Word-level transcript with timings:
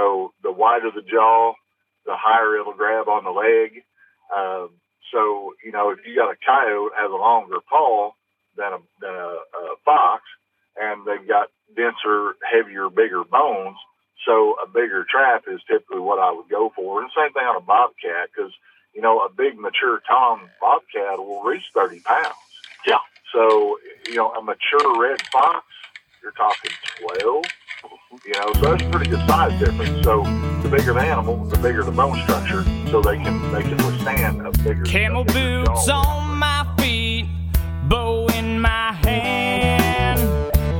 So 0.00 0.32
the 0.42 0.52
wider 0.52 0.90
the 0.90 1.02
jaw, 1.02 1.52
the 2.06 2.16
higher 2.16 2.56
it'll 2.56 2.72
grab 2.72 3.08
on 3.08 3.24
the 3.24 3.30
leg. 3.30 3.82
Um, 4.34 4.70
so 5.12 5.52
you 5.64 5.72
know, 5.72 5.90
if 5.90 5.98
you 6.06 6.16
got 6.16 6.32
a 6.32 6.36
coyote 6.44 6.92
has 6.96 7.10
a 7.10 7.14
longer 7.14 7.58
paw 7.68 8.12
than 8.56 8.72
a 8.72 8.78
than 9.00 9.10
a, 9.10 9.36
a 9.36 9.76
fox, 9.84 10.22
and 10.80 11.04
they've 11.06 11.28
got 11.28 11.48
denser, 11.76 12.36
heavier, 12.50 12.88
bigger 12.88 13.24
bones, 13.24 13.76
so 14.24 14.56
a 14.64 14.66
bigger 14.66 15.04
trap 15.04 15.44
is 15.48 15.60
typically 15.68 16.00
what 16.00 16.18
I 16.18 16.32
would 16.32 16.48
go 16.48 16.72
for. 16.74 17.02
And 17.02 17.10
same 17.14 17.32
thing 17.32 17.44
on 17.44 17.56
a 17.56 17.60
bobcat, 17.60 18.30
because 18.34 18.52
you 18.94 19.02
know 19.02 19.20
a 19.20 19.28
big 19.28 19.58
mature 19.58 20.00
tom 20.08 20.48
bobcat 20.60 21.18
will 21.18 21.42
reach 21.42 21.64
thirty 21.74 22.00
pounds. 22.00 22.40
Yeah. 22.86 23.04
So 23.34 23.78
you 24.06 24.14
know 24.14 24.32
a 24.32 24.40
mature 24.40 24.98
red 24.98 25.20
fox, 25.30 25.66
you're 26.22 26.32
talking 26.32 26.72
twelve. 27.00 27.44
You 28.24 28.32
know, 28.34 28.52
so 28.54 28.60
that's 28.60 28.82
a 28.82 28.90
pretty 28.90 29.10
good 29.10 29.26
size 29.26 29.58
difference. 29.58 30.04
So 30.04 30.22
the 30.62 30.68
bigger 30.68 30.92
the 30.92 31.00
animal, 31.00 31.44
the 31.46 31.56
bigger 31.58 31.82
the 31.82 31.90
bone 31.90 32.20
structure, 32.22 32.62
so 32.90 33.00
they 33.00 33.16
can 33.16 33.50
they 33.52 33.62
can 33.62 33.76
withstand 33.78 34.46
a 34.46 34.50
bigger 34.62 34.84
Camel 34.84 35.22
a 35.22 35.24
bigger 35.24 35.64
boots 35.64 35.86
jaw. 35.86 36.06
on 36.06 36.38
my 36.38 36.66
feet, 36.78 37.26
bow 37.88 38.26
in 38.34 38.60
my 38.60 38.92
hand. 38.92 40.20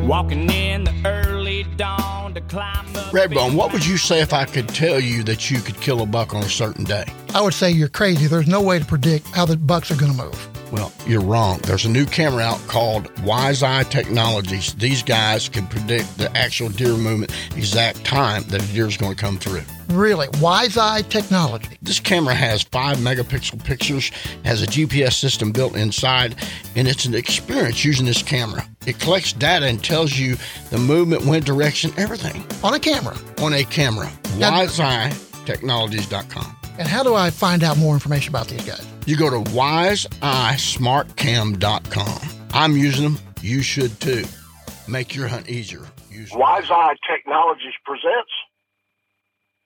Walking 0.07 0.51
in 0.51 0.85
the 0.85 0.95
early 1.07 1.65
dawn 1.77 2.35
to 2.35 2.41
climb 2.43 2.93
the 2.93 3.01
Redbone, 3.13 3.55
what 3.55 3.73
would 3.73 3.87
you 3.87 3.97
say 3.97 4.21
if 4.21 4.33
I 4.33 4.45
could 4.45 4.69
tell 4.69 5.01
you 5.01 5.23
that 5.25 5.51
you 5.51 5.61
could 5.61 5.81
kill 5.81 6.03
a 6.03 6.07
buck 6.07 6.35
on 6.35 6.43
a 6.43 6.49
certain 6.49 6.85
day? 6.85 7.05
I 7.35 7.41
would 7.41 7.55
say 7.55 7.71
you're 7.71 7.89
crazy. 7.89 8.27
There's 8.27 8.49
no 8.49 8.61
way 8.61 8.79
to 8.79 8.85
predict 8.85 9.27
how 9.29 9.47
the 9.47 9.57
bucks 9.57 9.91
are 9.91 9.97
going 9.97 10.13
to 10.13 10.19
move. 10.25 10.60
Well, 10.73 10.93
you're 11.07 11.21
wrong. 11.21 11.59
There's 11.65 11.85
a 11.85 11.91
new 11.91 12.07
camera 12.07 12.45
out 12.45 12.61
called 12.69 13.11
Wise 13.23 13.65
Eye 13.65 13.83
Technologies. 13.85 14.75
These 14.75 15.03
guys 15.03 15.49
can 15.49 15.67
predict 15.67 16.17
the 16.17 16.31
actual 16.37 16.69
deer 16.69 16.97
movement, 16.97 17.33
exact 17.57 18.05
time 18.05 18.45
that 18.45 18.63
a 18.63 18.67
deer 18.73 18.87
is 18.87 18.97
going 18.97 19.13
to 19.15 19.21
come 19.21 19.37
through. 19.39 19.63
Really, 19.89 20.29
Wise 20.41 20.77
Eye 20.77 21.03
technology. 21.03 21.77
This 21.83 21.99
camera 21.99 22.35
has 22.35 22.63
five 22.63 22.99
megapixel 22.99 23.65
pictures, 23.65 24.13
has 24.45 24.63
a 24.63 24.67
GPS 24.67 25.15
system 25.15 25.51
built 25.51 25.75
inside, 25.75 26.37
and 26.77 26.87
it's 26.87 27.05
an 27.05 27.15
experience 27.15 27.85
using 27.85 28.07
this 28.07 28.23
camera. 28.23 28.65
It 28.87 29.01
collects 29.01 29.33
data 29.33 29.67
and 29.67 29.83
tells 29.83 30.17
you 30.17 30.37
the 30.71 30.79
movement, 30.79 31.27
wind 31.27 31.45
direction, 31.45 31.93
everything 31.97 32.45
on 32.63 32.75
a 32.75 32.79
camera. 32.79 33.17
On 33.39 33.53
a 33.53 33.65
camera. 33.65 34.09
WiseEyeTechnologies.com. 34.39 36.57
And 36.79 36.87
how 36.87 37.03
do 37.03 37.17
I 37.17 37.31
find 37.31 37.65
out 37.65 37.77
more 37.77 37.95
information 37.95 38.29
about 38.31 38.47
these 38.47 38.65
guys? 38.65 38.87
You 39.11 39.19
go 39.19 39.27
to 39.27 39.43
wiseeyesmartcam.com. 39.51 42.21
I'm 42.55 42.79
using 42.79 43.11
them. 43.11 43.19
You 43.43 43.59
should 43.59 43.91
too. 43.99 44.23
Make 44.87 45.19
your 45.19 45.27
hunt 45.27 45.51
easier. 45.51 45.83
Use 46.15 46.31
Wise 46.31 46.71
Eye 46.71 46.95
Technologies 47.11 47.75
presents. 47.83 48.31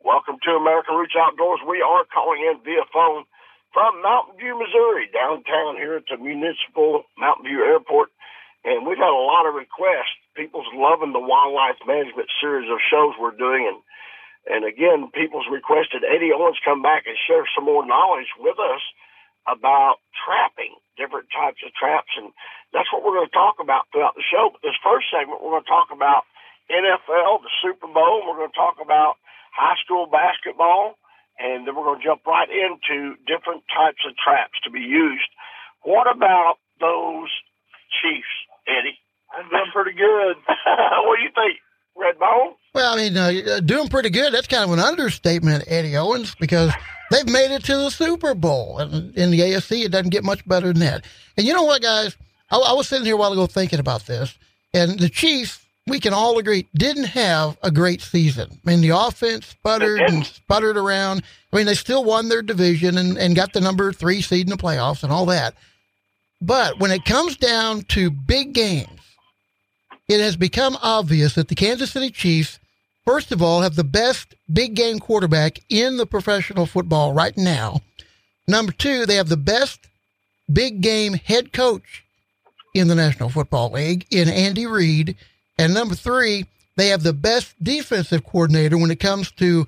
Welcome 0.00 0.40
to 0.48 0.56
American 0.56 0.96
Roots 0.96 1.12
Outdoors. 1.12 1.60
We 1.68 1.84
are 1.84 2.08
calling 2.08 2.40
in 2.40 2.56
via 2.64 2.88
phone 2.88 3.28
from 3.76 4.00
Mountain 4.00 4.40
View, 4.40 4.56
Missouri, 4.56 5.12
downtown 5.12 5.76
here 5.76 6.00
at 6.00 6.08
the 6.08 6.16
municipal 6.16 7.04
Mountain 7.20 7.44
View 7.44 7.68
Airport. 7.68 8.16
And 8.64 8.88
we've 8.88 8.96
had 8.96 9.12
a 9.12 9.28
lot 9.28 9.44
of 9.44 9.52
requests. 9.52 10.24
People's 10.32 10.72
loving 10.72 11.12
the 11.12 11.20
wildlife 11.20 11.84
management 11.84 12.32
series 12.40 12.72
of 12.72 12.80
shows 12.80 13.12
we're 13.20 13.36
doing. 13.36 13.68
And, 13.68 13.84
and 14.48 14.64
again, 14.64 15.12
people's 15.12 15.52
requested 15.52 16.00
Eddie 16.00 16.32
Owens 16.32 16.56
come 16.64 16.80
back 16.80 17.04
and 17.04 17.20
share 17.28 17.44
some 17.52 17.68
more 17.68 17.84
knowledge 17.84 18.32
with 18.40 18.56
us 18.56 18.80
about 19.46 20.00
trapping, 20.12 20.74
different 20.96 21.28
types 21.30 21.60
of 21.64 21.74
traps. 21.74 22.10
And 22.16 22.32
that's 22.72 22.88
what 22.92 23.04
we're 23.04 23.16
going 23.16 23.28
to 23.28 23.36
talk 23.36 23.60
about 23.60 23.88
throughout 23.92 24.16
the 24.16 24.24
show. 24.24 24.50
But 24.52 24.64
this 24.64 24.78
first 24.80 25.08
segment, 25.12 25.42
we're 25.42 25.56
going 25.56 25.68
to 25.68 25.74
talk 25.74 25.92
about 25.92 26.24
NFL, 26.72 27.44
the 27.44 27.52
Super 27.60 27.88
Bowl. 27.88 28.24
We're 28.24 28.40
going 28.40 28.52
to 28.52 28.56
talk 28.56 28.80
about 28.80 29.20
high 29.52 29.76
school 29.84 30.08
basketball. 30.08 30.96
And 31.38 31.66
then 31.66 31.74
we're 31.74 31.84
going 31.84 32.00
to 32.00 32.06
jump 32.06 32.22
right 32.26 32.48
into 32.48 33.18
different 33.26 33.66
types 33.68 34.00
of 34.06 34.14
traps 34.16 34.54
to 34.64 34.70
be 34.70 34.80
used. 34.80 35.28
What 35.82 36.06
about 36.06 36.56
those 36.80 37.28
Chiefs, 38.00 38.30
Eddie? 38.66 38.98
I'm 39.36 39.48
doing 39.50 39.70
pretty 39.72 39.98
good. 39.98 40.36
what 41.04 41.18
do 41.18 41.22
you 41.22 41.34
think, 41.34 41.58
Red 41.96 42.16
Redbone? 42.16 42.54
Well, 42.74 42.94
I 42.94 42.96
mean, 42.96 43.16
uh, 43.16 43.60
doing 43.60 43.88
pretty 43.88 44.10
good. 44.10 44.32
That's 44.32 44.46
kind 44.46 44.64
of 44.64 44.70
an 44.70 44.78
understatement, 44.78 45.64
Eddie 45.66 45.96
Owens, 45.96 46.34
because 46.36 46.72
they've 47.14 47.32
made 47.32 47.50
it 47.50 47.64
to 47.64 47.76
the 47.76 47.90
Super 47.90 48.34
Bowl. 48.34 48.78
And 48.78 49.16
in 49.16 49.30
the 49.30 49.40
AFC, 49.40 49.84
it 49.84 49.92
doesn't 49.92 50.10
get 50.10 50.24
much 50.24 50.46
better 50.46 50.68
than 50.68 50.80
that. 50.80 51.04
And 51.36 51.46
you 51.46 51.52
know 51.52 51.62
what, 51.62 51.82
guys? 51.82 52.16
I, 52.50 52.56
I 52.56 52.72
was 52.72 52.88
sitting 52.88 53.06
here 53.06 53.14
a 53.14 53.18
while 53.18 53.32
ago 53.32 53.46
thinking 53.46 53.78
about 53.78 54.06
this, 54.06 54.36
and 54.72 54.98
the 54.98 55.08
Chiefs, 55.08 55.64
we 55.86 56.00
can 56.00 56.12
all 56.12 56.38
agree, 56.38 56.66
didn't 56.74 57.04
have 57.04 57.58
a 57.62 57.70
great 57.70 58.00
season. 58.00 58.48
I 58.50 58.70
mean, 58.70 58.80
the 58.80 58.90
offense 58.90 59.46
sputtered 59.46 60.00
and 60.00 60.24
sputtered 60.26 60.76
around. 60.76 61.22
I 61.52 61.56
mean, 61.56 61.66
they 61.66 61.74
still 61.74 62.04
won 62.04 62.28
their 62.28 62.42
division 62.42 62.98
and, 62.98 63.16
and 63.18 63.36
got 63.36 63.52
the 63.52 63.60
number 63.60 63.92
three 63.92 64.22
seed 64.22 64.46
in 64.46 64.50
the 64.50 64.56
playoffs 64.56 65.02
and 65.02 65.12
all 65.12 65.26
that. 65.26 65.54
But 66.40 66.78
when 66.78 66.90
it 66.90 67.04
comes 67.04 67.36
down 67.36 67.82
to 67.82 68.10
big 68.10 68.54
games, 68.54 68.88
it 70.08 70.20
has 70.20 70.36
become 70.36 70.76
obvious 70.82 71.34
that 71.34 71.48
the 71.48 71.54
Kansas 71.54 71.90
City 71.90 72.10
Chiefs, 72.10 72.58
first 73.06 73.32
of 73.32 73.42
all, 73.42 73.62
have 73.62 73.76
the 73.76 73.84
best 73.84 74.34
big 74.52 74.74
game 74.74 74.98
quarterback 74.98 75.60
in 75.68 75.96
the 75.96 76.06
professional 76.06 76.66
football 76.66 77.12
right 77.12 77.36
now. 77.36 77.80
Number 78.46 78.72
two, 78.72 79.06
they 79.06 79.16
have 79.16 79.28
the 79.28 79.36
best 79.36 79.80
big 80.52 80.80
game 80.80 81.14
head 81.14 81.52
coach 81.52 82.04
in 82.74 82.88
the 82.88 82.94
National 82.94 83.30
Football 83.30 83.72
League 83.72 84.06
in 84.10 84.28
Andy 84.28 84.66
Reid. 84.66 85.16
And 85.58 85.72
number 85.72 85.94
three, 85.94 86.46
they 86.76 86.88
have 86.88 87.02
the 87.02 87.12
best 87.12 87.54
defensive 87.62 88.24
coordinator 88.24 88.76
when 88.76 88.90
it 88.90 89.00
comes 89.00 89.30
to 89.32 89.66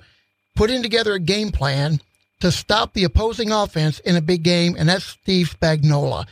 putting 0.56 0.82
together 0.82 1.14
a 1.14 1.20
game 1.20 1.52
plan 1.52 2.00
to 2.40 2.50
stop 2.50 2.92
the 2.92 3.04
opposing 3.04 3.52
offense 3.52 3.98
in 4.00 4.16
a 4.16 4.20
big 4.20 4.42
game, 4.42 4.74
and 4.78 4.88
that's 4.88 5.04
Steve 5.04 5.54
Spagnuolo. 5.58 6.26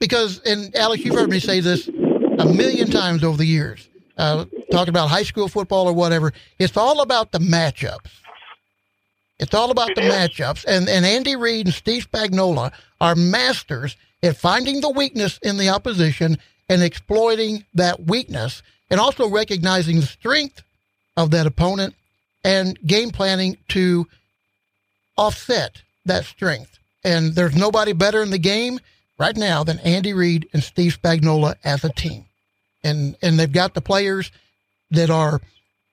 Because, 0.00 0.40
and 0.40 0.74
Alex, 0.74 1.04
you've 1.04 1.14
heard 1.14 1.30
me 1.30 1.38
say 1.38 1.60
this 1.60 1.88
a 2.38 2.46
million 2.46 2.90
times 2.90 3.22
over 3.22 3.36
the 3.36 3.46
years, 3.46 3.88
uh, 4.16 4.44
talking 4.70 4.90
about 4.90 5.08
high 5.08 5.22
school 5.22 5.48
football 5.48 5.88
or 5.88 5.92
whatever. 5.92 6.32
It's 6.58 6.76
all 6.76 7.00
about 7.00 7.32
the 7.32 7.38
matchups. 7.38 8.10
It's 9.38 9.54
all 9.54 9.70
about 9.70 9.94
the 9.94 10.02
matchups. 10.02 10.64
And, 10.66 10.88
and 10.88 11.04
Andy 11.04 11.36
Reid 11.36 11.66
and 11.66 11.74
Steve 11.74 12.08
Spagnuolo 12.10 12.72
are 13.00 13.14
masters 13.14 13.96
at 14.22 14.36
finding 14.36 14.80
the 14.80 14.90
weakness 14.90 15.38
in 15.42 15.56
the 15.56 15.68
opposition 15.68 16.38
and 16.68 16.82
exploiting 16.82 17.64
that 17.74 18.06
weakness 18.06 18.62
and 18.90 19.00
also 19.00 19.28
recognizing 19.28 20.00
the 20.00 20.06
strength 20.06 20.62
of 21.16 21.30
that 21.32 21.46
opponent 21.46 21.94
and 22.44 22.78
game 22.86 23.10
planning 23.10 23.56
to 23.68 24.06
offset 25.16 25.82
that 26.04 26.24
strength. 26.24 26.78
And 27.02 27.34
there's 27.34 27.56
nobody 27.56 27.92
better 27.92 28.22
in 28.22 28.30
the 28.30 28.38
game 28.38 28.80
right 29.18 29.36
now 29.36 29.64
than 29.64 29.78
Andy 29.80 30.12
Reid 30.12 30.48
and 30.52 30.62
Steve 30.62 30.98
Spagnuolo 31.00 31.54
as 31.64 31.84
a 31.84 31.90
team. 31.90 32.24
And 32.84 33.16
and 33.22 33.38
they've 33.38 33.50
got 33.50 33.74
the 33.74 33.80
players 33.80 34.30
that 34.90 35.10
are 35.10 35.40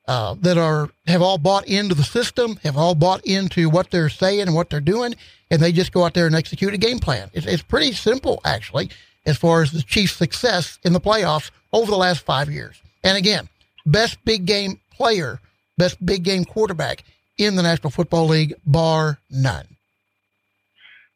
uh, 0.07 0.35
that 0.41 0.57
are 0.57 0.89
have 1.07 1.21
all 1.21 1.37
bought 1.37 1.67
into 1.67 1.95
the 1.95 2.03
system, 2.03 2.59
have 2.63 2.77
all 2.77 2.95
bought 2.95 3.25
into 3.25 3.69
what 3.69 3.91
they're 3.91 4.09
saying 4.09 4.41
and 4.41 4.53
what 4.53 4.69
they're 4.69 4.81
doing, 4.81 5.15
and 5.49 5.61
they 5.61 5.71
just 5.71 5.93
go 5.93 6.03
out 6.03 6.13
there 6.13 6.27
and 6.27 6.35
execute 6.35 6.73
a 6.73 6.77
game 6.77 6.99
plan. 6.99 7.29
It's, 7.33 7.45
it's 7.45 7.63
pretty 7.63 7.93
simple, 7.93 8.41
actually, 8.43 8.89
as 9.25 9.37
far 9.37 9.61
as 9.61 9.71
the 9.71 9.81
Chiefs' 9.81 10.13
success 10.13 10.79
in 10.83 10.93
the 10.93 10.99
playoffs 10.99 11.49
over 11.71 11.89
the 11.89 11.97
last 11.97 12.25
five 12.25 12.49
years. 12.49 12.81
And 13.03 13.17
again, 13.17 13.47
best 13.85 14.17
big 14.25 14.45
game 14.45 14.79
player, 14.91 15.39
best 15.77 16.03
big 16.05 16.23
game 16.23 16.45
quarterback 16.45 17.03
in 17.37 17.55
the 17.55 17.63
National 17.63 17.89
Football 17.89 18.27
League, 18.27 18.53
bar 18.65 19.19
none. 19.29 19.67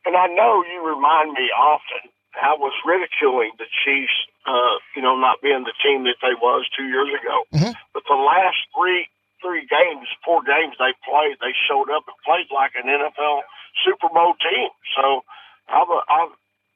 And 0.06 0.16
I 0.16 0.28
know 0.28 0.64
you 0.72 0.88
remind 0.88 1.34
me 1.34 1.50
often. 1.58 2.10
I 2.42 2.54
was 2.54 2.74
ridiculing 2.86 3.52
the 3.58 3.66
Chiefs, 3.84 4.14
uh, 4.46 4.76
you 4.96 5.02
know, 5.02 5.16
not 5.18 5.42
being 5.42 5.64
the 5.66 5.74
team 5.84 6.04
that 6.06 6.18
they 6.22 6.34
was 6.38 6.66
two 6.78 6.86
years 6.86 7.10
ago. 7.20 7.44
Mhm. 7.54 7.74
But 7.94 8.04
the 8.08 8.16
last 8.16 8.58
three 8.78 9.08
three 9.42 9.66
games, 9.70 10.08
four 10.26 10.42
games 10.42 10.74
they 10.80 10.94
played, 11.06 11.38
they 11.42 11.54
showed 11.70 11.90
up 11.94 12.06
and 12.08 12.16
played 12.26 12.48
like 12.50 12.72
an 12.76 12.90
NFL 12.90 13.44
Super 13.86 14.10
Bowl 14.10 14.34
team. 14.42 14.70
So 14.98 15.22
I'm, 15.70 15.86
a, 15.90 16.02
I'm 16.10 16.30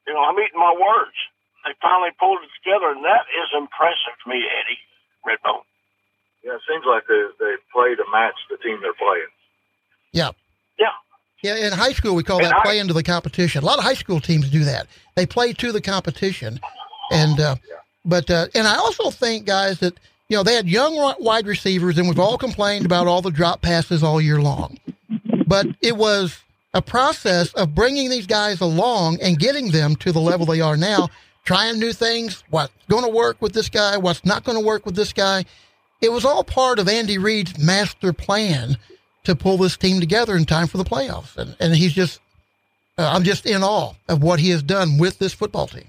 you 0.05 0.13
know, 0.13 0.21
I'm 0.21 0.37
eating 0.37 0.59
my 0.59 0.73
words. 0.77 1.15
They 1.65 1.73
finally 1.81 2.11
pulled 2.19 2.39
it 2.43 2.49
together, 2.61 2.91
and 2.91 3.03
that 3.05 3.25
is 3.33 3.49
impressive 3.57 4.13
to 4.23 4.29
me, 4.29 4.45
Eddie 4.45 4.79
Redbone. 5.25 5.65
Yeah, 6.43 6.55
it 6.55 6.61
seems 6.69 6.85
like 6.85 7.03
they 7.07 7.21
they 7.39 7.55
play 7.73 7.95
to 7.95 8.03
match 8.11 8.37
the 8.49 8.57
team 8.57 8.79
they're 8.81 8.93
playing. 8.93 9.31
Yeah. 10.13 10.31
Yeah. 10.77 10.93
Yeah, 11.41 11.55
in 11.67 11.73
high 11.73 11.93
school 11.93 12.15
we 12.15 12.23
call 12.23 12.37
And 12.37 12.47
that 12.47 12.55
I- 12.59 12.63
play 12.63 12.79
into 12.79 12.93
the 12.93 13.03
competition. 13.03 13.63
A 13.63 13.65
lot 13.65 13.77
of 13.77 13.83
high 13.83 13.93
school 13.93 14.19
teams 14.19 14.49
do 14.49 14.63
that. 14.65 14.87
They 15.15 15.25
play 15.25 15.53
to 15.53 15.71
the 15.71 15.81
competition, 15.81 16.59
and 17.11 17.39
uh, 17.39 17.55
but 18.05 18.29
uh, 18.29 18.47
and 18.55 18.67
I 18.67 18.75
also 18.75 19.11
think 19.11 19.45
guys 19.45 19.79
that 19.79 19.99
you 20.27 20.37
know 20.37 20.43
they 20.43 20.55
had 20.55 20.67
young 20.67 21.15
wide 21.19 21.47
receivers, 21.47 21.97
and 21.97 22.07
we've 22.07 22.19
all 22.19 22.37
complained 22.37 22.85
about 22.85 23.07
all 23.07 23.21
the 23.21 23.31
drop 23.31 23.61
passes 23.61 24.03
all 24.03 24.21
year 24.21 24.41
long, 24.41 24.77
but 25.45 25.67
it 25.81 25.97
was 25.97 26.39
a 26.73 26.81
process 26.81 27.53
of 27.53 27.73
bringing 27.73 28.09
these 28.09 28.27
guys 28.27 28.61
along 28.61 29.19
and 29.21 29.39
getting 29.39 29.71
them 29.71 29.95
to 29.97 30.11
the 30.11 30.21
level 30.21 30.45
they 30.45 30.61
are 30.61 30.77
now, 30.77 31.09
trying 31.43 31.79
new 31.79 31.93
things, 31.93 32.43
what's 32.49 32.71
going 32.87 33.03
to 33.03 33.09
work 33.09 33.41
with 33.41 33.53
this 33.53 33.69
guy, 33.69 33.97
what's 33.97 34.23
not 34.23 34.43
going 34.43 34.57
to 34.57 34.63
work 34.63 34.85
with 34.85 34.95
this 34.95 35.13
guy. 35.13 35.45
it 36.01 36.11
was 36.11 36.23
all 36.23 36.43
part 36.43 36.79
of 36.79 36.87
Andy 36.87 37.17
Reid's 37.17 37.57
master 37.57 38.13
plan 38.13 38.77
to 39.23 39.35
pull 39.35 39.57
this 39.57 39.75
team 39.75 39.99
together 39.99 40.35
in 40.35 40.45
time 40.45 40.67
for 40.67 40.77
the 40.77 40.85
playoffs. 40.85 41.35
And, 41.37 41.55
and 41.59 41.75
he's 41.75 41.93
just, 41.93 42.21
uh, 42.97 43.09
I'm 43.11 43.23
just 43.23 43.45
in 43.45 43.63
awe 43.63 43.93
of 44.07 44.23
what 44.23 44.39
he 44.39 44.49
has 44.51 44.63
done 44.63 44.97
with 44.97 45.19
this 45.19 45.33
football 45.33 45.67
team. 45.67 45.87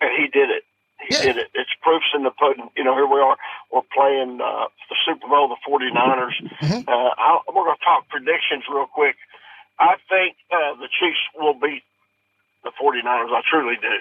And 0.00 0.10
he 0.16 0.28
did 0.28 0.50
it. 0.50 0.62
He 1.08 1.14
Yeah. 1.14 1.22
did 1.22 1.36
it. 1.38 1.48
It's 1.54 1.70
proofs 1.82 2.06
in 2.14 2.22
the 2.24 2.30
pudding. 2.30 2.68
You 2.76 2.84
know, 2.84 2.94
here 2.94 3.06
we 3.06 3.20
are. 3.20 3.36
We're 3.72 3.86
playing 3.94 4.40
uh, 4.40 4.66
the 4.90 4.96
Super 5.06 5.28
Bowl, 5.28 5.48
the 5.48 5.56
49ers. 5.66 6.34
Mhm. 6.62 6.88
Uh, 6.88 7.10
I'll, 7.18 7.42
we're 7.54 7.64
going 7.64 7.76
to 7.78 7.84
talk 7.84 8.08
predictions 8.08 8.64
real 8.68 8.86
quick. 8.86 9.16
I 9.78 9.96
think 10.08 10.36
uh, 10.50 10.74
the 10.80 10.88
Chiefs 10.88 11.20
will 11.38 11.54
beat 11.54 11.84
the 12.64 12.70
49ers. 12.80 13.30
I 13.30 13.42
truly 13.48 13.76
do. 13.80 13.96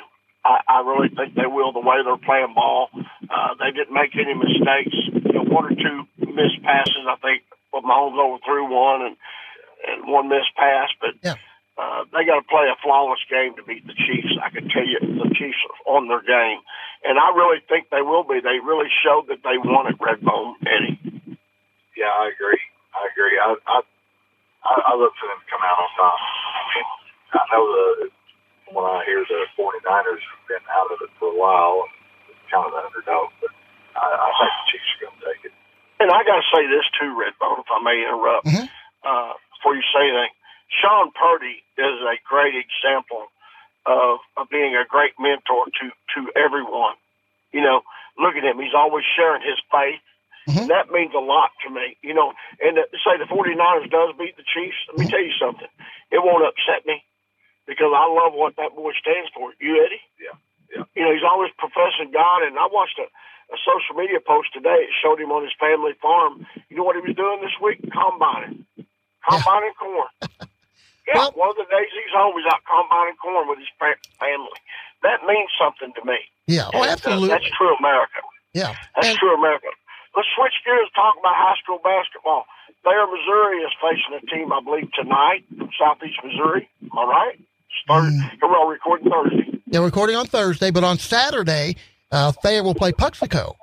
I, 0.45 0.61
I 0.67 0.79
really 0.81 1.09
think 1.09 1.35
they 1.35 1.47
will. 1.47 1.71
The 1.73 1.79
way 1.79 1.97
they're 2.03 2.17
playing 2.17 2.53
ball, 2.53 2.89
uh, 3.29 3.53
they 3.59 3.71
didn't 3.71 3.93
make 3.93 4.15
any 4.15 4.33
mistakes. 4.33 4.95
You 5.13 5.33
know, 5.33 5.43
one 5.43 5.65
or 5.65 5.75
two 5.75 6.07
missed 6.19 6.61
passes. 6.63 7.05
I 7.09 7.15
think 7.21 7.43
well, 7.73 7.81
Mahomes 7.81 8.17
overthrew 8.17 8.65
one 8.71 9.01
and 9.01 9.17
and 9.87 10.07
one 10.11 10.29
missed 10.29 10.55
pass, 10.55 10.89
but 11.01 11.13
Yeah. 11.23 11.35
Uh, 11.77 12.07
they 12.15 12.23
got 12.23 12.39
to 12.39 12.47
play 12.47 12.71
a 12.71 12.77
flawless 12.83 13.19
game 13.29 13.55
to 13.59 13.63
beat 13.63 13.83
the 13.85 13.93
Chiefs. 13.93 14.31
I 14.39 14.49
can 14.49 14.69
tell 14.71 14.85
you, 14.87 14.99
the 14.99 15.27
Chiefs 15.35 15.59
are 15.85 15.99
on 15.99 16.07
their 16.07 16.23
game, 16.23 16.59
and 17.03 17.19
I 17.19 17.35
really 17.35 17.59
think 17.67 17.89
they 17.91 18.01
will 18.01 18.23
be. 18.23 18.39
They 18.39 18.63
really 18.63 18.87
showed 19.03 19.27
that 19.27 19.43
they 19.43 19.59
won 19.59 19.87
at 19.91 19.99
Redbone, 19.99 20.55
Eddie. 20.63 20.99
Yeah, 21.99 22.11
I 22.11 22.31
agree. 22.31 22.63
I 22.95 23.01
agree. 23.11 23.35
I 23.39 23.49
I 23.67 23.77
I, 24.63 24.73
I 24.87 24.93
look 24.95 25.13
for 25.19 25.27
them 25.27 25.39
to 25.43 25.47
come 25.51 25.63
out 25.67 25.77
on 25.83 25.89
top. 25.99 26.15
I 26.15 26.61
mean, 26.73 26.87
I 27.35 27.43
know 27.51 27.63
the 27.67 27.83
when 28.73 28.85
I 28.87 29.03
hear 29.05 29.21
the 29.27 29.45
49ers 29.59 30.23
have 30.25 30.43
been 30.49 30.65
out 30.73 30.89
of 30.91 30.97
it 31.03 31.11
for 31.19 31.29
a 31.29 31.37
while, 31.37 31.85
it's 32.31 32.39
kind 32.49 32.65
of 32.65 32.71
the 32.73 32.81
underdog, 32.87 33.29
but 33.39 33.51
I, 33.93 34.03
I 34.09 34.29
think 34.39 34.51
the 34.51 34.65
Chiefs 34.73 34.89
are 34.95 35.01
going 35.05 35.15
to 35.15 35.23
take 35.27 35.41
it. 35.51 35.53
And 36.01 36.09
I 36.11 36.23
got 36.23 36.39
to 36.41 36.47
say 36.55 36.65
this 36.67 36.83
too, 36.99 37.13
Redbone, 37.15 37.61
if 37.61 37.69
I 37.71 37.79
may 37.83 37.99
interrupt 38.03 38.47
Mhm. 38.47 38.65
uh, 39.05 39.33
before 39.59 39.75
you 39.75 39.83
say 39.93 40.07
anything. 40.07 40.33
Sean 40.69 41.11
Purdy 41.11 41.63
is 41.77 41.97
a 42.01 42.15
great 42.27 42.55
example 42.55 43.27
of, 43.85 44.19
of 44.37 44.49
being 44.49 44.75
a 44.75 44.85
great 44.85 45.13
mentor 45.19 45.65
to 45.81 45.85
to 46.15 46.19
everyone. 46.35 46.95
You 47.51 47.61
know, 47.61 47.81
look 48.17 48.35
at 48.35 48.43
him; 48.43 48.59
he's 48.59 48.75
always 48.75 49.05
sharing 49.15 49.41
his 49.41 49.59
faith. 49.71 50.01
Mhm. 50.47 50.67
That 50.67 50.91
means 50.91 51.13
a 51.13 51.19
lot 51.19 51.51
to 51.65 51.69
me. 51.69 51.97
You 52.01 52.13
know, 52.13 52.33
and 52.61 52.75
to 52.77 52.85
say 53.01 53.17
the 53.17 53.25
49ers 53.25 53.89
does 53.89 54.13
beat 54.17 54.37
the 54.37 54.43
Chiefs, 54.45 54.77
let 54.89 54.97
me 54.99 55.09
tell 55.09 55.21
you 55.21 55.33
something. 55.39 55.67
It 56.11 56.21
won't 56.21 56.45
upset 56.45 56.85
me 56.85 57.03
because 57.65 57.91
I 57.93 58.05
love 58.05 58.33
what 58.33 58.55
that 58.57 58.75
boy 58.75 58.93
stands 58.93 59.29
for. 59.33 59.53
You, 59.59 59.83
Eddie? 59.85 60.01
Yeah, 60.21 60.37
yeah. 60.69 60.83
You 60.93 61.01
know, 61.05 61.13
he's 61.13 61.25
always 61.25 61.51
professing 61.57 62.11
God, 62.13 62.43
and 62.43 62.57
I 62.57 62.67
watched 62.69 62.99
a, 62.99 63.09
a 63.53 63.57
social 63.65 63.97
media 63.97 64.19
post 64.21 64.53
today. 64.53 64.85
It 64.85 64.93
showed 65.01 65.19
him 65.19 65.31
on 65.31 65.43
his 65.43 65.53
family 65.59 65.93
farm. 66.01 66.45
You 66.69 66.77
know 66.77 66.83
what 66.83 66.95
he 66.95 67.01
was 67.01 67.15
doing 67.15 67.41
this 67.41 67.57
week? 67.61 67.81
Combining, 67.89 68.65
combining 69.27 69.73
corn. 69.79 70.09
Yeah, 71.07 71.17
Well- 71.17 71.31
one 71.35 71.49
of 71.49 71.57
the 71.57 71.65
days 71.69 71.89
he's 71.93 72.13
home, 72.13 72.33
he's 72.37 72.45
out 72.51 72.61
combining 72.65 73.15
corn 73.17 73.47
with 73.47 73.59
his 73.59 73.69
family. 73.77 74.59
That 75.03 75.21
means 75.27 75.49
something 75.59 75.93
to 75.93 76.03
me. 76.05 76.17
Yeah. 76.47 76.69
Oh, 76.73 76.81
And, 76.81 76.89
uh, 76.89 76.93
absolutely. 76.93 77.29
that's 77.29 77.49
true 77.57 77.75
America. 77.77 78.21
Yeah. 78.53 78.73
That's 78.95 79.07
And- 79.09 79.17
true 79.17 79.33
America. 79.35 79.67
Let's 80.15 80.27
switch 80.35 80.53
gears 80.63 80.87
and 80.87 80.95
talk 80.95 81.17
about 81.19 81.35
high 81.35 81.55
school 81.61 81.79
basketball. 81.83 82.47
Thayer, 82.83 83.05
Missouri 83.07 83.57
is 83.63 83.71
facing 83.81 84.13
a 84.15 84.21
team, 84.33 84.53
I 84.53 84.61
believe, 84.61 84.89
tonight 84.93 85.43
from 85.57 85.69
Southeast 85.77 86.17
Missouri. 86.23 86.69
Am 86.83 86.97
I 86.97 87.03
right? 87.03 87.39
Start, 87.83 88.05
Mm. 88.05 88.41
We 88.41 88.47
are 88.47 88.67
recording 88.69 89.11
Thursday. 89.11 89.59
They're 89.67 89.81
recording 89.81 90.15
on 90.15 90.25
Thursday, 90.27 90.71
but 90.71 90.83
on 90.85 90.97
Saturday, 90.97 91.75
uh, 92.11 92.31
Thayer 92.31 92.63
will 92.63 92.75
play 92.75 92.93
Puxico. 92.93 93.55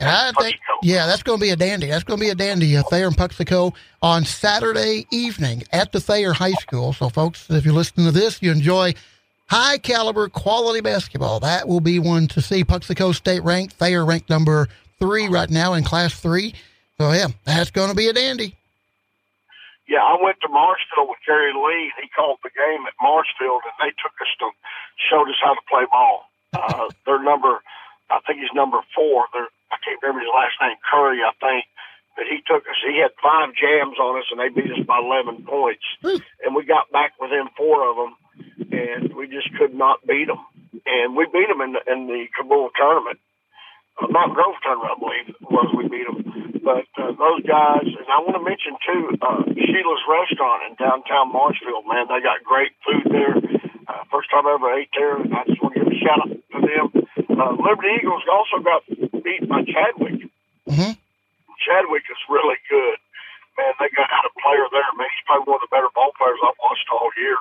And 0.00 0.08
I 0.08 0.32
think, 0.40 0.56
yeah, 0.82 1.06
that's 1.06 1.22
going 1.22 1.38
to 1.38 1.42
be 1.42 1.50
a 1.50 1.56
dandy. 1.56 1.88
That's 1.88 2.04
going 2.04 2.18
to 2.18 2.24
be 2.24 2.30
a 2.30 2.34
dandy. 2.34 2.74
Thayer 2.90 3.06
and 3.06 3.16
Puxico 3.16 3.74
on 4.02 4.24
Saturday 4.24 5.06
evening 5.10 5.62
at 5.72 5.92
the 5.92 6.00
Thayer 6.00 6.32
High 6.32 6.52
School. 6.52 6.92
So, 6.92 7.08
folks, 7.08 7.50
if 7.50 7.64
you're 7.64 7.74
listening 7.74 8.06
to 8.06 8.12
this, 8.12 8.40
you 8.42 8.50
enjoy 8.50 8.94
high 9.46 9.78
caliber 9.78 10.28
quality 10.28 10.80
basketball. 10.80 11.40
That 11.40 11.68
will 11.68 11.80
be 11.80 11.98
one 11.98 12.28
to 12.28 12.40
see. 12.40 12.64
Puxico 12.64 13.14
state 13.14 13.44
ranked, 13.44 13.74
Thayer 13.74 14.04
ranked 14.04 14.30
number 14.30 14.68
three 14.98 15.28
right 15.28 15.50
now 15.50 15.74
in 15.74 15.84
class 15.84 16.18
three. 16.18 16.54
So, 16.98 17.12
yeah, 17.12 17.28
that's 17.44 17.70
going 17.70 17.90
to 17.90 17.96
be 17.96 18.08
a 18.08 18.12
dandy. 18.12 18.56
Yeah, 19.86 20.04
I 20.06 20.16
went 20.22 20.38
to 20.42 20.48
Marshfield 20.48 21.08
with 21.08 21.18
Gary 21.26 21.52
Lee. 21.52 21.92
He 22.00 22.08
called 22.14 22.38
the 22.44 22.50
game 22.50 22.86
at 22.86 22.94
Marshfield, 23.02 23.62
and 23.64 23.74
they 23.82 23.92
took 24.00 24.14
us 24.20 24.28
to 24.38 24.50
showed 25.10 25.28
us 25.28 25.40
how 25.42 25.54
to 25.54 25.60
play 25.68 25.84
ball. 25.90 26.30
Uh, 26.52 26.88
their 27.06 27.22
number, 27.22 27.60
I 28.10 28.18
think 28.26 28.40
he's 28.40 28.52
number 28.54 28.78
four. 28.94 29.26
They're, 29.32 29.48
I 29.70 29.78
can't 29.84 30.02
remember 30.02 30.20
his 30.26 30.34
last 30.34 30.58
name, 30.60 30.76
Curry, 30.90 31.22
I 31.22 31.32
think. 31.38 31.64
But 32.18 32.26
he 32.26 32.42
took 32.42 32.66
us. 32.66 32.76
He 32.82 32.98
had 32.98 33.14
five 33.22 33.54
jams 33.54 33.96
on 34.02 34.18
us, 34.18 34.26
and 34.34 34.40
they 34.42 34.50
beat 34.50 34.70
us 34.74 34.84
by 34.84 34.98
eleven 34.98 35.46
points. 35.46 35.86
And 36.44 36.54
we 36.58 36.66
got 36.66 36.90
back 36.90 37.14
within 37.22 37.46
four 37.56 37.86
of 37.86 37.96
them, 37.96 38.12
and 38.74 39.14
we 39.14 39.30
just 39.30 39.48
could 39.54 39.72
not 39.72 40.04
beat 40.04 40.26
them. 40.26 40.42
And 40.84 41.14
we 41.14 41.24
beat 41.30 41.46
them 41.46 41.62
in 41.62 41.72
the, 41.78 41.82
in 41.86 42.10
the 42.10 42.26
Cabool 42.34 42.74
tournament. 42.74 43.22
Uh, 43.94 44.08
Mount 44.10 44.34
Grove 44.34 44.58
tournament, 44.60 44.90
I 44.90 44.98
believe 44.98 45.26
was. 45.46 45.70
We 45.70 45.86
beat 45.88 46.06
them. 46.10 46.18
But 46.60 46.90
uh, 46.98 47.14
those 47.14 47.46
guys, 47.46 47.86
and 47.88 48.08
I 48.10 48.20
want 48.20 48.36
to 48.36 48.44
mention 48.44 48.74
too, 48.84 49.16
uh, 49.22 49.46
Sheila's 49.46 50.04
Restaurant 50.10 50.66
in 50.68 50.74
downtown 50.76 51.32
Marshfield. 51.32 51.86
Man, 51.86 52.10
they 52.10 52.20
got 52.20 52.42
great 52.44 52.74
food 52.84 53.06
there. 53.06 53.38
Uh, 53.86 54.02
first 54.10 54.28
time 54.34 54.50
I 54.50 54.58
ever 54.58 54.74
ate 54.76 54.90
there. 54.92 55.14
I 55.14 55.46
just 55.46 55.62
want 55.62 55.78
to 55.78 55.80
give 55.80 55.88
a 55.88 55.98
shout 56.02 56.20
out. 56.26 56.36
Uh, 57.40 57.56
Liberty 57.56 57.96
Eagles 57.96 58.20
also 58.28 58.60
got 58.60 58.84
beat 59.24 59.48
by 59.48 59.64
Chadwick. 59.64 60.28
hmm 60.68 60.92
Chadwick 61.56 62.04
is 62.12 62.20
really 62.28 62.60
good. 62.68 63.00
Man, 63.56 63.72
they 63.80 63.88
got 63.96 64.12
out 64.12 64.28
a 64.28 64.32
player 64.44 64.68
there. 64.68 64.84
Man, 64.96 65.08
he's 65.08 65.24
probably 65.24 65.48
one 65.48 65.60
of 65.60 65.64
the 65.64 65.72
better 65.72 65.88
ball 65.96 66.12
players 66.20 66.36
I've 66.44 66.56
watched 66.60 66.88
all 66.92 67.08
year. 67.16 67.40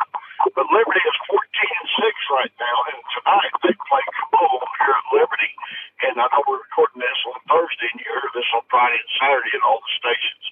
But 0.56 0.72
Liberty 0.72 1.04
is 1.04 1.20
14 1.28 1.36
and 1.44 1.90
6 2.00 2.36
right 2.40 2.56
now, 2.64 2.78
and 2.96 3.00
tonight 3.12 3.52
they 3.60 3.76
play 3.76 4.04
Cabool 4.16 4.64
here 4.80 4.96
at 4.96 5.08
Liberty. 5.12 5.52
And 6.08 6.16
I 6.16 6.32
know 6.32 6.48
we're 6.48 6.64
recording 6.64 7.04
this 7.04 7.20
on 7.28 7.40
Thursday, 7.52 7.92
and 7.92 8.00
you 8.00 8.08
heard 8.08 8.32
this 8.32 8.48
on 8.56 8.64
Friday 8.72 9.04
and 9.04 9.12
Saturday 9.20 9.52
at 9.52 9.68
all 9.68 9.84
the 9.84 9.94
stations. 10.00 10.44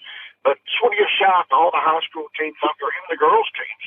But 0.44 0.60
just 0.68 0.80
want 0.84 0.92
to 0.96 1.00
give 1.00 1.08
a 1.08 1.16
shout 1.16 1.40
out 1.44 1.48
to 1.52 1.56
all 1.56 1.72
the 1.72 1.84
high 1.84 2.04
school 2.04 2.28
teams 2.36 2.60
out 2.68 2.76
there, 2.84 2.92
even 2.92 3.16
the 3.16 3.20
girls' 3.20 3.52
teams. 3.56 3.86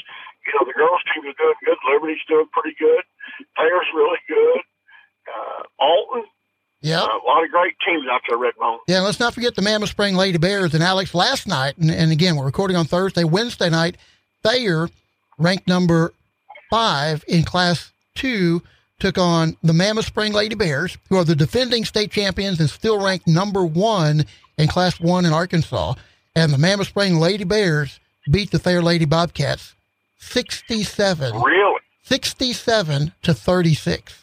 You 0.49 0.57
know, 0.57 0.65
the 0.65 0.77
girls' 0.77 1.05
team 1.12 1.25
is 1.29 1.37
doing 1.37 1.61
good. 1.69 1.77
Liberty's 1.85 2.25
doing 2.25 2.49
pretty 2.49 2.77
good. 2.81 3.05
Thayer's 3.61 3.93
really 3.93 4.21
good. 4.25 4.65
Uh, 5.28 5.62
Alton, 5.78 6.25
Yeah. 6.82 7.00
uh, 7.02 7.06
a 7.06 7.26
lot 7.26 7.44
of 7.44 7.50
great 7.50 7.75
teams 7.87 8.05
out 8.11 8.20
there, 8.28 8.38
Redbone. 8.38 8.78
Yeah, 8.88 9.00
let's 9.00 9.20
not 9.20 9.34
forget 9.34 9.55
the 9.55 9.62
Mammoth 9.62 9.90
Spring 9.90 10.14
Lady 10.17 10.38
Bears 10.38 10.75
and 10.75 10.82
Alex 10.82 11.14
last 11.14 11.46
night. 11.46 11.76
And, 11.78 11.90
and 11.90 12.11
again, 12.12 12.37
we're 12.37 12.45
recording 12.47 12.76
on 12.76 12.85
Thursday, 12.87 13.25
Wednesday 13.25 13.71
night. 13.71 13.97
Thayer, 14.42 14.88
ranked 15.38 15.68
number 15.68 16.12
five 16.71 17.25
in 17.28 17.42
Class 17.45 17.90
Two, 18.14 18.62
took 18.99 19.18
on 19.18 19.56
the 19.62 19.73
Mammoth 19.73 20.06
Spring 20.06 20.33
Lady 20.33 20.54
Bears, 20.54 20.97
who 21.09 21.16
are 21.16 21.25
the 21.25 21.37
defending 21.37 21.85
state 21.85 22.11
champions 22.11 22.61
and 22.61 22.68
still 22.71 23.02
ranked 23.02 23.26
number 23.26 23.64
one 23.64 24.25
in 24.59 24.68
Class 24.68 24.99
One 25.00 25.25
in 25.25 25.33
Arkansas. 25.33 25.95
And 26.35 26.52
the 26.52 26.59
Mammoth 26.59 26.88
Spring 26.88 27.16
Lady 27.18 27.45
Bears 27.45 27.99
beat 28.30 28.50
the 28.50 28.59
Thayer 28.59 28.83
Lady 28.83 29.04
Bobcats 29.04 29.75
67, 30.18 31.35
Really? 31.40 31.80
67 32.04 33.12
to 33.23 33.35
36. 33.35 34.23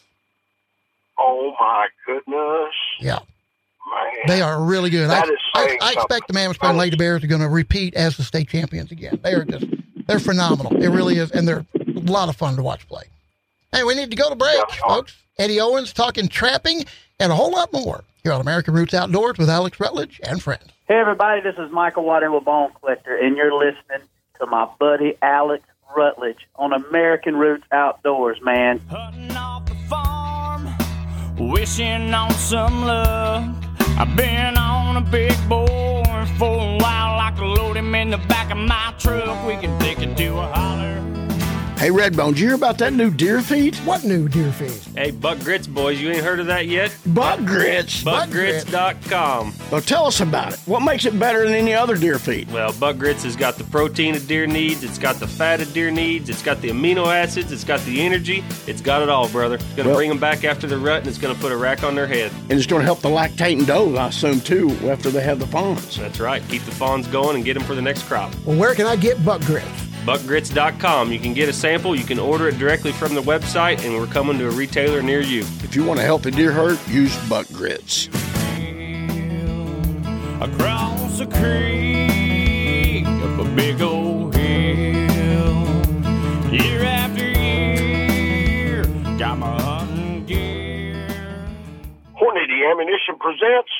Oh 1.19 1.53
my 1.59 1.87
goodness, 2.05 2.73
Yeah. 2.99 3.19
man! 3.91 4.27
They 4.27 4.41
are 4.41 4.61
really 4.63 4.89
good. 4.89 5.09
That 5.09 5.25
I, 5.25 5.29
is 5.31 5.39
I, 5.55 5.65
saying 5.65 5.79
I 5.81 5.91
expect 5.93 6.27
the 6.27 6.33
Mammoth 6.33 6.57
Spring 6.57 6.77
Lady 6.77 6.95
Bears 6.97 7.23
are 7.23 7.27
going 7.27 7.41
to 7.41 7.49
repeat 7.49 7.93
as 7.95 8.17
the 8.17 8.23
state 8.23 8.49
champions 8.49 8.91
again. 8.91 9.19
They 9.23 9.33
are 9.33 9.43
just, 9.45 9.65
they're 10.07 10.19
phenomenal. 10.19 10.75
It 10.81 10.89
really 10.89 11.17
is. 11.17 11.31
And 11.31 11.47
they're 11.47 11.65
a 11.79 11.99
lot 12.01 12.29
of 12.29 12.35
fun 12.35 12.55
to 12.57 12.63
watch 12.63 12.87
play. 12.87 13.03
Hey, 13.71 13.83
we 13.83 13.95
need 13.95 14.09
to 14.11 14.17
go 14.17 14.29
to 14.29 14.35
break, 14.35 14.57
Yeah, 14.57 14.75
folks. 14.87 15.15
Eddie 15.39 15.59
Owens 15.59 15.93
talking 15.93 16.27
trapping 16.27 16.85
and 17.19 17.31
a 17.31 17.35
whole 17.35 17.51
lot 17.51 17.71
more 17.73 18.03
here 18.23 18.31
on 18.31 18.41
American 18.41 18.73
Roots 18.73 18.93
Outdoors 18.93 19.37
with 19.37 19.49
Alex 19.49 19.79
Rutledge 19.79 20.19
and 20.23 20.41
friends. 20.41 20.67
Hey, 20.87 20.95
everybody, 20.95 21.41
this 21.41 21.55
is 21.57 21.69
Michael 21.71 22.03
Waddell 22.05 22.39
Bone 22.41 22.71
Collector, 22.79 23.15
and 23.17 23.35
you're 23.35 23.53
listening 23.53 24.07
to 24.39 24.45
my 24.45 24.67
buddy 24.79 25.15
Alex 25.21 25.63
Rutledge 25.95 26.47
on 26.55 26.73
American 26.73 27.35
Roots 27.37 27.65
Outdoors, 27.71 28.39
man. 28.41 28.79
Hunting 28.89 28.91
off 28.91 29.13
the 29.13 29.15
farm, 29.15 29.16
wishing 31.37 32.13
on 32.13 32.31
some 32.31 32.83
luck. 32.83 33.55
I've 33.97 34.15
been 34.15 34.57
on 34.57 34.97
a 34.97 35.01
big 35.01 35.35
boar 35.49 36.03
for 36.37 36.59
a 36.59 36.77
while. 36.77 37.19
I 37.19 37.31
can 37.35 37.55
load 37.55 37.77
him 37.77 37.93
in 37.95 38.11
the 38.11 38.17
back 38.17 38.51
of 38.51 38.57
my 38.57 38.93
truck. 38.99 39.45
We 39.47 39.55
can 39.57 39.77
take 39.79 39.99
it 39.99 40.15
to 40.17 40.37
a 40.37 40.47
holler. 40.47 41.06
Hey, 41.87 41.93
Redbone, 41.93 42.31
did 42.31 42.39
you 42.41 42.47
hear 42.47 42.55
about 42.57 42.77
that 42.79 42.91
new 42.91 43.09
deer 43.09 43.41
feed? 43.41 43.73
What 43.85 44.03
new 44.03 44.27
deer 44.27 44.51
feed? 44.51 44.73
Hey, 44.93 45.09
Buck 45.11 45.39
Grits 45.39 45.67
boys, 45.67 46.01
you 46.01 46.09
ain't 46.11 46.21
heard 46.21 46.41
of 46.41 46.47
that 46.47 46.67
yet? 46.67 46.93
Buck 47.05 47.39
grits. 47.45 48.03
BuckGrits.com. 48.03 49.53
Well, 49.71 49.79
tell 49.79 50.05
us 50.05 50.19
about 50.19 50.51
it. 50.51 50.59
What 50.65 50.81
makes 50.81 51.05
it 51.05 51.17
better 51.17 51.45
than 51.45 51.53
any 51.53 51.73
other 51.73 51.95
deer 51.95 52.19
feed? 52.19 52.51
Well, 52.51 52.73
Buck 52.73 52.97
Grits 52.97 53.23
has 53.23 53.37
got 53.37 53.55
the 53.55 53.63
protein 53.63 54.15
a 54.15 54.19
deer 54.19 54.47
needs, 54.47 54.83
it's 54.83 54.97
got 54.97 55.15
the 55.15 55.27
fat 55.29 55.61
a 55.61 55.65
deer 55.65 55.89
needs, 55.89 56.29
it's 56.29 56.41
got 56.41 56.59
the 56.59 56.71
amino 56.71 57.07
acids, 57.07 57.53
it's 57.53 57.63
got 57.63 57.79
the 57.85 58.01
energy, 58.01 58.43
it's 58.67 58.81
got 58.81 59.01
it 59.01 59.07
all, 59.07 59.29
brother. 59.29 59.55
It's 59.55 59.63
going 59.67 59.83
to 59.83 59.87
Well- 59.91 59.95
bring 59.95 60.09
them 60.09 60.19
back 60.19 60.43
after 60.43 60.67
the 60.67 60.77
rut 60.77 60.97
and 60.99 61.07
it's 61.07 61.17
going 61.17 61.33
to 61.33 61.39
put 61.39 61.53
a 61.53 61.57
rack 61.57 61.85
on 61.85 61.95
their 61.95 62.07
head. 62.07 62.33
And 62.49 62.59
it's 62.59 62.67
going 62.67 62.81
to 62.81 62.85
help 62.85 62.99
the 62.99 63.07
lactating 63.07 63.65
does, 63.65 63.95
I 63.95 64.09
assume, 64.09 64.41
too, 64.41 64.71
after 64.89 65.09
they 65.09 65.21
have 65.21 65.39
the 65.39 65.47
fawns. 65.47 65.95
That's 65.95 66.19
right. 66.19 66.43
Keep 66.49 66.63
the 66.65 66.71
fawns 66.71 67.07
going 67.07 67.37
and 67.37 67.45
get 67.45 67.53
them 67.53 67.63
for 67.63 67.75
the 67.75 67.81
next 67.81 68.03
crop. 68.03 68.33
Well, 68.43 68.57
where 68.57 68.75
can 68.75 68.87
I 68.87 68.97
get 68.97 69.23
buck 69.23 69.39
grits? 69.43 69.86
BuckGrits.com. 70.07 71.11
You 71.11 71.19
can 71.19 71.33
get 71.33 71.49
a 71.49 71.53
sample, 71.53 71.93
you 71.93 72.05
can 72.05 72.17
order 72.17 72.47
it 72.47 72.57
directly 72.57 72.93
from 72.93 73.13
the 73.13 73.21
website, 73.21 73.83
and 73.83 73.93
we're 73.93 74.07
coming 74.07 74.37
to 74.39 74.47
a 74.47 74.51
retailer 74.51 75.01
near 75.01 75.19
you. 75.19 75.41
If 75.61 75.75
you 75.75 75.83
want 75.83 75.99
a 75.99 76.03
healthy 76.03 76.31
deer 76.31 76.53
herd, 76.53 76.79
use 76.87 77.13
Buck 77.27 77.45
grits. 77.49 78.07
across 80.39 81.17
the 81.17 81.25
creek 81.25 83.05
up 83.05 83.39
a 83.39 83.43
big 83.53 83.81
old 83.81 84.33
hill. 84.33 85.65
Year 86.53 86.85
after 86.85 87.27
year, 87.27 88.83
got 89.17 89.37
my 89.37 89.61
hunting 89.61 90.25
gear. 90.25 91.07
Hornady 92.15 92.71
Ammunition 92.71 93.17
presents. 93.19 93.71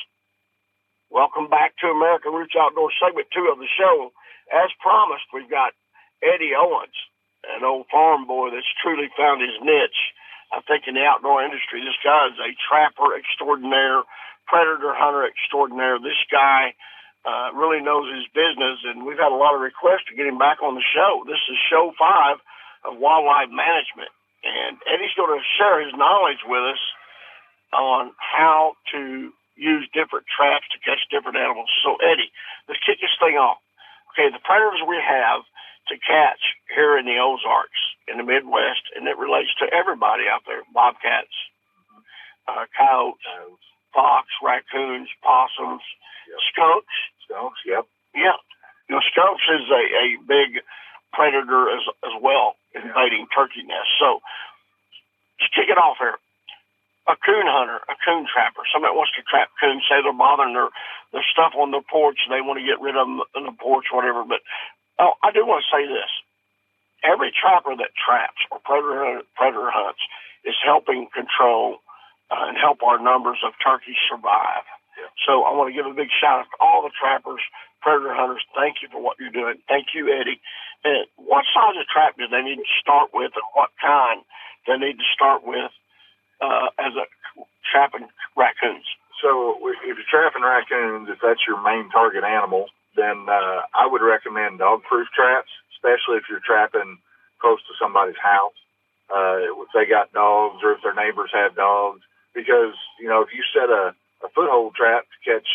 Welcome 1.09 1.47
back 1.47 1.77
to 1.77 1.87
American 1.87 2.33
Roots 2.33 2.55
Outdoor 2.59 2.91
segment 3.01 3.27
two 3.33 3.49
of 3.49 3.59
the 3.59 3.67
show. 3.77 4.11
As 4.51 4.69
promised, 4.81 5.25
we've 5.33 5.49
got 5.49 5.71
Eddie 6.23 6.57
Owens, 6.57 6.95
an 7.45 7.63
old 7.63 7.87
farm 7.91 8.25
boy 8.25 8.49
that's 8.51 8.67
truly 8.81 9.09
found 9.17 9.41
his 9.41 9.55
niche. 9.61 10.13
I 10.51 10.63
think 10.63 10.87
in 10.87 10.95
the 10.95 11.03
outdoor 11.03 11.43
industry, 11.43 11.83
this 11.83 11.99
guy 12.03 12.31
is 12.31 12.39
a 12.39 12.55
trapper 12.67 13.15
extraordinaire, 13.15 14.03
predator 14.47 14.95
hunter 14.95 15.27
extraordinaire. 15.27 15.99
This 15.99 16.19
guy 16.31 16.73
uh, 17.27 17.51
really 17.51 17.83
knows 17.83 18.07
his 18.07 18.23
business, 18.31 18.79
and 18.87 19.03
we've 19.03 19.19
had 19.19 19.35
a 19.35 19.39
lot 19.39 19.53
of 19.53 19.59
requests 19.59 20.07
to 20.07 20.15
get 20.15 20.25
him 20.25 20.39
back 20.39 20.63
on 20.63 20.79
the 20.79 20.85
show. 20.95 21.27
This 21.27 21.41
is 21.51 21.59
show 21.67 21.91
five 21.99 22.39
of 22.87 22.95
wildlife 22.95 23.51
management, 23.51 24.07
and 24.47 24.79
Eddie's 24.87 25.11
going 25.19 25.35
to 25.35 25.43
share 25.59 25.83
his 25.83 25.91
knowledge 25.99 26.39
with 26.47 26.63
us 26.63 26.83
on 27.75 28.15
how 28.15 28.79
to 28.95 29.33
use 29.59 29.83
different 29.91 30.23
traps 30.31 30.63
to 30.71 30.79
catch 30.79 31.01
different 31.11 31.35
animals. 31.35 31.67
So, 31.83 31.99
Eddie, 31.99 32.31
let's 32.71 32.79
kick 32.87 33.03
this 33.03 33.11
thing 33.19 33.35
off. 33.35 33.59
Okay, 34.15 34.31
the 34.31 34.39
predators 34.39 34.79
we 34.87 34.95
have 34.95 35.43
to 35.89 35.97
catch 35.97 36.41
here 36.73 36.97
in 36.97 37.05
the 37.05 37.17
Ozarks, 37.19 37.79
in 38.07 38.17
the 38.17 38.23
Midwest, 38.23 38.91
and 38.95 39.07
it 39.07 39.17
relates 39.17 39.53
to 39.59 39.65
everybody 39.73 40.23
out 40.31 40.43
there 40.45 40.61
bobcats, 40.73 41.33
uh, 42.47 42.65
coyotes, 42.77 43.63
fox, 43.93 44.27
raccoons, 44.43 45.09
possums, 45.23 45.81
skunks. 46.51 46.95
Skunks, 47.25 47.59
yep. 47.65 47.85
Yeah. 48.15 48.37
You 48.87 48.95
know, 48.95 49.03
skunks 49.11 49.43
is 49.51 49.67
a, 49.67 49.83
a 49.83 50.05
big 50.27 50.63
predator 51.13 51.71
as 51.71 51.83
as 52.05 52.15
well, 52.21 52.55
invading 52.75 53.27
turkey 53.35 53.63
nests. 53.63 53.95
So 53.99 54.21
let's 55.39 55.51
kick 55.55 55.67
it 55.67 55.77
off 55.79 55.97
here. 55.99 56.19
A 57.07 57.15
coon 57.15 57.47
hunter, 57.47 57.79
a 57.87 57.95
coon 58.03 58.27
trapper, 58.27 58.67
somebody 58.67 58.91
wants 58.91 59.15
to 59.15 59.23
trap 59.23 59.47
coons, 59.59 59.83
say 59.87 60.03
they're 60.03 60.11
bothering 60.11 60.51
their, 60.51 60.67
their 61.15 61.23
stuff 61.31 61.55
on 61.55 61.71
their 61.71 61.83
porch, 61.83 62.19
they 62.27 62.43
want 62.43 62.59
to 62.59 62.67
get 62.67 62.83
rid 62.83 62.99
of 62.99 63.07
them 63.07 63.23
on 63.31 63.47
the 63.47 63.55
porch, 63.55 63.87
whatever. 63.95 64.27
But 64.27 64.43
oh, 64.99 65.13
I 65.23 65.31
do 65.31 65.45
want 65.45 65.63
to 65.63 65.69
say 65.71 65.85
this. 65.87 66.11
Every 67.03 67.31
trapper 67.31 67.75
that 67.77 67.93
traps 67.93 68.41
or 68.51 68.59
predator, 68.65 69.21
predator 69.35 69.69
hunts 69.69 70.01
is 70.43 70.55
helping 70.65 71.07
control 71.13 71.79
uh, 72.31 72.49
and 72.49 72.57
help 72.57 72.81
our 72.83 72.99
numbers 72.99 73.37
of 73.45 73.53
turkeys 73.63 73.99
survive. 74.09 74.65
So 75.25 75.43
I 75.45 75.53
want 75.53 75.69
to 75.69 75.77
give 75.77 75.85
a 75.85 75.93
big 75.93 76.09
shout 76.09 76.41
out 76.41 76.49
to 76.49 76.57
all 76.59 76.81
the 76.81 76.91
trappers, 76.93 77.41
predator 77.81 78.13
hunters. 78.13 78.41
Thank 78.55 78.81
you 78.81 78.89
for 78.91 79.01
what 79.01 79.17
you're 79.19 79.33
doing. 79.33 79.61
Thank 79.69 79.93
you, 79.93 80.09
Eddie. 80.09 80.41
And 80.83 81.05
what 81.15 81.45
size 81.53 81.77
of 81.77 81.87
trap 81.87 82.17
do 82.17 82.27
they 82.27 82.41
need 82.41 82.57
to 82.57 82.69
start 82.81 83.09
with, 83.13 83.31
and 83.35 83.47
what 83.53 83.69
kind 83.81 84.21
do 84.65 84.73
they 84.73 84.81
need 84.87 84.97
to 84.97 85.09
start 85.13 85.45
with 85.45 85.71
uh, 86.41 86.69
as 86.79 86.93
a 86.97 87.05
trapping 87.69 88.09
raccoons? 88.35 88.85
So 89.21 89.57
if 89.61 89.97
you're 89.97 90.09
trapping 90.09 90.45
raccoons, 90.45 91.09
if 91.09 91.17
that's 91.21 91.41
your 91.47 91.61
main 91.61 91.89
target 91.89 92.23
animal, 92.23 92.69
then 92.97 93.29
uh, 93.29 93.61
I 93.71 93.85
would 93.85 94.01
recommend 94.01 94.59
dog-proof 94.59 95.07
traps, 95.15 95.53
especially 95.77 96.17
if 96.17 96.25
you're 96.27 96.43
trapping 96.43 96.97
close 97.39 97.61
to 97.69 97.73
somebody's 97.79 98.19
house. 98.19 98.57
Uh, 99.07 99.53
if 99.63 99.69
they 99.71 99.85
got 99.85 100.11
dogs 100.11 100.59
or 100.65 100.73
if 100.73 100.81
their 100.83 100.97
neighbors 100.97 101.31
have 101.31 101.55
dogs, 101.55 102.01
because 102.35 102.75
you 102.99 103.07
know 103.07 103.21
if 103.21 103.29
you 103.31 103.39
set 103.55 103.69
a, 103.69 103.95
a 104.25 104.29
foothold 104.35 104.75
trap 104.75 105.05
to 105.07 105.17
catch 105.23 105.47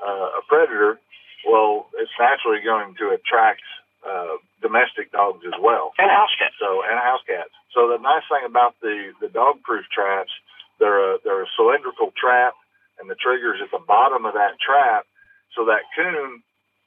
uh, 0.00 0.40
a 0.40 0.42
predator, 0.48 0.98
well, 1.44 1.90
it's 2.00 2.14
naturally 2.18 2.64
going 2.64 2.94
to 2.96 3.12
attract 3.12 3.60
uh, 4.00 4.40
domestic 4.62 5.12
dogs 5.12 5.44
as 5.44 5.54
well. 5.60 5.92
And 5.98 6.08
house 6.08 6.32
cats. 6.38 6.56
So 6.58 6.80
and 6.88 6.96
house 6.96 7.20
cats. 7.26 7.52
So 7.74 7.92
the 7.92 8.00
nice 8.00 8.24
thing 8.32 8.48
about 8.48 8.74
the 8.80 9.12
the 9.20 9.28
dog 9.28 9.60
proof 9.62 9.84
traps, 9.92 10.32
they're 10.80 11.14
a 11.14 11.18
they're 11.20 11.42
a 11.42 11.52
cylindrical 11.56 12.16
trap, 12.16 12.54
and 12.96 13.10
the 13.10 13.18
trigger's 13.18 13.60
at 13.60 13.70
the 13.70 13.84
bottom 13.84 14.24
of 14.24 14.32
that 14.32 14.56
trap, 14.56 15.04
so 15.52 15.66
that 15.66 15.84
coon 15.92 16.42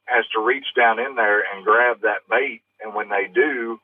has 0.09 0.25
to 0.33 0.41
reach 0.41 0.67
down 0.75 0.99
in 0.99 1.15
there 1.15 1.41
and 1.41 1.65
grab 1.65 2.01
that 2.01 2.27
bait, 2.29 2.61
and 2.81 2.93
when 2.93 3.09
they 3.09 3.27
do, 3.33 3.79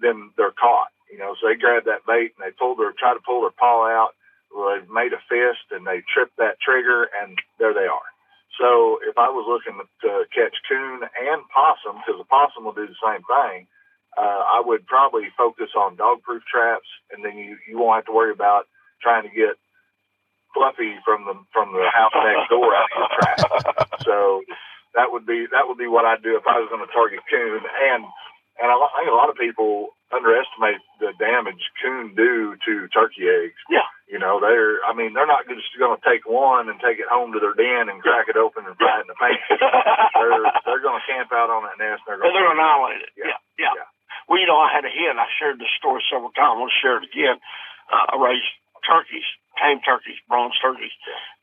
then 0.00 0.30
they're 0.36 0.54
caught. 0.54 0.88
You 1.10 1.18
know, 1.18 1.34
so 1.40 1.48
they 1.48 1.56
grab 1.58 1.84
that 1.86 2.06
bait 2.06 2.34
and 2.34 2.42
they 2.42 2.54
pull 2.58 2.74
their 2.76 2.92
try 2.92 3.14
to 3.14 3.20
pull 3.24 3.42
their 3.42 3.54
paw 3.54 3.86
out. 3.86 4.12
Well, 4.54 4.74
they've 4.74 4.90
made 4.90 5.12
a 5.12 5.22
fist 5.28 5.70
and 5.70 5.86
they 5.86 6.02
trip 6.12 6.30
that 6.38 6.60
trigger, 6.60 7.08
and 7.22 7.38
there 7.58 7.74
they 7.74 7.86
are. 7.86 8.08
So 8.58 8.98
if 9.04 9.18
I 9.18 9.28
was 9.28 9.44
looking 9.44 9.78
to 10.02 10.24
catch 10.32 10.56
coon 10.68 11.04
and 11.04 11.42
possum, 11.52 12.00
because 12.00 12.18
the 12.18 12.30
possum 12.30 12.64
will 12.64 12.72
do 12.72 12.88
the 12.88 13.02
same 13.04 13.22
thing, 13.22 13.68
uh, 14.16 14.42
I 14.48 14.62
would 14.64 14.86
probably 14.86 15.28
focus 15.36 15.76
on 15.76 15.96
dog-proof 15.96 16.42
traps, 16.50 16.88
and 17.12 17.24
then 17.24 17.36
you 17.36 17.58
you 17.68 17.78
won't 17.78 18.00
have 18.00 18.06
to 18.06 18.16
worry 18.16 18.32
about 18.32 18.66
trying 19.02 19.28
to 19.28 19.34
get 19.34 19.60
Fluffy 20.56 20.96
from 21.04 21.26
the 21.26 21.34
from 21.52 21.72
the 21.72 21.84
house 21.92 22.16
next 22.16 22.48
door 22.48 22.74
out 22.74 22.88
of 22.88 22.96
your 22.96 23.08
trap. 23.20 23.88
So 24.06 24.42
that 24.96 25.12
would 25.12 25.28
be 25.28 25.46
that 25.52 25.68
would 25.68 25.78
be 25.78 25.86
what 25.86 26.08
I'd 26.08 26.24
do 26.24 26.34
if 26.34 26.48
I 26.48 26.58
was 26.58 26.72
going 26.72 26.82
to 26.82 26.90
target 26.90 27.20
coon, 27.28 27.60
and 27.62 28.02
and 28.56 28.68
I 28.72 28.76
think 28.96 29.12
a 29.12 29.16
lot 29.16 29.28
of 29.28 29.36
people 29.36 29.92
underestimate 30.14 30.80
the 31.02 31.12
damage 31.18 31.60
coon 31.82 32.14
do 32.14 32.56
to 32.64 32.88
turkey 32.88 33.26
eggs. 33.28 33.58
Yeah. 33.68 33.84
You 34.06 34.22
know, 34.22 34.38
they're, 34.38 34.78
I 34.86 34.94
mean, 34.94 35.18
they're 35.18 35.26
not 35.26 35.50
just 35.50 35.66
going 35.76 35.92
to 35.92 36.02
take 36.06 36.22
one 36.30 36.70
and 36.70 36.78
take 36.78 37.02
it 37.02 37.10
home 37.10 37.34
to 37.34 37.42
their 37.42 37.58
den 37.58 37.90
and 37.90 37.98
crack 37.98 38.30
it 38.30 38.38
open 38.38 38.62
and 38.64 38.78
fry 38.78 39.02
it 39.02 39.04
in 39.04 39.10
the 39.10 39.18
pan. 39.18 39.34
they're, 40.14 40.46
they're 40.62 40.84
going 40.84 41.02
to 41.02 41.08
camp 41.10 41.34
out 41.34 41.50
on 41.50 41.66
that 41.66 41.76
nest. 41.82 42.06
And 42.06 42.22
they're 42.22 42.30
going 42.30 42.54
to 42.54 42.54
annihilated. 42.54 43.10
Yeah. 43.18 43.34
Yeah, 43.34 43.40
yeah. 43.58 43.74
Yeah. 43.82 43.88
Well, 44.30 44.38
you 44.38 44.46
know, 44.46 44.58
I 44.58 44.70
had 44.70 44.86
a 44.86 44.92
hen. 44.94 45.18
I 45.18 45.26
shared 45.38 45.58
this 45.58 45.70
story 45.74 46.02
several 46.06 46.30
times. 46.32 46.54
I 46.54 46.58
want 46.58 46.70
to 46.70 46.82
share 46.82 47.02
it 47.02 47.10
again. 47.10 47.42
Uh, 47.90 48.14
I 48.14 48.16
raised 48.18 48.46
turkeys, 48.86 49.26
tame 49.60 49.82
turkeys, 49.82 50.16
bronze 50.30 50.54
turkeys. 50.62 50.94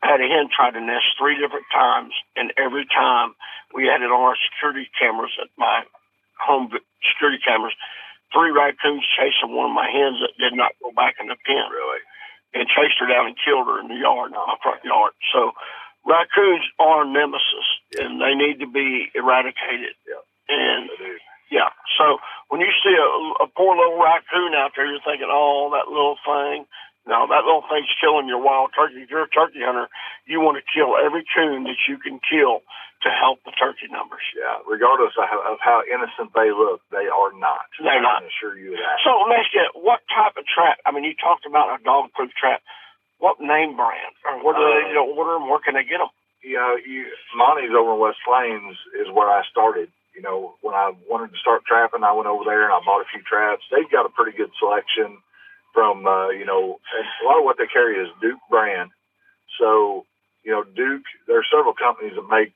I 0.01 0.15
had 0.15 0.21
a 0.21 0.27
hen 0.27 0.49
try 0.49 0.71
to 0.71 0.81
nest 0.81 1.19
three 1.19 1.35
different 1.35 1.67
times, 1.69 2.13
and 2.35 2.53
every 2.57 2.87
time 2.89 3.35
we 3.75 3.85
had 3.85 4.01
it 4.01 4.09
on 4.09 4.21
our 4.23 4.39
security 4.49 4.89
cameras 4.97 5.35
at 5.41 5.51
my 5.57 5.83
home 6.39 6.71
security 7.13 7.39
cameras. 7.43 7.75
Three 8.33 8.49
raccoons 8.49 9.05
chasing 9.13 9.53
one 9.53 9.69
of 9.69 9.75
my 9.77 9.85
hens 9.85 10.17
that 10.25 10.33
did 10.41 10.57
not 10.57 10.73
go 10.81 10.89
back 10.91 11.21
in 11.21 11.27
the 11.27 11.37
pen. 11.45 11.69
Really? 11.69 12.01
and 12.53 12.69
chased 12.69 13.01
her 13.01 13.09
down 13.09 13.27
and 13.27 13.35
killed 13.41 13.65
her 13.67 13.81
in 13.81 13.89
the 13.89 13.97
yard, 13.97 14.29
in 14.31 14.37
my 14.37 14.55
front 14.61 14.85
yard. 14.85 15.13
So 15.33 15.51
raccoons 16.05 16.65
are 16.79 17.03
nemesis, 17.03 17.67
and 17.97 18.21
they 18.21 18.37
need 18.37 18.61
to 18.61 18.69
be 18.69 19.09
eradicated. 19.15 19.97
Yeah. 20.05 20.21
And 20.49 20.89
yeah, 21.49 21.69
so 21.97 22.17
when 22.49 22.61
you 22.61 22.69
see 22.85 22.93
a, 22.93 23.43
a 23.43 23.47
poor 23.47 23.75
little 23.75 23.97
raccoon 23.97 24.53
out 24.53 24.71
there, 24.75 24.85
you're 24.85 25.01
thinking, 25.05 25.29
oh, 25.29 25.73
that 25.73 25.89
little 25.89 26.17
thing. 26.25 26.65
No, 27.03 27.27
that 27.27 27.43
little 27.43 27.65
thing's 27.67 27.91
killing 27.99 28.31
your 28.31 28.39
wild 28.39 28.71
turkey. 28.71 29.03
If 29.03 29.11
you're 29.11 29.27
a 29.27 29.31
turkey 29.31 29.59
hunter, 29.59 29.91
you 30.23 30.39
want 30.39 30.55
to 30.55 30.65
kill 30.65 30.95
every 30.95 31.27
coon 31.27 31.67
that 31.67 31.79
you 31.87 31.99
can 31.99 32.23
kill 32.23 32.63
to 33.03 33.09
help 33.11 33.43
the 33.43 33.51
turkey 33.59 33.91
numbers. 33.91 34.23
Yeah. 34.31 34.63
Regardless 34.63 35.11
of 35.19 35.27
how, 35.27 35.43
of 35.43 35.59
how 35.59 35.83
innocent 35.83 36.31
they 36.31 36.55
look, 36.55 36.79
they 36.95 37.11
are 37.11 37.35
not. 37.35 37.67
They're 37.75 37.99
I 37.99 37.99
not. 37.99 38.23
can 38.23 38.31
assure 38.31 38.55
you 38.55 38.79
that. 38.79 39.03
So 39.03 39.11
let 39.19 39.35
me 39.35 39.35
ask 39.43 39.51
you, 39.51 39.67
what 39.75 39.99
type 40.07 40.39
of 40.39 40.47
trap? 40.47 40.79
I 40.87 40.95
mean, 40.95 41.03
you 41.03 41.11
talked 41.19 41.43
about 41.43 41.75
a 41.75 41.83
dog-proof 41.83 42.31
trap. 42.39 42.63
What 43.19 43.43
name 43.43 43.75
brand? 43.75 44.15
Or 44.23 44.39
where 44.39 44.55
do 44.55 44.63
they 44.63 44.87
uh, 44.87 44.89
you 44.91 44.95
know, 44.95 45.07
order 45.11 45.35
them? 45.35 45.51
Where 45.51 45.59
can 45.59 45.75
they 45.75 45.83
get 45.83 45.99
them? 45.99 46.11
you 46.43 46.59
know, 46.59 46.75
you, 46.75 47.07
Monty's 47.35 47.71
over 47.71 47.95
in 47.95 47.99
West 47.99 48.19
Plains 48.27 48.75
is 48.99 49.07
where 49.11 49.31
I 49.31 49.47
started. 49.49 49.87
You 50.13 50.21
know, 50.21 50.53
when 50.61 50.75
I 50.75 50.91
wanted 51.09 51.31
to 51.31 51.39
start 51.39 51.63
trapping, 51.65 52.03
I 52.03 52.13
went 52.13 52.27
over 52.27 52.43
there 52.45 52.67
and 52.67 52.75
I 52.75 52.83
bought 52.85 53.01
a 53.01 53.09
few 53.09 53.23
traps. 53.23 53.63
They've 53.71 53.89
got 53.89 54.05
a 54.05 54.13
pretty 54.13 54.37
good 54.37 54.51
selection 54.59 55.17
from, 55.73 56.05
uh, 56.05 56.29
you 56.29 56.45
know, 56.45 56.79
and 56.95 57.05
a 57.23 57.25
lot 57.27 57.39
of 57.39 57.45
what 57.45 57.57
they 57.57 57.67
carry 57.67 57.95
is 57.97 58.09
Duke 58.21 58.39
brand. 58.49 58.91
So, 59.59 60.05
you 60.43 60.51
know, 60.51 60.63
Duke, 60.63 61.03
there 61.27 61.39
are 61.39 61.45
several 61.51 61.73
companies 61.73 62.13
that 62.15 62.27
make 62.29 62.53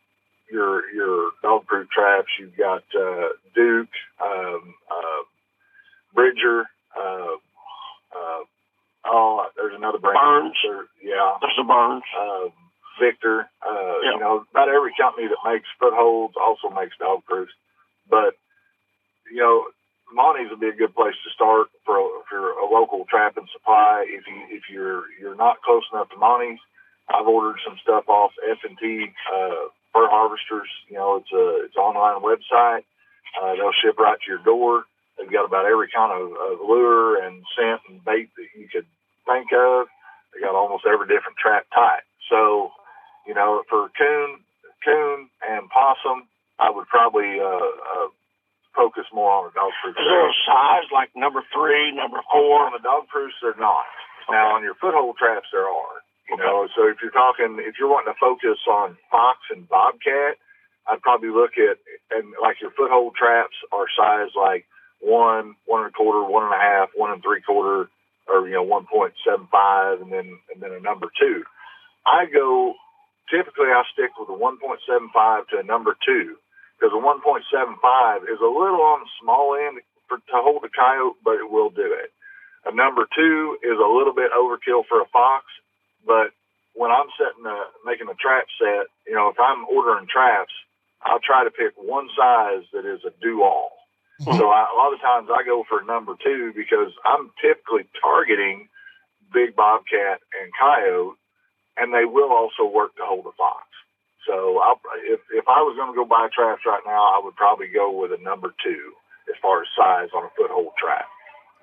your 0.51 0.89
your 0.91 1.31
dog 1.41 1.65
proof 1.65 1.89
traps. 1.89 2.29
You've 2.39 2.55
got 2.57 2.83
uh, 2.97 3.29
Duke, 3.55 3.89
um, 4.23 4.73
uh, 4.89 5.23
Bridger. 6.13 6.65
Uh, 6.97 7.35
uh, 8.15 8.43
oh, 9.05 9.45
there's 9.55 9.75
another 9.75 9.99
brand. 9.99 10.17
Burns. 10.17 10.57
There, 10.63 10.85
yeah. 11.03 11.37
There's 11.41 11.57
the 11.57 11.63
Burns. 11.63 12.03
Uh, 12.17 12.49
Victor. 12.99 13.49
Uh, 13.61 13.99
Yeah. 14.03 14.13
You 14.13 14.19
know, 14.19 14.45
about 14.51 14.69
every 14.69 14.93
company 14.99 15.27
that 15.27 15.49
makes 15.51 15.67
footholds 15.79 16.35
also 16.39 16.69
makes 16.73 16.97
dog 16.97 17.23
proofs. 17.25 17.51
But 18.09 18.35
you 19.31 19.37
know, 19.41 19.65
Monty's 20.13 20.49
would 20.49 20.59
be 20.59 20.69
a 20.69 20.75
good 20.75 20.95
place 20.95 21.15
to 21.23 21.29
start 21.33 21.67
for 21.85 21.97
a, 21.97 22.07
for 22.29 22.51
a 22.51 22.65
local 22.71 23.05
trap 23.09 23.37
and 23.37 23.47
supply. 23.51 24.05
If 24.07 24.25
you 24.27 24.39
if 24.49 24.63
you're 24.69 25.03
you're 25.19 25.35
not 25.35 25.61
close 25.61 25.83
enough 25.91 26.09
to 26.09 26.17
Monty's, 26.17 26.59
I've 27.09 27.27
ordered 27.27 27.59
some 27.65 27.77
stuff 27.81 28.07
off 28.07 28.31
F 28.49 28.57
and 28.63 28.77
T 28.77 29.07
uh, 29.33 29.67
Fur 29.93 30.07
Harvesters. 30.07 30.69
You 30.89 30.97
know, 30.97 31.17
it's 31.17 31.31
a 31.33 31.65
it's 31.65 31.75
an 31.75 31.83
online 31.83 32.21
website. 32.23 32.83
Uh, 33.41 33.55
they'll 33.55 33.75
ship 33.83 33.99
right 33.99 34.17
to 34.19 34.31
your 34.31 34.43
door. 34.43 34.85
They've 35.17 35.31
got 35.31 35.45
about 35.45 35.65
every 35.65 35.89
kind 35.93 36.11
of, 36.11 36.31
of 36.31 36.59
lure 36.61 37.21
and 37.23 37.43
scent 37.57 37.81
and 37.89 38.03
bait 38.05 38.29
that 38.37 38.47
you 38.59 38.67
could 38.71 38.85
think 39.25 39.51
of. 39.51 39.87
They 40.33 40.41
got 40.41 40.55
almost 40.55 40.85
every 40.85 41.07
different 41.07 41.37
trap 41.37 41.65
type. 41.73 42.03
So, 42.29 42.71
you 43.25 43.33
know, 43.33 43.63
for 43.69 43.89
coon, 43.97 44.39
coon 44.85 45.29
and 45.47 45.69
possum, 45.69 46.27
I 46.59 46.69
would 46.69 46.87
probably 46.87 47.39
uh, 47.39 47.45
uh, 47.45 48.07
focus 48.77 49.09
more 49.09 49.33
on 49.33 49.49
the 49.49 49.53
dog 49.57 49.73
proof. 49.81 49.97
Is 49.97 50.05
there 50.05 50.29
a 50.29 50.37
size 50.45 50.87
like 50.93 51.09
number 51.17 51.41
three, 51.49 51.89
number 51.91 52.21
four? 52.29 52.69
On 52.69 52.73
the 52.77 52.85
dog 52.85 53.09
proofs, 53.09 53.33
they're 53.41 53.57
not. 53.57 53.89
Now, 54.29 54.53
on 54.53 54.61
your 54.61 54.77
foothold 54.77 55.17
traps, 55.17 55.49
there 55.51 55.65
are. 55.65 55.97
You 56.29 56.37
know, 56.37 56.67
so 56.75 56.85
if 56.87 56.97
you're 57.01 57.15
talking, 57.15 57.57
if 57.59 57.79
you're 57.79 57.89
wanting 57.89 58.13
to 58.13 58.19
focus 58.19 58.59
on 58.69 58.97
fox 59.09 59.39
and 59.49 59.67
bobcat, 59.67 60.37
I'd 60.85 61.01
probably 61.01 61.29
look 61.29 61.57
at 61.57 61.79
and 62.11 62.33
like 62.41 62.61
your 62.61 62.71
foothold 62.71 63.15
traps 63.15 63.55
are 63.71 63.87
size 63.97 64.31
like 64.35 64.65
one, 64.99 65.55
one 65.65 65.83
and 65.83 65.89
a 65.89 65.95
quarter, 65.95 66.23
one 66.23 66.43
and 66.43 66.53
a 66.53 66.59
half, 66.59 66.89
one 66.95 67.11
and 67.11 67.23
three 67.23 67.41
quarter, 67.41 67.89
or 68.27 68.47
you 68.47 68.55
know, 68.55 68.63
one 68.63 68.85
point 68.85 69.13
seven 69.25 69.47
five, 69.51 70.01
and 70.01 70.11
then 70.11 70.37
and 70.53 70.61
then 70.61 70.71
a 70.71 70.81
number 70.81 71.07
two. 71.19 71.43
I 72.05 72.25
go 72.27 72.75
typically 73.31 73.71
I 73.71 73.83
stick 73.93 74.11
with 74.19 74.27
a 74.27 74.37
one 74.37 74.59
point 74.59 74.79
seven 74.87 75.09
five 75.13 75.47
to 75.47 75.59
a 75.59 75.63
number 75.63 75.95
two 76.05 76.35
because 76.77 76.93
a 76.93 77.01
one 77.01 77.21
point 77.21 77.43
seven 77.51 77.75
five 77.81 78.23
is 78.23 78.39
a 78.39 78.47
little 78.47 78.81
on 78.81 79.01
the 79.01 79.11
small 79.21 79.57
end 79.57 79.81
for 80.07 80.17
to 80.17 80.37
hold 80.39 80.63
a 80.63 80.69
coyote, 80.69 81.17
but 81.25 81.35
it 81.35 81.49
will 81.49 81.69
do 81.69 81.89
it. 81.97 82.13
A 82.65 82.73
number 82.73 83.07
two 83.15 83.57
is 83.63 83.77
a 83.77 83.89
little 83.89 84.13
bit 84.13 84.31
overkill 84.31 84.85
for 84.87 85.01
a 85.01 85.09
fox, 85.11 85.45
but 86.05 86.31
when 86.77 86.91
I'm 86.91 87.09
setting 87.17 87.45
a 87.45 87.65
making 87.85 88.07
a 88.07 88.15
trap 88.15 88.45
set, 88.61 88.87
you 89.07 89.15
know, 89.15 89.29
if 89.29 89.39
I'm 89.39 89.65
ordering 89.65 90.07
traps, 90.07 90.53
I'll 91.01 91.23
try 91.23 91.43
to 91.43 91.51
pick 91.51 91.73
one 91.75 92.09
size 92.15 92.63
that 92.73 92.85
is 92.85 93.01
a 93.05 93.11
do 93.21 93.41
all. 93.43 93.71
Mm-hmm. 94.21 94.37
So 94.37 94.49
I, 94.49 94.69
a 94.69 94.77
lot 94.77 94.93
of 94.93 95.01
times 95.01 95.29
I 95.29 95.43
go 95.43 95.63
for 95.67 95.81
a 95.81 95.85
number 95.85 96.13
two 96.23 96.53
because 96.55 96.93
I'm 97.05 97.31
typically 97.41 97.89
targeting 98.01 98.69
big 99.33 99.55
bobcat 99.55 100.21
and 100.39 100.51
coyote, 100.59 101.17
and 101.77 101.93
they 101.93 102.05
will 102.05 102.31
also 102.31 102.65
work 102.65 102.95
to 102.97 103.03
hold 103.05 103.25
a 103.25 103.35
fox. 103.37 103.65
So 104.27 104.59
I'll, 104.59 104.79
if 105.05 105.21
if 105.33 105.45
I 105.47 105.63
was 105.63 105.75
going 105.77 105.91
to 105.91 105.95
go 105.95 106.05
buy 106.05 106.27
traps 106.35 106.61
right 106.65 106.83
now, 106.85 107.15
I 107.15 107.21
would 107.23 107.35
probably 107.35 107.67
go 107.67 107.89
with 107.89 108.11
a 108.11 108.21
number 108.21 108.53
two 108.63 108.91
as 109.29 109.35
far 109.41 109.61
as 109.61 109.67
size 109.75 110.09
on 110.13 110.25
a 110.25 110.29
foothold 110.37 110.73
trap. 110.77 111.07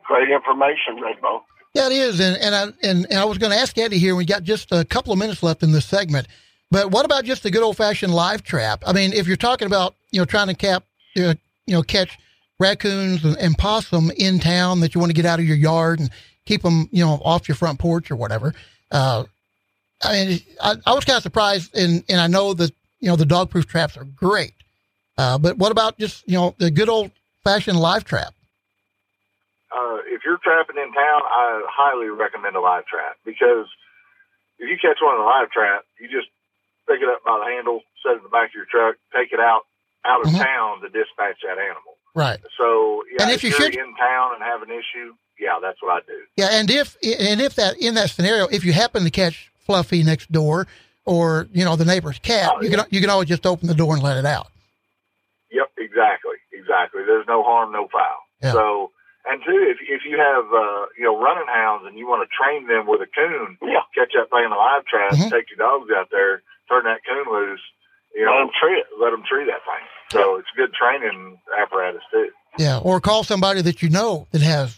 Great 0.05 0.31
information, 0.31 0.97
Redbone. 0.97 1.43
Yeah, 1.75 1.87
it 1.87 1.93
is, 1.93 2.21
and 2.21 2.37
and 2.37 2.55
I 2.55 2.63
and, 2.83 3.07
and 3.11 3.19
I 3.19 3.25
was 3.25 3.39
going 3.39 3.53
to 3.53 3.59
ask 3.59 3.77
Eddie 3.77 3.99
here. 3.99 4.17
We 4.17 4.25
got 4.25 4.43
just 4.43 4.73
a 4.73 4.85
couple 4.85 5.13
of 5.13 5.19
minutes 5.19 5.43
left 5.43 5.63
in 5.63 5.73
this 5.73 5.85
segment, 5.85 6.27
but 6.71 6.91
what 6.91 7.05
about 7.05 7.25
just 7.25 7.43
the 7.43 7.51
good 7.51 7.63
old 7.63 7.77
fashioned 7.77 8.15
live 8.15 8.43
trap? 8.43 8.83
I 8.87 8.93
mean, 8.93 9.13
if 9.13 9.27
you're 9.27 9.37
talking 9.37 9.67
about 9.67 9.95
you 10.11 10.21
know 10.21 10.25
trying 10.25 10.49
to 10.49 10.55
cap, 10.55 10.85
uh, 11.19 11.35
you 11.67 11.75
know, 11.75 11.83
catch 11.83 12.19
raccoons 12.59 13.25
and, 13.25 13.37
and 13.37 13.59
possum 13.59 14.11
in 14.17 14.39
town 14.39 14.81
that 14.81 14.95
you 14.95 15.01
want 15.01 15.11
to 15.11 15.15
get 15.15 15.27
out 15.27 15.39
of 15.39 15.45
your 15.45 15.57
yard 15.57 16.01
and 16.01 16.11
keep 16.47 16.63
them 16.63 16.89
you 16.93 17.05
know 17.05 17.21
off 17.25 17.49
your 17.49 17.57
front 17.57 17.79
porch 17.79 18.11
or 18.11 18.17
whatever. 18.17 18.55
Uh, 18.91 19.25
I 20.05 20.13
mean, 20.25 20.41
I, 20.63 20.75
I 20.87 20.93
was 20.95 21.05
kind 21.05 21.17
of 21.17 21.23
surprised, 21.23 21.75
and 21.77 22.05
and 22.09 22.21
I 22.21 22.27
know 22.27 22.55
that 22.55 22.73
you 23.01 23.09
know 23.09 23.17
the 23.17 23.27
dog 23.27 23.51
proof 23.51 23.67
traps 23.67 23.97
are 23.97 24.05
great, 24.05 24.55
uh, 25.19 25.39
but 25.39 25.57
what 25.59 25.73
about 25.73 25.99
just 25.99 26.27
you 26.29 26.35
know 26.35 26.55
the 26.59 26.71
good 26.71 26.89
old 26.89 27.11
fashioned 27.43 27.79
live 27.79 28.05
trap? 28.05 28.35
uh, 29.75 29.99
if 30.07 30.23
you're 30.25 30.39
trapping 30.39 30.77
in 30.77 30.93
town, 30.93 31.21
I 31.25 31.63
highly 31.69 32.07
recommend 32.09 32.55
a 32.57 32.61
live 32.61 32.87
trap 32.87 33.17
because 33.25 33.67
if 34.59 34.69
you 34.71 34.77
catch 34.81 34.99
one 35.03 35.17
in 35.17 35.21
a 35.21 35.25
live 35.25 35.51
trap, 35.51 35.83
you 36.01 36.07
just 36.09 36.29
pick 36.89 37.01
it 37.03 37.09
up 37.09 37.25
by 37.25 37.39
the 37.43 37.51
handle, 37.51 37.81
set 38.03 38.13
it 38.13 38.19
in 38.19 38.23
the 38.23 38.29
back 38.29 38.51
of 38.51 38.55
your 38.55 38.67
truck, 38.71 38.97
take 39.15 39.33
it 39.33 39.41
out 39.41 39.63
out 40.07 40.21
of 40.25 40.29
Mhm. 40.33 40.43
town 40.45 40.81
to 40.83 40.89
dispatch 40.91 41.41
that 41.43 41.59
animal. 41.59 41.97
Right. 42.15 42.39
So 42.59 43.03
yeah, 43.11 43.23
And 43.25 43.31
if, 43.33 43.37
if 43.39 43.43
you 43.45 43.51
you're 43.51 43.59
should- 43.73 43.75
in 43.75 43.97
town 43.97 44.35
and 44.35 44.43
have 44.45 44.63
an 44.63 44.71
issue, 44.71 45.15
yeah, 45.41 45.59
that's 45.61 45.83
what 45.83 45.91
I 46.03 46.07
do. 46.07 46.21
Yeah, 46.37 46.49
and 46.53 46.71
if 46.71 46.97
and 47.03 47.41
if 47.41 47.55
that 47.57 47.77
in 47.79 47.95
that 47.95 48.11
scenario, 48.11 48.47
if 48.49 48.65
you 48.65 48.73
happen 48.73 49.03
to 49.05 49.11
catch 49.11 49.51
Fluffy 49.65 50.03
next 50.03 50.31
door 50.31 50.67
or 51.05 51.49
you 51.53 51.65
know 51.65 51.77
the 51.77 51.85
neighbor's 51.85 52.19
cat, 52.19 52.51
Oh, 52.55 52.63
you 52.63 52.71
can 52.71 52.85
you 52.91 53.01
can 53.01 53.11
always 53.11 53.29
just 53.29 53.47
open 53.47 53.69
the 53.69 53.75
door 53.75 53.95
and 53.95 54.03
let 54.03 54.17
it 54.17 54.27
out. 54.27 54.49
Yep, 55.51 55.71
exactly, 55.79 56.37
exactly. 56.53 57.03
There's 57.07 57.27
no 57.29 57.43
harm, 57.43 57.73
no 57.73 57.89
foul. 57.93 58.19
Yeah. 58.43 58.53
So, 58.53 58.91
and 59.27 59.41
two, 59.45 59.57
if 59.71 59.79
if 59.89 60.03
you 60.09 60.19
have 60.19 60.45
uh, 60.53 60.87
you 60.99 61.05
know 61.05 61.21
running 61.21 61.47
hounds 61.49 61.85
and 61.87 61.99
you 61.99 62.07
want 62.07 62.29
to 62.29 62.31
train 62.35 62.67
them 62.67 62.87
with 62.87 63.01
a 63.01 63.07
coon, 63.07 63.57
Yeah. 63.63 63.81
catch 63.95 64.13
that 64.15 64.31
thing 64.31 64.45
in 64.45 64.53
a 64.53 64.57
live 64.57 64.85
trap, 64.87 65.13
Mhm. 65.13 65.31
take 65.31 65.49
your 65.51 65.59
dogs 65.59 65.91
out 65.97 66.09
there, 66.11 66.43
turn 66.69 66.85
that 66.85 67.01
coon 67.09 67.25
loose, 67.33 67.61
you 68.15 68.25
know, 68.25 68.33
Let 68.33 68.37
know, 68.41 68.47
them 68.47 68.51
tree 68.61 68.79
it. 68.81 68.87
let 69.01 69.11
them 69.11 69.23
tree 69.29 69.45
that 69.47 69.63
thing. 69.65 69.85
So 70.11 70.37
it's 70.37 70.49
good 70.57 70.73
training 70.75 71.39
apparatus 71.59 72.03
too. 72.13 72.31
Yeah, 72.59 72.79
or 72.79 73.01
call 73.01 73.25
somebody 73.25 73.63
that 73.63 73.83
you 73.83 73.89
know 73.91 74.27
that 74.33 74.43
has 74.43 74.77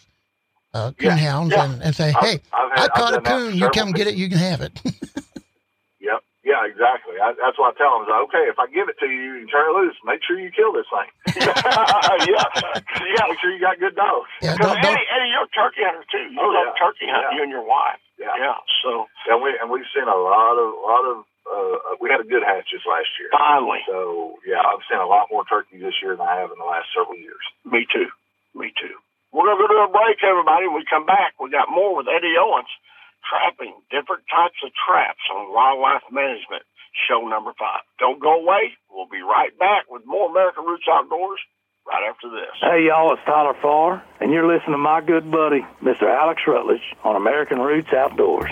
uh, 0.76 0.92
coon 0.92 1.06
Yeah, 1.08 1.16
hounds 1.16 1.52
yeah. 1.52 1.64
and, 1.64 1.82
and 1.82 1.94
say, 1.96 2.12
I've- 2.12 2.26
hey, 2.26 2.40
I've 2.52 2.70
had- 2.78 2.90
I 2.92 2.98
caught 3.00 3.14
a 3.14 3.20
coon. 3.22 3.56
You 3.56 3.70
come 3.70 3.92
get 3.92 4.06
it. 4.06 4.14
You 4.16 4.28
can 4.28 4.38
have 4.38 4.60
it. 4.60 4.72
Yep. 6.00 6.22
Yeah, 6.46 6.62
exactly. 6.70 7.18
I, 7.18 7.34
that's 7.34 7.58
what 7.58 7.74
I 7.74 7.78
tell 7.80 7.98
them. 7.98 8.06
Is 8.06 8.10
like, 8.12 8.22
okay, 8.30 8.44
if 8.46 8.54
I 8.62 8.70
give 8.70 8.86
it 8.86 8.94
to 9.02 9.08
you, 9.10 9.18
you 9.34 9.34
can 9.42 9.50
turn 9.50 9.66
it 9.66 9.74
loose. 9.74 9.98
Make 10.06 10.22
sure 10.22 10.38
you 10.38 10.54
kill 10.54 10.70
this 10.70 10.86
thing. 10.86 11.10
yeah, 11.42 11.50
yeah. 12.22 13.26
Make 13.26 13.40
sure 13.42 13.50
you 13.50 13.58
got 13.58 13.80
good 13.82 13.96
dogs. 13.98 14.30
yeah, 14.38 14.54
Because 14.54 14.78
don't, 14.78 14.82
don't, 14.86 14.94
Eddie, 14.94 15.08
Eddie, 15.10 15.30
you're 15.34 15.50
a 15.50 15.54
turkey 15.56 15.82
hunter 15.82 16.06
too. 16.06 16.30
You 16.30 16.38
Oh, 16.38 16.54
love 16.54 16.70
yeah. 16.70 16.78
turkey 16.78 17.08
hunting, 17.10 17.34
Yeah. 17.34 17.36
you 17.36 17.42
and 17.42 17.50
your 17.50 17.66
wife. 17.66 17.98
Yeah. 18.22 18.30
Yeah. 18.38 18.54
So 18.86 19.10
And 19.26 19.42
we 19.42 19.50
and 19.58 19.66
we've 19.66 19.88
seen 19.90 20.06
a 20.06 20.14
lot 20.14 20.54
of 20.54 20.68
a 20.70 20.82
lot 20.86 21.04
of 21.10 21.16
uh, 21.50 21.98
we 21.98 22.10
had 22.14 22.22
a 22.22 22.28
good 22.28 22.46
hatch 22.46 22.70
this 22.70 22.86
last 22.86 23.10
year. 23.18 23.28
finally, 23.34 23.82
So 23.90 24.38
yeah, 24.46 24.62
I've 24.62 24.86
seen 24.86 25.02
a 25.02 25.06
lot 25.10 25.26
more 25.34 25.42
turkeys 25.50 25.82
this 25.82 25.98
year 25.98 26.14
than 26.14 26.22
I 26.30 26.38
have 26.38 26.54
in 26.54 26.58
the 26.62 26.68
last 26.70 26.86
several 26.94 27.18
years. 27.18 27.42
me 27.66 27.86
too. 27.90 28.06
Me 28.54 28.70
too. 28.78 28.94
We're 29.36 29.44
gonna 29.44 29.60
go 29.60 29.68
to 29.68 29.84
a 29.84 29.92
break, 29.92 30.16
everybody. 30.24 30.64
When 30.64 30.80
we 30.80 30.88
come 30.88 31.04
back, 31.04 31.36
we 31.36 31.52
got 31.52 31.68
more 31.68 31.92
with 31.92 32.08
Eddie 32.08 32.40
Owens, 32.40 32.72
trapping 33.20 33.76
different 33.92 34.24
types 34.32 34.56
of 34.64 34.72
traps 34.72 35.20
on 35.28 35.52
wildlife 35.52 36.08
management. 36.08 36.64
Show 37.04 37.20
number 37.28 37.52
five. 37.60 37.84
Don't 38.00 38.16
go 38.16 38.40
away. 38.40 38.72
We'll 38.88 39.12
be 39.12 39.20
right 39.20 39.52
back 39.60 39.92
with 39.92 40.08
more 40.08 40.30
American 40.32 40.64
Roots 40.64 40.88
Outdoors 40.88 41.36
right 41.86 42.08
after 42.08 42.32
this. 42.32 42.48
Hey, 42.64 42.88
y'all, 42.88 43.12
it's 43.12 43.20
Tyler 43.26 43.52
Farr, 43.60 44.02
and 44.24 44.32
you're 44.32 44.48
listening 44.48 44.72
to 44.72 44.78
my 44.80 45.02
good 45.02 45.30
buddy, 45.30 45.60
Mr. 45.84 46.08
Alex 46.08 46.40
Rutledge, 46.46 46.96
on 47.04 47.16
American 47.16 47.60
Roots 47.60 47.92
Outdoors. 47.92 48.48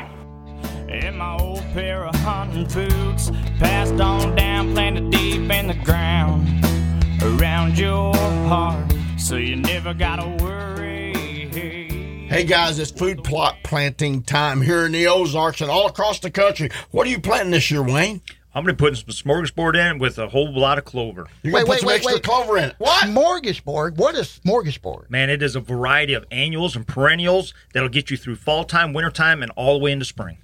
In 0.93 1.17
my 1.17 1.35
old 1.41 1.65
pair 1.73 2.05
of 2.05 2.15
hunting 2.17 2.69
boots, 2.69 3.31
passed 3.59 3.99
on 4.03 4.37
down, 4.37 4.75
planted 4.75 5.11
deep 5.11 5.51
in 5.51 5.67
the 5.67 5.81
ground, 5.83 6.47
around 7.23 7.79
your 7.79 8.15
heart, 8.53 8.94
so 9.25 9.37
you 9.37 9.57
never 9.57 9.95
gotta 9.95 10.29
worry. 10.45 11.15
Hey 12.29 12.45
guys, 12.45 12.79
it's 12.79 12.91
food 12.91 13.25
plot 13.25 13.57
planting 13.63 14.23
time 14.23 14.61
here 14.61 14.85
in 14.85 14.93
the 14.93 15.07
Ozarks 15.07 15.63
and 15.63 15.71
all 15.71 15.87
across 15.87 16.19
the 16.19 16.31
country. 16.31 16.71
What 16.91 17.07
are 17.07 17.11
you 17.11 17.21
planting 17.21 17.53
this 17.53 17.71
year, 17.71 17.83
Wayne? 17.83 18.21
I'm 18.55 18.65
going 18.65 18.77
to 18.77 18.81
put 18.81 18.97
some 18.97 19.09
smorgasbord 19.09 19.77
in 19.77 19.99
with 19.99 20.19
a 20.19 20.29
whole 20.29 20.53
lot 20.57 20.79
of 20.79 20.85
clover. 20.85 21.27
You're 21.43 21.53
gonna 21.53 21.65
Wait, 21.65 21.67
put 21.67 21.71
wait, 21.71 21.81
some 21.81 21.87
wait, 21.89 21.95
extra 21.97 22.15
wait. 22.15 22.23
clover 22.23 22.59
in 22.59 22.65
it. 22.65 22.75
What? 22.79 23.05
Smorgasbord. 23.05 23.97
What 23.97 24.15
is 24.15 24.41
smorgasbord? 24.45 25.11
Man, 25.11 25.31
it 25.31 25.43
is 25.43 25.57
a 25.57 25.61
variety 25.61 26.15
of 26.15 26.25
annuals 26.31 26.77
and 26.77 26.87
perennials 26.87 27.55
that'll 27.73 27.89
get 27.89 28.11
you 28.11 28.17
through 28.17 28.37
fall 28.37 28.65
time, 28.65 28.93
winter 28.93 29.11
time, 29.11 29.43
and 29.43 29.51
all 29.57 29.79
the 29.79 29.85
way 29.85 29.93
into 29.93 30.05
spring. 30.05 30.39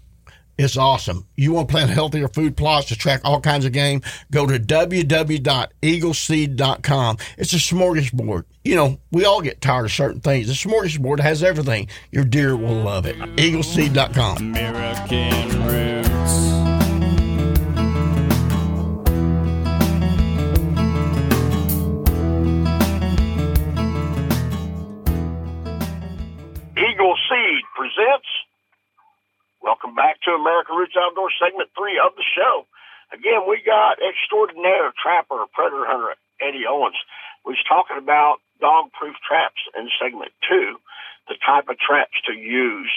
It's 0.62 0.77
awesome. 0.77 1.27
You 1.37 1.53
want 1.53 1.68
to 1.68 1.73
plant 1.73 1.88
healthier 1.90 2.29
food 2.29 2.55
plots 2.55 2.88
to 2.88 2.96
track 2.96 3.23
all 3.25 3.40
kinds 3.40 3.64
of 3.64 3.73
game? 3.73 4.03
Go 4.31 4.46
to 4.46 4.59
www.eagleseed.com. 4.59 7.16
It's 7.38 7.55
a 7.55 7.57
smorgasbord. 7.57 8.44
You 8.62 8.77
know, 8.77 9.01
we 9.11 9.25
all 9.25 9.40
get 9.40 9.62
tired 9.62 9.87
of 9.87 9.92
certain 9.92 10.20
things. 10.20 10.49
The 10.49 10.53
smorgasbord 10.53 11.20
has 11.20 11.42
everything. 11.42 11.88
Your 12.11 12.25
deer 12.25 12.55
will 12.57 12.75
love 12.75 13.07
it. 13.07 13.16
Eagleseed.com. 13.16 14.37
American 14.37 15.66
roots. 15.66 16.51
Eagle 26.77 27.16
Seed 27.31 27.62
presents. 27.75 28.29
Welcome 29.70 29.94
back 29.94 30.18
to 30.26 30.35
American 30.35 30.74
Roots 30.74 30.98
Outdoor 30.98 31.30
segment 31.38 31.70
three 31.78 31.94
of 31.94 32.11
the 32.18 32.26
show. 32.26 32.66
Again, 33.14 33.46
we 33.46 33.62
got 33.62 34.02
extraordinaire 34.02 34.90
trapper, 34.98 35.46
predator 35.54 35.87
hunter 35.87 36.18
Eddie 36.42 36.66
Owens. 36.66 36.98
We 37.46 37.54
was 37.54 37.62
talking 37.70 37.94
about 37.94 38.42
dog-proof 38.59 39.14
traps 39.22 39.62
in 39.78 39.87
segment 40.02 40.35
two, 40.42 40.74
the 41.30 41.38
type 41.38 41.70
of 41.70 41.78
traps 41.78 42.18
to 42.26 42.35
use. 42.35 42.90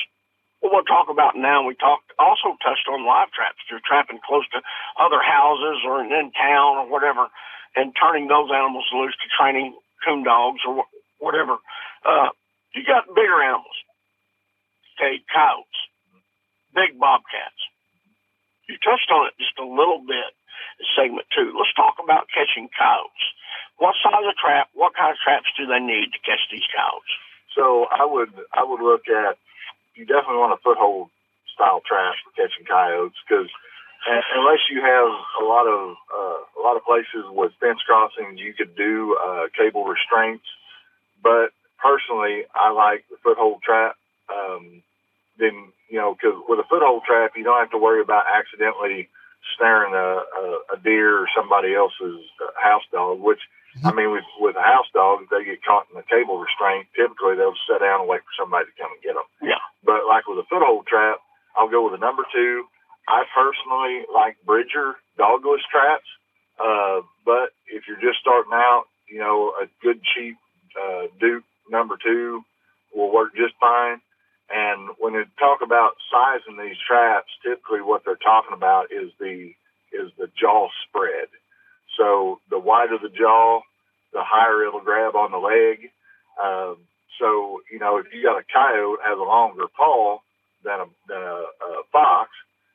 What 0.65 0.73
we'll 0.73 0.89
talk 0.89 1.13
about 1.13 1.37
now, 1.37 1.61
we 1.61 1.77
talked 1.77 2.09
also 2.17 2.57
touched 2.65 2.89
on 2.89 3.05
live 3.05 3.29
traps. 3.37 3.61
If 3.61 3.69
you're 3.69 3.85
trapping 3.85 4.17
close 4.25 4.49
to 4.57 4.65
other 4.97 5.21
houses 5.21 5.85
or 5.85 6.01
in 6.01 6.09
town 6.33 6.81
or 6.81 6.89
whatever, 6.89 7.29
and 7.77 7.93
turning 7.93 8.33
those 8.33 8.49
animals 8.49 8.89
loose 8.97 9.13
to 9.21 9.29
training 9.29 9.77
coon 10.01 10.25
dogs 10.25 10.65
or 10.65 10.89
whatever. 11.21 11.61
Uh, 12.01 12.33
you 12.73 12.81
got 12.81 13.05
bigger 13.13 13.45
animals, 13.45 13.77
okay, 14.97 15.21
coyotes, 15.29 15.92
big 16.73 16.99
bobcats. 16.99 17.61
You 18.67 18.75
touched 18.81 19.09
on 19.11 19.27
it 19.27 19.37
just 19.37 19.57
a 19.59 19.65
little 19.65 20.01
bit 20.01 20.33
in 20.79 20.85
segment 20.97 21.27
two. 21.31 21.53
Let's 21.53 21.73
talk 21.73 22.01
about 22.01 22.31
catching 22.33 22.69
coyotes. 22.73 23.25
What 23.77 23.95
size 24.01 24.25
of 24.25 24.35
trap? 24.37 24.69
What 24.73 24.93
kind 24.95 25.11
of 25.11 25.19
traps 25.21 25.49
do 25.57 25.65
they 25.65 25.81
need 25.81 26.13
to 26.13 26.19
catch 26.21 26.41
these 26.49 26.65
coyotes? 26.71 27.13
So 27.55 27.85
I 27.91 28.05
would 28.05 28.33
I 28.53 28.63
would 28.63 28.81
look 28.81 29.05
at 29.09 29.37
you 29.93 30.05
definitely 30.05 30.41
want 30.41 30.57
a 30.57 30.61
foothold 30.63 31.09
style 31.53 31.81
trap 31.85 32.17
for 32.25 32.33
catching 32.33 32.65
coyotes 32.65 33.17
because 33.21 33.49
unless 34.35 34.59
you 34.69 34.81
have 34.81 35.09
a 35.41 35.45
lot 35.45 35.67
of 35.67 35.95
uh, 36.09 36.39
a 36.57 36.61
lot 36.61 36.77
of 36.77 36.83
places 36.83 37.25
with 37.29 37.53
fence 37.59 37.79
crossings, 37.85 38.39
you 38.39 38.53
could 38.53 38.75
do 38.75 39.17
uh, 39.21 39.47
cable 39.57 39.85
restraints. 39.85 40.45
But 41.21 41.53
personally, 41.79 42.43
I 42.53 42.71
like 42.71 43.05
the 43.09 43.17
foothold 43.23 43.61
trap. 43.63 43.95
Um, 44.29 44.83
then 45.37 45.73
you 45.89 45.99
know, 45.99 46.15
because 46.15 46.37
with 46.49 46.59
a 46.59 46.67
foothold 46.69 47.03
trap, 47.05 47.33
you 47.35 47.43
don't 47.43 47.59
have 47.59 47.71
to 47.71 47.77
worry 47.77 48.01
about 48.01 48.25
accidentally 48.25 49.09
snaring 49.57 49.93
a, 49.93 50.23
a, 50.25 50.43
a 50.73 50.77
deer 50.81 51.19
or 51.19 51.27
somebody 51.35 51.75
else's 51.75 52.25
uh, 52.41 52.49
house 52.57 52.83
dog. 52.91 53.19
Which 53.21 53.41
I 53.83 53.91
mean, 53.93 54.11
with 54.11 54.25
with 54.39 54.55
a 54.55 54.65
house 54.65 54.89
dog, 54.93 55.23
if 55.23 55.29
they 55.29 55.45
get 55.45 55.63
caught 55.63 55.87
in 55.91 55.99
a 55.99 56.05
cable 56.05 56.39
restraint, 56.39 56.87
typically 56.95 57.35
they'll 57.35 57.57
sit 57.69 57.81
down 57.81 58.01
and 58.01 58.09
wait 58.09 58.21
for 58.21 58.35
somebody 58.37 58.65
to 58.65 58.75
come 58.81 58.91
and 58.93 59.03
get 59.03 59.13
them. 59.13 59.29
Yeah. 59.41 59.61
But 59.85 60.09
like 60.09 60.25
with 60.27 60.41
a 60.41 60.47
foothold 60.49 60.87
trap, 60.87 61.21
I'll 61.55 61.69
go 61.69 61.85
with 61.85 61.97
a 61.97 62.01
number 62.01 62.23
two. 62.33 62.65
I 63.07 63.25
personally 63.35 64.07
like 64.13 64.37
Bridger 64.45 64.95
dogless 65.19 65.61
traps. 65.69 66.07
Uh, 66.57 67.01
but 67.25 67.51
if 67.67 67.83
you're 67.87 67.99
just 67.99 68.21
starting 68.21 68.53
out, 68.53 68.85
you 69.09 69.19
know, 69.19 69.53
a 69.61 69.65
good 69.81 69.99
cheap 70.03 70.37
uh, 70.79 71.07
Duke 71.19 71.43
number 71.69 71.97
two 72.01 72.41
will 72.95 73.11
work 73.11 73.35
just 73.35 73.53
fine. 73.59 74.01
And 74.53 74.89
when 74.99 75.13
they 75.13 75.23
talk 75.39 75.61
about 75.63 75.97
sizing 76.11 76.57
these 76.61 76.77
traps, 76.87 77.31
typically 77.43 77.81
what 77.81 78.03
they're 78.05 78.15
talking 78.15 78.53
about 78.53 78.91
is 78.91 79.09
the 79.19 79.51
is 79.91 80.11
the 80.17 80.29
jaw 80.39 80.67
spread. 80.87 81.27
So 81.97 82.39
the 82.49 82.59
wider 82.59 82.97
the 83.01 83.09
jaw, 83.09 83.61
the 84.13 84.21
higher 84.23 84.63
it'll 84.63 84.81
grab 84.81 85.15
on 85.15 85.31
the 85.31 85.37
leg. 85.37 85.89
Um, 86.37 86.77
so 87.19 87.61
you 87.71 87.79
know, 87.79 87.97
if 87.97 88.05
you 88.13 88.21
got 88.21 88.37
a 88.37 88.45
coyote 88.45 88.99
has 89.03 89.17
a 89.17 89.23
longer 89.23 89.65
paw 89.75 90.19
than 90.63 90.79
a 90.81 90.85
than 91.07 91.21
a, 91.21 91.45
a 91.49 91.83
fox, 91.91 92.29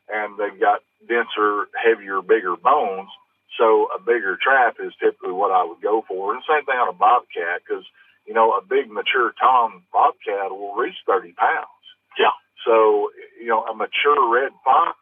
and 0.08 0.36
they've 0.38 0.58
got 0.58 0.80
denser, 1.06 1.68
heavier, 1.78 2.22
bigger 2.22 2.56
bones, 2.56 3.10
so 3.56 3.86
a 3.94 4.00
bigger 4.00 4.36
trap 4.42 4.76
is 4.82 4.92
typically 4.98 5.32
what 5.32 5.52
I 5.52 5.64
would 5.64 5.80
go 5.80 6.04
for. 6.08 6.34
And 6.34 6.42
the 6.42 6.52
same 6.54 6.64
thing 6.64 6.78
on 6.78 6.88
a 6.88 6.92
bobcat, 6.92 7.62
because 7.62 7.84
you 8.28 8.34
know 8.34 8.52
a 8.52 8.60
big 8.60 8.92
mature 8.92 9.32
tom 9.40 9.82
bobcat 9.90 10.52
will 10.52 10.76
reach 10.76 11.00
30 11.08 11.32
pounds. 11.32 11.80
Yeah. 12.20 12.36
So 12.68 13.08
you 13.40 13.48
know 13.48 13.64
a 13.64 13.74
mature 13.74 14.20
red 14.28 14.52
fox, 14.62 15.00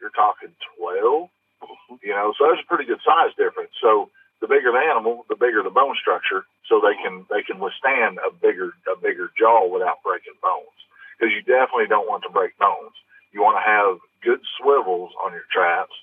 you're 0.00 0.10
talking 0.10 0.50
12. 0.76 1.30
Mm-hmm. 1.62 1.94
You 2.02 2.12
know, 2.12 2.34
so 2.36 2.50
there's 2.50 2.60
a 2.60 2.68
pretty 2.68 2.84
good 2.84 3.00
size 3.06 3.30
difference. 3.38 3.72
So 3.80 4.10
the 4.42 4.50
bigger 4.50 4.74
the 4.74 4.82
animal, 4.82 5.24
the 5.30 5.38
bigger 5.38 5.62
the 5.62 5.70
bone 5.70 5.94
structure, 5.96 6.44
so 6.68 6.82
they 6.82 6.98
can 6.98 7.24
they 7.30 7.46
can 7.46 7.62
withstand 7.62 8.18
a 8.20 8.34
bigger 8.34 8.74
a 8.90 8.98
bigger 8.98 9.30
jaw 9.38 9.70
without 9.70 10.02
breaking 10.02 10.36
bones. 10.42 10.74
Because 11.14 11.32
you 11.32 11.46
definitely 11.46 11.86
don't 11.86 12.10
want 12.10 12.26
to 12.26 12.34
break 12.34 12.58
bones. 12.58 12.98
You 13.30 13.40
want 13.40 13.62
to 13.62 13.64
have 13.64 14.02
good 14.20 14.42
swivels 14.58 15.14
on 15.22 15.32
your 15.32 15.46
traps, 15.46 15.94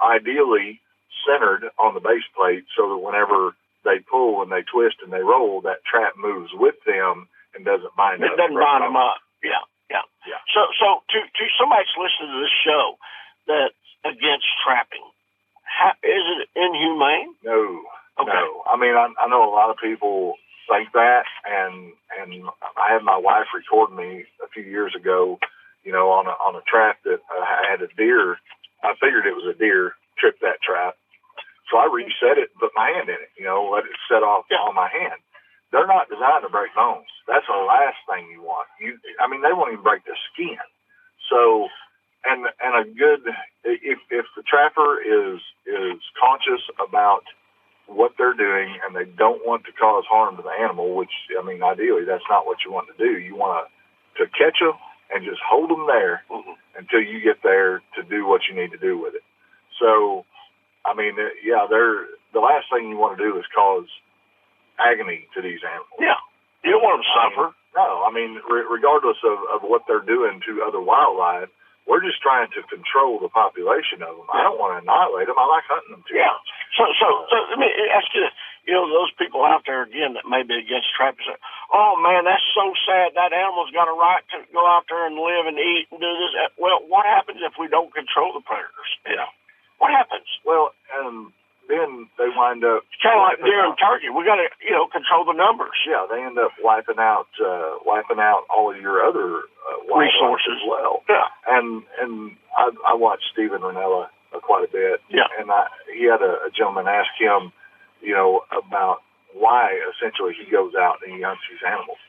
ideally 0.00 0.80
centered 1.28 1.68
on 1.78 1.92
the 1.92 2.00
base 2.00 2.24
plate, 2.32 2.64
so 2.72 2.88
that 2.88 3.04
whenever 3.04 3.52
they 3.84 3.98
pull 4.10 4.42
and 4.42 4.50
they 4.52 4.62
twist 4.62 4.96
and 5.02 5.12
they 5.12 5.22
roll, 5.24 5.60
that 5.62 5.84
trap 5.84 6.14
moves 6.16 6.50
with 6.54 6.76
them 6.86 7.28
and 7.54 7.64
doesn't 7.64 7.94
bind 7.96 8.22
It 8.22 8.30
up. 8.32 8.36
doesn't 8.36 8.58
bind 8.60 8.84
them 8.84 8.96
up. 8.96 9.18
Yeah, 9.42 9.64
yeah. 9.90 10.04
Yeah. 10.28 10.40
So, 10.54 10.68
so 10.78 11.00
to 11.10 11.18
to 11.24 11.44
somebody 11.58 11.82
that's 11.84 11.96
listening 11.96 12.30
to 12.36 12.40
this 12.44 12.56
show 12.64 12.98
that's 13.48 13.74
against 14.04 14.46
trapping, 14.64 15.04
how, 15.64 15.92
is 16.04 16.24
it 16.40 16.48
inhumane? 16.54 17.34
No, 17.44 17.82
Okay. 18.20 18.32
no. 18.32 18.62
I 18.68 18.76
mean, 18.76 18.94
I, 18.94 19.08
I 19.18 19.28
know 19.28 19.48
a 19.48 19.54
lot 19.54 19.70
of 19.70 19.76
people 19.80 20.34
think 20.68 20.92
that, 20.92 21.24
and 21.48 21.92
and 22.20 22.44
I 22.76 22.92
had 22.92 23.02
my 23.02 23.16
wife 23.16 23.48
record 23.54 23.96
me 23.96 24.24
a 24.44 24.48
few 24.52 24.62
years 24.62 24.94
ago, 24.94 25.38
you 25.84 25.92
know, 25.92 26.10
on 26.10 26.26
a 26.26 26.36
on 26.44 26.54
a 26.54 26.60
trap 26.68 26.98
that 27.04 27.20
I 27.32 27.64
had 27.70 27.80
a 27.82 27.88
deer. 27.96 28.36
I 28.84 28.92
figured 29.00 29.26
it 29.26 29.34
was 29.36 29.48
a 29.48 29.58
deer 29.58 29.94
tripped 30.18 30.42
that 30.42 30.60
trap, 30.62 30.96
so 31.70 31.78
I 31.78 31.86
reset 31.86 32.38
it, 32.38 32.50
and 32.50 32.60
put 32.60 32.72
my 32.76 32.90
hand 32.90 33.08
in 33.08 33.16
it, 33.16 33.30
you 33.38 33.44
know, 33.44 33.70
let 33.70 33.84
it 33.86 33.94
set 34.10 34.22
off 34.22 34.46
Yeah. 34.50 34.58
on 34.58 34.74
my 34.74 34.88
hand. 34.88 35.20
They're 35.72 35.86
not 35.86 36.08
designed 36.10 36.42
to 36.42 36.50
break 36.50 36.74
bones. 36.74 37.06
That's 37.28 37.46
the 37.46 37.56
last 37.56 37.98
thing 38.10 38.28
you 38.30 38.42
want. 38.42 38.66
You, 38.80 38.98
I 39.20 39.28
mean, 39.28 39.40
they 39.42 39.52
won't 39.52 39.72
even 39.72 39.84
break 39.84 40.04
the 40.04 40.16
skin. 40.32 40.58
So, 41.30 41.68
and 42.24 42.46
and 42.60 42.74
a 42.74 42.84
good 42.90 43.22
if 43.64 43.98
if 44.10 44.26
the 44.36 44.42
trapper 44.42 45.00
is 45.00 45.40
is 45.66 46.00
conscious 46.20 46.62
about 46.82 47.22
what 47.86 48.12
they're 48.18 48.34
doing 48.34 48.78
and 48.86 48.94
they 48.94 49.04
don't 49.04 49.46
want 49.46 49.64
to 49.66 49.72
cause 49.72 50.04
harm 50.08 50.36
to 50.36 50.42
the 50.42 50.50
animal, 50.50 50.94
which 50.96 51.12
I 51.38 51.42
mean, 51.42 51.62
ideally 51.62 52.04
that's 52.04 52.26
not 52.28 52.46
what 52.46 52.58
you 52.64 52.72
want 52.72 52.88
to 52.88 52.98
do. 52.98 53.18
You 53.18 53.36
want 53.36 53.66
to 53.66 54.24
to 54.24 54.30
catch 54.30 54.58
them 54.60 54.74
and 55.14 55.24
just 55.24 55.40
hold 55.42 55.70
them 55.70 55.86
there 55.86 56.24
Mhm. 56.30 56.56
until 56.76 57.00
you 57.02 57.20
get 57.20 57.42
there 57.42 57.82
to 57.94 58.02
do 58.02 58.26
what 58.26 58.48
you 58.48 58.54
need 58.54 58.70
to 58.72 58.78
do 58.78 58.98
with 58.98 59.14
it. 59.14 59.24
So, 59.78 60.24
I 60.90 60.94
mean, 60.98 61.14
uh, 61.14 61.30
yeah, 61.46 61.70
they're 61.70 62.10
the 62.34 62.42
last 62.42 62.66
thing 62.66 62.90
you 62.90 62.98
want 62.98 63.18
to 63.18 63.22
do 63.22 63.38
is 63.38 63.46
cause 63.54 63.86
agony 64.78 65.30
to 65.34 65.42
these 65.42 65.62
animals. 65.62 65.98
Yeah. 66.02 66.18
You 66.66 66.74
don't 66.74 66.82
want 66.82 66.98
them 66.98 67.06
to 67.06 67.14
suffer. 67.14 67.46
No, 67.78 68.02
I 68.02 68.10
mean, 68.10 68.42
re- 68.50 68.66
regardless 68.66 69.22
of, 69.22 69.38
of 69.54 69.62
what 69.62 69.86
they're 69.86 70.02
doing 70.02 70.42
to 70.46 70.66
other 70.66 70.82
wildlife, 70.82 71.48
we're 71.86 72.02
just 72.02 72.20
trying 72.22 72.50
to 72.54 72.60
control 72.66 73.18
the 73.18 73.30
population 73.30 74.02
of 74.02 74.14
them. 74.14 74.28
I 74.30 74.42
don't 74.42 74.58
want 74.58 74.74
to 74.74 74.82
annihilate 74.82 75.30
them. 75.30 75.38
I 75.38 75.46
like 75.46 75.66
hunting 75.70 75.94
them 75.94 76.04
too. 76.06 76.18
Yeah. 76.18 76.34
So, 76.78 76.86
so, 76.98 77.06
so 77.30 77.36
let 77.50 77.58
me 77.58 77.70
ask 77.94 78.06
you, 78.14 78.26
you 78.68 78.74
know, 78.76 78.86
those 78.86 79.10
people 79.18 79.42
out 79.42 79.64
there 79.66 79.82
again 79.82 80.14
that 80.14 80.28
may 80.28 80.46
be 80.46 80.54
against 80.60 80.92
trapping 80.94 81.24
say, 81.26 81.38
oh 81.72 81.98
man, 81.98 82.28
that's 82.28 82.44
so 82.54 82.70
sad. 82.86 83.18
That 83.18 83.34
animal's 83.34 83.74
got 83.74 83.90
a 83.90 83.96
right 83.96 84.22
to 84.36 84.44
go 84.54 84.62
out 84.66 84.86
there 84.86 85.06
and 85.08 85.18
live 85.18 85.50
and 85.50 85.58
eat 85.58 85.90
and 85.90 85.98
do 85.98 86.10
this. 86.20 86.34
Well, 86.60 86.84
what 86.86 87.06
happens 87.06 87.42
if 87.42 87.58
we 87.58 87.66
don't 87.66 87.90
control 87.90 88.36
the 88.36 88.44
predators? 88.44 88.90
Yeah. 89.08 89.26
What 89.80 89.90
happens? 89.90 90.28
Well, 90.44 90.76
and 91.00 91.32
then 91.72 92.10
they 92.18 92.28
wind 92.28 92.60
up 92.68 92.84
It's 92.92 93.00
kind 93.02 93.16
of 93.16 93.24
like 93.24 93.38
deer 93.40 93.64
and 93.64 93.78
turkey. 93.80 94.10
We 94.12 94.26
got 94.28 94.36
to, 94.36 94.48
you 94.60 94.74
know, 94.76 94.86
control 94.92 95.24
the 95.24 95.32
numbers. 95.38 95.74
Yeah, 95.88 96.04
they 96.10 96.20
end 96.20 96.36
up 96.38 96.52
wiping 96.60 96.98
out 97.00 97.30
uh, 97.40 97.80
wiping 97.86 98.20
out 98.20 98.44
all 98.52 98.68
of 98.74 98.76
your 98.76 99.00
other 99.06 99.46
uh, 99.64 99.78
Resources. 99.88 100.60
as 100.60 100.62
well. 100.68 101.02
Yeah. 101.08 101.26
And 101.48 101.82
and 102.02 102.36
I, 102.56 102.92
I 102.92 102.94
watched 102.94 103.24
Steven 103.32 103.62
Rinella 103.62 104.10
uh, 104.34 104.40
quite 104.40 104.68
a 104.68 104.72
bit. 104.72 105.00
Yeah. 105.08 105.30
And 105.38 105.50
I, 105.50 105.66
he 105.94 106.04
had 106.04 106.20
a, 106.22 106.44
a 106.46 106.50
gentleman 106.52 106.86
ask 106.86 107.10
him, 107.18 107.52
you 108.02 108.14
know, 108.14 108.42
about 108.50 109.02
why 109.32 109.78
essentially 109.94 110.34
he 110.34 110.50
goes 110.50 110.74
out 110.74 110.98
and 111.06 111.14
he 111.14 111.22
hunts 111.22 111.42
these 111.48 111.62
animals. 111.66 112.02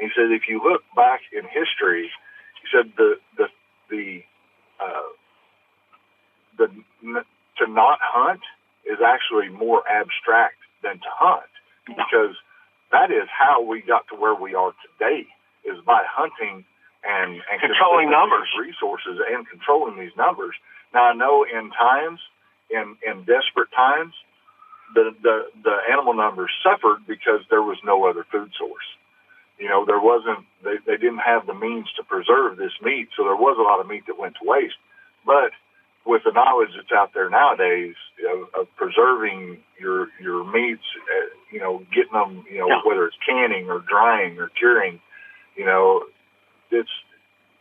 And 0.00 0.08
he 0.08 0.10
said, 0.16 0.32
if 0.32 0.48
you 0.48 0.58
look 0.64 0.82
back 0.96 1.20
in 1.36 1.44
history, 1.44 2.08
he 2.60 2.64
said 2.72 2.92
the 2.96 3.20
the 3.36 3.46
the 3.92 4.24
uh, 4.80 5.08
the 6.68 7.24
to 7.58 7.66
not 7.70 7.98
hunt 8.02 8.40
is 8.86 8.98
actually 9.04 9.48
more 9.48 9.82
abstract 9.88 10.56
than 10.82 10.94
to 10.98 11.10
hunt 11.12 11.50
because 11.86 12.34
that 12.90 13.10
is 13.10 13.28
how 13.30 13.62
we 13.62 13.82
got 13.82 14.06
to 14.08 14.16
where 14.16 14.34
we 14.34 14.54
are 14.54 14.72
today 14.84 15.26
is 15.64 15.78
by 15.86 16.02
hunting 16.06 16.64
and, 17.04 17.42
and 17.50 17.60
Controlling 17.60 18.10
numbers. 18.10 18.48
resources 18.58 19.18
and 19.30 19.48
controlling 19.48 19.98
these 19.98 20.14
numbers. 20.16 20.54
Now 20.94 21.10
I 21.10 21.14
know 21.14 21.44
in 21.44 21.70
times, 21.72 22.20
in 22.70 22.96
in 23.06 23.24
desperate 23.24 23.70
times, 23.74 24.14
the 24.94 25.10
the 25.22 25.46
the 25.64 25.76
animal 25.90 26.14
numbers 26.14 26.50
suffered 26.62 27.06
because 27.08 27.40
there 27.50 27.62
was 27.62 27.78
no 27.84 28.04
other 28.06 28.24
food 28.30 28.52
source. 28.58 28.86
You 29.58 29.68
know, 29.68 29.84
there 29.86 30.00
wasn't 30.00 30.46
they, 30.64 30.76
they 30.86 30.96
didn't 30.98 31.24
have 31.26 31.46
the 31.46 31.54
means 31.54 31.88
to 31.96 32.04
preserve 32.04 32.56
this 32.56 32.72
meat, 32.82 33.08
so 33.16 33.24
there 33.24 33.36
was 33.36 33.56
a 33.58 33.62
lot 33.62 33.80
of 33.80 33.88
meat 33.88 34.06
that 34.06 34.18
went 34.18 34.36
to 34.42 34.48
waste. 34.48 34.78
But 35.26 35.52
with 36.04 36.22
the 36.24 36.32
knowledge 36.32 36.70
that's 36.76 36.90
out 36.92 37.12
there 37.14 37.30
nowadays 37.30 37.94
of, 38.28 38.48
of 38.60 38.76
preserving 38.76 39.58
your 39.80 40.08
your 40.20 40.44
meats, 40.44 40.82
uh, 41.10 41.26
you 41.52 41.60
know, 41.60 41.84
getting 41.94 42.12
them, 42.12 42.44
you 42.50 42.58
know, 42.58 42.68
Yeah. 42.68 42.80
whether 42.84 43.06
it's 43.06 43.16
canning 43.26 43.70
or 43.70 43.80
drying 43.80 44.38
or 44.38 44.48
curing, 44.48 45.00
you 45.56 45.64
know, 45.64 46.04
it's 46.70 46.90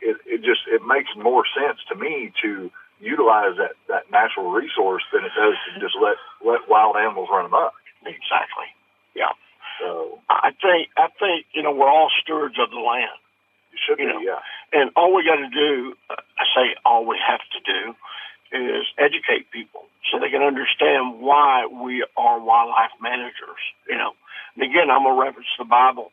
it, 0.02 0.18
it 0.26 0.38
just 0.42 0.62
it 0.68 0.82
makes 0.86 1.10
more 1.16 1.44
sense 1.56 1.80
to 1.90 1.96
me 1.96 2.32
to 2.42 2.72
utilize 3.00 3.58
that 3.58 3.74
that 3.88 4.10
natural 4.12 4.52
resource 4.52 5.04
than 5.14 5.24
it 5.26 5.32
does 5.38 5.56
to 5.74 5.80
just 5.80 5.96
let 6.02 6.18
let 6.46 6.68
wild 6.70 6.96
animals 6.98 7.30
run 7.32 7.46
amok. 7.46 7.74
Exactly. 8.06 8.70
Yeah. 9.16 9.34
So 9.80 10.20
I 10.30 10.50
think 10.62 10.90
I 10.98 11.08
think 11.20 11.46
you 11.54 11.62
know 11.62 11.72
we're 11.72 11.90
all 11.90 12.10
stewards 12.24 12.56
of 12.60 12.70
the 12.72 12.80
land. 12.82 13.14
you 13.72 13.78
should 13.86 13.98
be, 13.98 14.06
know. 14.06 14.20
yeah. 14.22 14.40
And 14.74 14.90
all 14.96 15.14
we 15.14 15.24
got 15.26 15.36
to 15.36 15.50
do, 15.50 15.94
I 16.10 16.46
say 16.56 16.76
all 16.86 17.06
we 17.06 17.18
have 17.20 17.42
to 17.54 17.60
do, 17.66 17.94
is 18.52 18.86
educate 19.00 19.52
people 19.52 19.88
so 20.12 20.20
they 20.20 20.30
can 20.30 20.44
understand 20.44 21.22
why 21.22 21.66
we 21.66 22.06
are 22.18 22.40
wildlife 22.40 22.92
managers. 23.02 23.62
You 23.88 23.98
know, 23.98 24.12
and 24.56 24.64
again, 24.64 24.92
I'm 24.92 25.04
gonna 25.04 25.20
reference 25.20 25.52
the 25.58 25.66
Bible. 25.66 26.12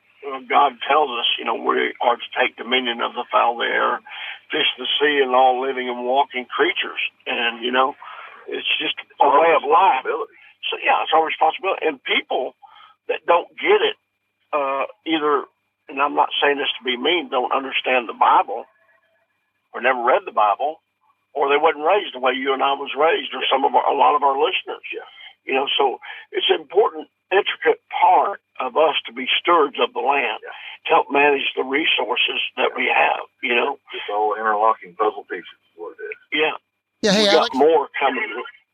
God 0.51 0.74
tells 0.87 1.11
us, 1.14 1.27
you 1.38 1.44
know, 1.44 1.55
we 1.55 1.94
are 2.03 2.16
to 2.16 2.29
take 2.35 2.57
dominion 2.57 3.01
of 3.01 3.14
the 3.14 3.24
fowl 3.31 3.55
of 3.55 3.59
the 3.62 3.70
air, 3.70 4.01
fish 4.51 4.66
the 4.77 4.87
sea, 4.98 5.22
and 5.22 5.35
all 5.35 5.62
living 5.62 5.88
and 5.88 6.05
walking 6.05 6.44
creatures. 6.46 6.98
And 7.27 7.64
you 7.64 7.72
know, 7.72 7.94
it's 8.48 8.68
just 8.79 8.94
a 8.98 9.24
Our 9.24 9.40
way 9.40 9.55
of 9.55 9.62
life. 9.62 10.05
So 10.70 10.77
yeah, 10.83 11.03
it's 11.03 11.12
our 11.14 11.24
responsibility. 11.24 11.87
And 11.87 12.03
people 12.03 12.55
that 13.09 13.24
don't 13.27 13.48
get 13.57 13.81
it, 13.81 13.96
uh, 14.53 14.85
either, 15.07 15.44
and 15.88 16.01
I'm 16.01 16.14
not 16.14 16.29
saying 16.42 16.59
this 16.59 16.72
to 16.79 16.85
be 16.85 16.96
mean, 16.96 17.31
don't 17.31 17.53
understand 17.53 18.09
the 18.09 18.18
Bible, 18.18 18.64
or 19.72 19.81
never 19.81 20.03
read 20.03 20.22
the 20.27 20.33
Bible, 20.33 20.81
or 21.38 21.46
they 21.48 21.57
wasn't 21.61 21.87
raised 21.87 22.14
the 22.14 22.20
way 22.20 22.35
you 22.35 22.51
and 22.53 22.62
I 22.62 22.74
was 22.74 22.90
raised, 22.98 23.31
or 23.35 23.42
some 23.46 23.62
of 23.64 23.70
our, 23.74 23.87
a 23.87 23.94
lot 23.96 24.16
of 24.18 24.22
our 24.27 24.35
listeners. 24.35 24.83
Yeah. 24.90 25.07
You 25.46 25.55
know, 25.55 25.66
so 25.79 25.98
it's 26.33 26.51
an 26.51 26.61
important, 26.61 27.09
intricate 27.33 27.81
part 27.88 28.40
of 28.61 28.77
us 28.77 28.96
to 29.07 29.12
be 29.14 29.27
stewards 29.40 29.77
of 29.81 29.94
the 29.94 30.01
land, 30.01 30.40
to 30.44 30.88
help 30.90 31.07
manage 31.11 31.46
the 31.57 31.62
resources 31.64 32.40
that 32.57 32.70
we 32.77 32.85
have. 32.92 33.22
You 33.42 33.55
know, 33.55 33.79
it's 33.94 34.05
all 34.12 34.35
interlocking 34.35 34.94
puzzle 34.98 35.24
pieces 35.31 35.46
is 35.46 35.74
what 35.77 35.94
it 35.96 36.03
is. 36.05 36.18
yeah, 36.33 36.57
Yeah, 37.03 37.12
hey, 37.16 37.22
we 37.22 37.29
Alex. 37.31 37.48
got 37.53 37.59
more 37.59 37.88
coming. 37.98 38.29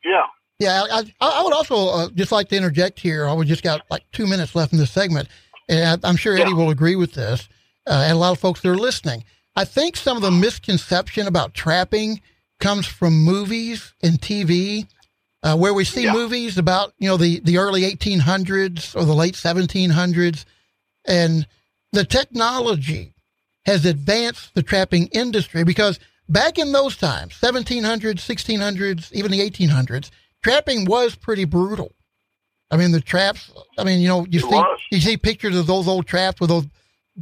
Yeah. 0.04 0.26
Yeah, 0.58 0.82
I, 0.90 0.98
I 1.20 1.40
I 1.40 1.42
would 1.42 1.52
also 1.52 1.88
uh, 1.88 2.08
just 2.14 2.30
like 2.32 2.48
to 2.48 2.56
interject 2.56 2.98
here. 3.00 3.28
I 3.28 3.34
we 3.34 3.44
just 3.44 3.62
got 3.64 3.82
like 3.90 4.02
two 4.12 4.26
minutes 4.26 4.54
left 4.54 4.72
in 4.72 4.78
this 4.78 4.90
segment, 4.90 5.28
and 5.68 6.00
I- 6.04 6.08
I'm 6.08 6.16
sure 6.16 6.34
Eddie 6.36 6.50
Yeah. 6.50 6.56
will 6.56 6.70
agree 6.70 6.94
with 6.96 7.12
this, 7.14 7.48
uh, 7.88 8.04
and 8.06 8.12
a 8.12 8.16
lot 8.18 8.32
of 8.32 8.38
folks 8.38 8.60
that 8.60 8.68
are 8.70 8.76
listening. 8.76 9.24
I 9.56 9.64
think 9.64 9.96
some 9.96 10.16
of 10.16 10.22
the 10.22 10.30
misconception 10.30 11.26
about 11.26 11.54
trapping 11.54 12.20
comes 12.64 12.86
from 12.86 13.12
movies 13.22 13.92
and 14.02 14.18
TV, 14.20 14.86
uh, 15.42 15.54
where 15.54 15.74
we 15.74 15.84
see 15.84 16.04
Yeah. 16.04 16.14
movies 16.14 16.56
about 16.56 16.94
you 16.98 17.08
know 17.08 17.18
the 17.18 17.40
the 17.40 17.58
early 17.58 17.82
1800s 17.82 18.96
or 18.96 19.04
the 19.04 19.14
late 19.14 19.34
1700s, 19.34 20.46
and 21.06 21.46
the 21.92 22.04
technology 22.06 23.14
has 23.66 23.84
advanced 23.84 24.54
the 24.54 24.62
trapping 24.62 25.08
industry 25.08 25.62
because 25.62 26.00
back 26.28 26.58
in 26.58 26.72
those 26.72 26.96
times 26.96 27.34
1700s 27.40 28.20
1600s 28.32 29.12
even 29.12 29.30
the 29.30 29.40
1800s 29.40 30.10
trapping 30.42 30.86
was 30.86 31.14
pretty 31.14 31.44
brutal 31.44 31.92
i 32.70 32.76
mean 32.78 32.92
the 32.92 33.00
traps 33.00 33.50
i 33.78 33.84
mean 33.84 34.00
you 34.00 34.08
know 34.08 34.24
you 34.30 34.38
It 34.40 34.42
see 34.42 34.48
was. 34.56 34.80
you 34.90 35.00
see 35.00 35.16
pictures 35.18 35.56
of 35.56 35.66
those 35.66 35.86
old 35.86 36.06
traps 36.06 36.40
with 36.40 36.48
those 36.50 36.66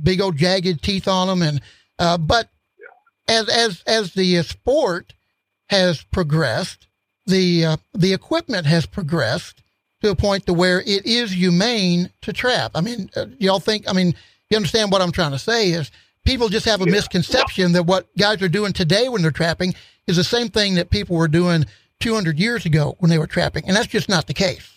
big 0.03 0.21
old 0.21 0.37
jagged 0.37 0.83
teeth 0.83 1.07
on 1.09 1.27
them 1.29 1.43
and 1.43 1.61
uh, 1.99 2.17
but 2.17 2.49
as 3.29 3.49
as 3.49 3.83
as 3.87 4.15
the 4.15 4.43
sport 4.43 5.15
has 5.73 6.03
progressed 6.05 6.87
the 7.27 7.65
uh, 7.65 7.77
the 7.95 8.13
equipment 8.13 8.67
has 8.67 8.85
progressed 8.87 9.63
to 10.03 10.11
a 10.11 10.15
point 10.15 10.45
to 10.47 10.53
where 10.53 10.81
it 10.81 11.07
is 11.07 11.33
humane 11.33 12.11
to 12.21 12.33
trap 12.33 12.73
i 12.75 12.81
mean 12.81 13.09
uh, 13.17 13.27
y'all 13.39 13.59
think 13.61 13.89
i 13.89 13.93
mean 13.93 14.15
you 14.51 14.57
understand 14.57 14.93
what 14.93 15.01
i'm 15.01 15.13
trying 15.13 15.31
to 15.33 15.39
say 15.39 15.71
is 15.71 15.91
people 16.25 16.49
just 16.51 16.67
have 16.67 16.83
a 16.83 16.87
misconception 16.87 17.73
that 17.73 17.85
what 17.85 18.07
guys 18.19 18.43
are 18.43 18.49
doing 18.49 18.73
today 18.73 19.09
when 19.09 19.23
they're 19.23 19.31
trapping 19.31 19.75
is 20.07 20.17
the 20.17 20.25
same 20.25 20.49
thing 20.49 20.75
that 20.75 20.91
people 20.91 21.17
were 21.17 21.29
doing 21.29 21.65
200 22.01 22.39
years 22.39 22.67
ago 22.67 22.97
when 22.99 23.09
they 23.11 23.19
were 23.19 23.27
trapping, 23.29 23.65
and 23.67 23.77
that's 23.77 23.87
just 23.87 24.09
not 24.09 24.27
the 24.27 24.35
case. 24.35 24.69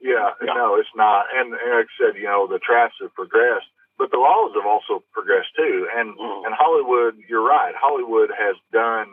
Yeah, 0.00 0.30
no, 0.42 0.76
it's 0.76 0.88
not. 0.96 1.26
And, 1.34 1.52
and 1.54 1.72
like 1.76 1.86
I 1.86 1.94
said, 2.04 2.16
you 2.16 2.24
know, 2.24 2.48
the 2.48 2.58
traps 2.58 2.94
have 3.00 3.14
progressed, 3.14 3.66
but 3.98 4.10
the 4.10 4.16
laws 4.18 4.52
have 4.56 4.66
also 4.66 5.04
progressed 5.12 5.54
too. 5.56 5.86
And 5.96 6.16
Mhm. 6.18 6.46
and 6.46 6.54
Hollywood, 6.58 7.14
you're 7.28 7.46
right. 7.46 7.74
Hollywood 7.76 8.30
has 8.36 8.56
done 8.72 9.06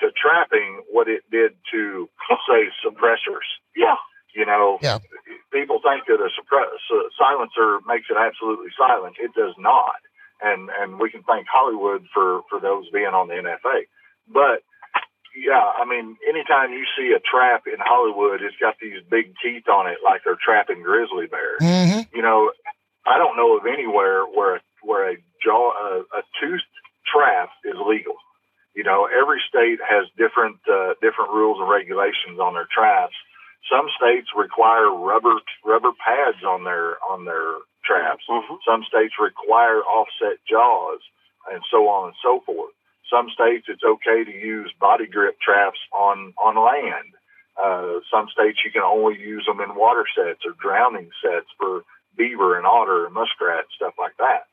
to 0.00 0.10
trapping 0.12 0.82
what 0.90 1.08
it 1.08 1.22
did 1.30 1.52
to 1.72 2.08
say 2.48 2.68
suppressors. 2.84 3.46
Yeah. 3.76 3.96
You 4.34 4.46
know, 4.46 4.78
Yeah. 4.82 4.98
people 5.52 5.80
think 5.84 6.06
that 6.06 6.20
a 6.20 6.30
suppress, 6.34 6.68
a 6.90 7.00
silencer 7.18 7.80
makes 7.86 8.06
it 8.08 8.16
absolutely 8.16 8.70
silent. 8.78 9.16
It 9.20 9.34
does 9.34 9.54
not. 9.58 9.96
And 10.40 10.70
and 10.80 10.98
we 10.98 11.10
can 11.10 11.22
thank 11.22 11.46
Hollywood 11.46 12.06
for 12.12 12.42
for 12.50 12.58
those 12.58 12.88
being 12.90 13.14
on 13.14 13.28
the 13.28 13.34
NFA. 13.34 13.86
But 14.26 14.64
yeah, 15.36 15.62
I 15.62 15.84
mean, 15.84 16.16
anytime 16.28 16.72
you 16.72 16.84
see 16.96 17.12
a 17.16 17.20
trap 17.20 17.64
in 17.66 17.78
Hollywood, 17.78 18.42
it's 18.42 18.56
got 18.60 18.74
these 18.80 19.00
big 19.08 19.34
teeth 19.42 19.68
on 19.68 19.86
it, 19.86 19.98
like 20.04 20.22
they're 20.24 20.36
trapping 20.42 20.82
grizzly 20.82 21.26
bears. 21.26 21.60
Mm-hmm. 21.62 22.16
You 22.16 22.22
know, 22.22 22.50
I 23.06 23.18
don't 23.18 23.36
know 23.36 23.56
of 23.56 23.66
anywhere 23.66 24.24
where 24.24 24.60
where 24.82 25.10
a 25.12 25.16
jaw 25.44 25.72
a, 25.72 26.00
a 26.18 26.22
toothed 26.40 26.64
trap 27.06 27.50
is 27.64 27.74
legal. 27.86 28.16
You 28.74 28.84
know, 28.84 29.06
every 29.06 29.40
state 29.48 29.80
has 29.84 30.08
different 30.16 30.56
uh, 30.70 30.94
different 31.02 31.30
rules 31.32 31.58
and 31.60 31.68
regulations 31.68 32.40
on 32.40 32.54
their 32.54 32.68
traps. 32.72 33.14
Some 33.70 33.88
states 33.96 34.28
require 34.36 34.90
rubber 34.90 35.36
rubber 35.64 35.92
pads 36.00 36.42
on 36.44 36.64
their 36.64 36.96
on 37.10 37.24
their 37.24 37.60
traps. 37.84 38.24
Mhm. 38.28 38.58
Some 38.66 38.84
states 38.84 39.14
require 39.20 39.82
offset 39.82 40.38
jaws, 40.48 41.00
and 41.52 41.62
so 41.70 41.88
on 41.88 42.08
and 42.08 42.16
so 42.22 42.40
forth. 42.40 42.72
Some 43.10 43.28
states 43.30 43.66
it's 43.68 43.84
okay 43.84 44.24
to 44.24 44.32
use 44.32 44.72
body 44.80 45.06
grip 45.06 45.38
traps 45.40 45.78
on 45.92 46.32
on 46.38 46.56
land. 46.56 47.12
Uh, 47.56 48.00
some 48.10 48.28
states 48.30 48.64
you 48.64 48.70
can 48.70 48.82
only 48.82 49.20
use 49.20 49.44
them 49.46 49.60
in 49.60 49.74
water 49.74 50.06
sets 50.16 50.46
or 50.46 50.52
drowning 50.52 51.10
sets 51.22 51.46
for 51.58 51.84
beaver 52.16 52.56
and 52.56 52.66
otter 52.66 53.04
and 53.04 53.14
muskrat 53.14 53.64
and 53.68 53.72
stuff 53.76 53.94
like 53.98 54.16
that. 54.16 54.46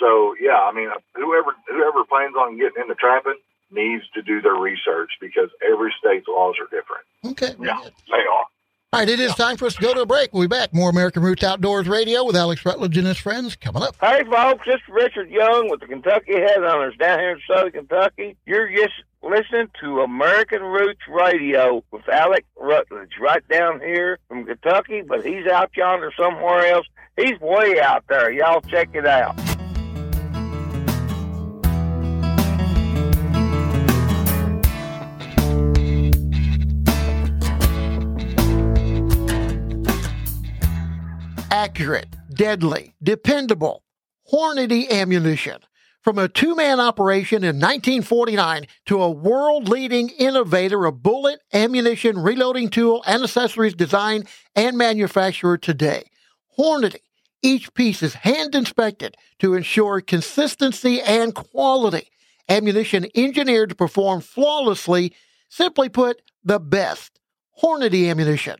So 0.00 0.34
yeah, 0.40 0.60
I 0.62 0.72
mean, 0.72 0.88
whoever 1.14 1.54
whoever 1.68 2.04
plans 2.04 2.34
on 2.36 2.56
getting 2.56 2.80
into 2.82 2.94
trapping 2.94 3.38
needs 3.70 4.04
to 4.14 4.22
do 4.22 4.40
their 4.40 4.54
research 4.54 5.10
because 5.20 5.48
every 5.70 5.92
state's 5.98 6.26
laws 6.28 6.54
are 6.60 6.66
different. 6.66 7.04
Okay. 7.26 7.54
very 7.58 7.68
Yeah. 7.68 7.80
good. 7.84 7.92
They 8.10 8.16
are. 8.16 8.44
All 8.90 9.00
right, 9.00 9.08
it 9.10 9.20
is 9.20 9.34
time 9.34 9.58
for 9.58 9.66
us 9.66 9.74
to 9.74 9.82
go 9.82 9.92
to 9.92 10.00
a 10.00 10.06
break. 10.06 10.32
We'll 10.32 10.44
be 10.44 10.46
back. 10.48 10.72
More 10.72 10.88
American 10.88 11.22
Roots 11.22 11.44
Outdoors 11.44 11.86
Radio 11.86 12.24
with 12.24 12.34
Alex 12.34 12.64
Rutledge 12.64 12.96
and 12.96 13.06
his 13.06 13.18
friends 13.18 13.54
coming 13.54 13.82
up. 13.82 13.94
Hey, 14.00 14.24
folks, 14.24 14.64
this 14.64 14.76
is 14.76 14.88
Richard 14.88 15.28
Young 15.28 15.68
with 15.68 15.80
the 15.80 15.86
Kentucky 15.86 16.32
Headhunters 16.32 16.98
down 16.98 17.18
here 17.18 17.32
in 17.32 17.40
Southern 17.46 17.72
Kentucky. 17.72 18.34
You're 18.46 18.70
just 18.70 18.94
listening 19.22 19.68
to 19.82 20.00
American 20.00 20.62
Roots 20.62 21.02
Radio 21.06 21.84
with 21.90 22.08
Alex 22.08 22.46
Rutledge 22.56 23.12
right 23.20 23.46
down 23.48 23.80
here 23.80 24.18
from 24.26 24.46
Kentucky, 24.46 25.02
but 25.02 25.22
he's 25.22 25.46
out 25.46 25.70
yonder 25.76 26.10
somewhere 26.18 26.68
else. 26.72 26.86
He's 27.18 27.38
way 27.42 27.78
out 27.82 28.04
there. 28.08 28.30
Y'all 28.30 28.62
check 28.62 28.88
it 28.94 29.04
out. 29.06 29.38
Accurate, 41.78 42.16
deadly, 42.34 42.92
dependable, 43.00 43.84
Hornady 44.32 44.90
ammunition. 44.90 45.60
From 46.02 46.18
a 46.18 46.28
two 46.28 46.56
man 46.56 46.80
operation 46.80 47.44
in 47.44 47.60
1949 47.60 48.66
to 48.86 49.00
a 49.00 49.10
world 49.10 49.68
leading 49.68 50.08
innovator 50.08 50.86
of 50.86 51.04
bullet, 51.04 51.38
ammunition, 51.52 52.18
reloading 52.18 52.68
tool, 52.68 53.04
and 53.06 53.22
accessories 53.22 53.74
design 53.74 54.24
and 54.56 54.76
manufacturer 54.76 55.56
today. 55.56 56.10
Hornady. 56.58 56.98
Each 57.42 57.72
piece 57.74 58.02
is 58.02 58.14
hand 58.14 58.56
inspected 58.56 59.16
to 59.38 59.54
ensure 59.54 60.00
consistency 60.00 61.00
and 61.00 61.32
quality. 61.32 62.08
Ammunition 62.48 63.06
engineered 63.14 63.68
to 63.68 63.76
perform 63.76 64.20
flawlessly. 64.20 65.14
Simply 65.48 65.88
put, 65.88 66.22
the 66.42 66.58
best. 66.58 67.20
Hornady 67.62 68.10
ammunition. 68.10 68.56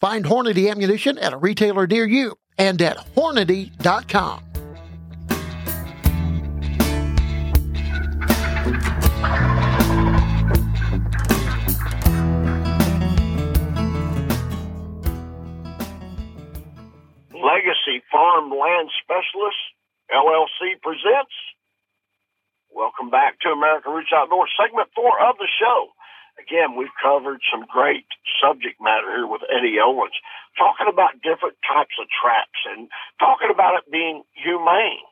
Find 0.00 0.24
Hornady 0.24 0.70
ammunition 0.70 1.18
at 1.18 1.32
a 1.32 1.36
retailer 1.36 1.86
near 1.86 2.06
you 2.06 2.38
and 2.56 2.80
at 2.80 2.98
Hornady.com. 3.16 4.44
Legacy 17.34 18.02
Farm 18.10 18.50
Land 18.50 18.90
Specialists, 19.02 19.66
LLC 20.14 20.80
presents. 20.80 21.34
Welcome 22.70 23.10
back 23.10 23.40
to 23.40 23.48
American 23.48 23.92
Roots 23.92 24.10
Outdoors, 24.14 24.50
segment 24.60 24.88
four 24.94 25.18
of 25.20 25.36
the 25.38 25.48
show. 25.58 25.88
Again, 26.38 26.76
we've 26.78 26.94
covered 27.02 27.40
some 27.50 27.66
great 27.66 28.06
subject 28.40 28.80
matter 28.80 29.10
here 29.10 29.26
with 29.26 29.42
Eddie 29.50 29.82
Owens, 29.82 30.14
talking 30.56 30.86
about 30.86 31.20
different 31.22 31.58
types 31.66 31.94
of 32.00 32.06
traps 32.08 32.60
and 32.70 32.88
talking 33.18 33.50
about 33.50 33.76
it 33.78 33.90
being 33.90 34.22
humane. 34.32 35.02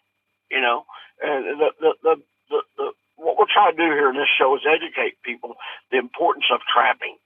You 0.50 0.60
know, 0.62 0.86
and 1.20 1.58
the 1.58 1.68
the 1.80 1.90
the, 2.02 2.14
the, 2.50 2.60
the 2.78 2.86
what 3.16 3.36
we're 3.38 3.50
trying 3.50 3.74
to 3.74 3.80
do 3.80 3.90
here 3.90 4.10
in 4.10 4.16
this 4.16 4.30
show 4.38 4.54
is 4.54 4.62
educate 4.62 5.18
people 5.24 5.56
the 5.90 5.98
importance 5.98 6.46
of 6.52 6.60
trapping 6.68 7.16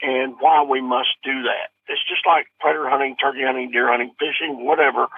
and 0.00 0.36
why 0.40 0.62
we 0.62 0.80
must 0.80 1.12
do 1.22 1.44
that. 1.44 1.74
It's 1.88 2.02
just 2.08 2.24
like 2.24 2.46
predator 2.60 2.88
hunting, 2.88 3.16
turkey 3.20 3.44
hunting, 3.44 3.70
deer 3.70 3.90
hunting, 3.90 4.14
fishing, 4.16 4.64
whatever. 4.64 5.10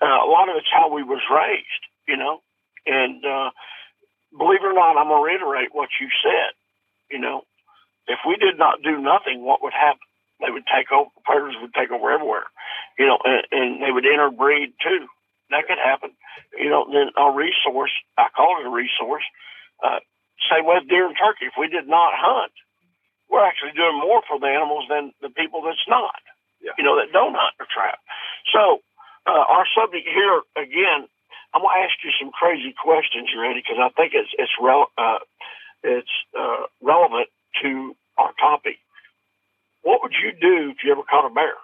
Uh, 0.00 0.20
a 0.24 0.28
lot 0.30 0.48
of 0.48 0.56
it's 0.56 0.70
how 0.72 0.88
we 0.88 1.02
was 1.02 1.20
raised, 1.28 1.84
you 2.08 2.16
know. 2.16 2.40
And 2.86 3.20
uh, 3.24 3.50
believe 4.32 4.64
it 4.64 4.72
or 4.72 4.72
not, 4.72 4.96
I'm 4.96 5.12
gonna 5.12 5.20
reiterate 5.20 5.74
what 5.74 5.90
you 6.00 6.08
said. 6.22 6.56
You 7.10 7.18
know, 7.18 7.42
if 8.06 8.18
we 8.26 8.36
did 8.36 8.49
not 8.60 8.84
do 8.84 9.00
nothing, 9.00 9.40
what 9.42 9.64
would 9.64 9.72
happen? 9.72 10.04
They 10.44 10.52
would 10.52 10.68
take 10.68 10.92
over. 10.92 11.08
Predators 11.24 11.56
would 11.60 11.72
take 11.72 11.90
over 11.90 12.12
everywhere. 12.12 12.48
You 13.00 13.08
know, 13.08 13.18
and, 13.24 13.42
and 13.50 13.68
they 13.82 13.92
would 13.92 14.04
interbreed 14.04 14.76
too. 14.84 15.08
That 15.48 15.66
could 15.66 15.80
happen. 15.80 16.12
You 16.56 16.70
know, 16.70 16.84
then 16.88 17.10
a 17.16 17.32
resource. 17.32 17.92
I 18.16 18.28
call 18.36 18.60
it 18.60 18.68
a 18.68 18.72
resource. 18.72 19.24
Uh, 19.82 20.00
same 20.48 20.64
with 20.64 20.88
deer 20.88 21.08
and 21.08 21.16
turkey. 21.16 21.48
If 21.48 21.56
we 21.58 21.68
did 21.68 21.88
not 21.88 22.12
hunt, 22.16 22.52
we're 23.28 23.44
actually 23.44 23.72
doing 23.76 24.00
more 24.00 24.22
for 24.28 24.38
the 24.38 24.48
animals 24.48 24.86
than 24.88 25.12
the 25.20 25.30
people 25.30 25.62
that's 25.62 25.84
not. 25.88 26.20
Yeah. 26.60 26.76
You 26.76 26.84
know, 26.84 26.96
that 26.96 27.12
don't 27.12 27.36
hunt 27.36 27.56
or 27.60 27.66
trap. 27.68 27.98
So 28.52 28.80
uh, 29.26 29.44
our 29.48 29.64
subject 29.76 30.08
here 30.08 30.40
again, 30.56 31.08
I'm 31.52 31.62
gonna 31.62 31.82
ask 31.82 31.96
you 32.04 32.12
some 32.20 32.30
crazy 32.32 32.72
questions, 32.72 33.28
you 33.32 33.40
ready? 33.40 33.60
Because 33.60 33.80
I 33.80 33.90
think 33.96 34.12
it's 34.14 34.30
it's 34.38 34.52
rel- 34.60 34.92
uh, 34.96 35.20
it's 35.82 36.14
uh, 36.38 36.68
relevant 36.80 37.28
to 37.62 37.96
our 38.20 38.32
topic. 38.36 38.76
What 39.82 40.02
would 40.04 40.12
you 40.12 40.32
do 40.36 40.70
if 40.76 40.84
you 40.84 40.92
ever 40.92 41.02
caught 41.08 41.24
a 41.24 41.32
bear? 41.32 41.56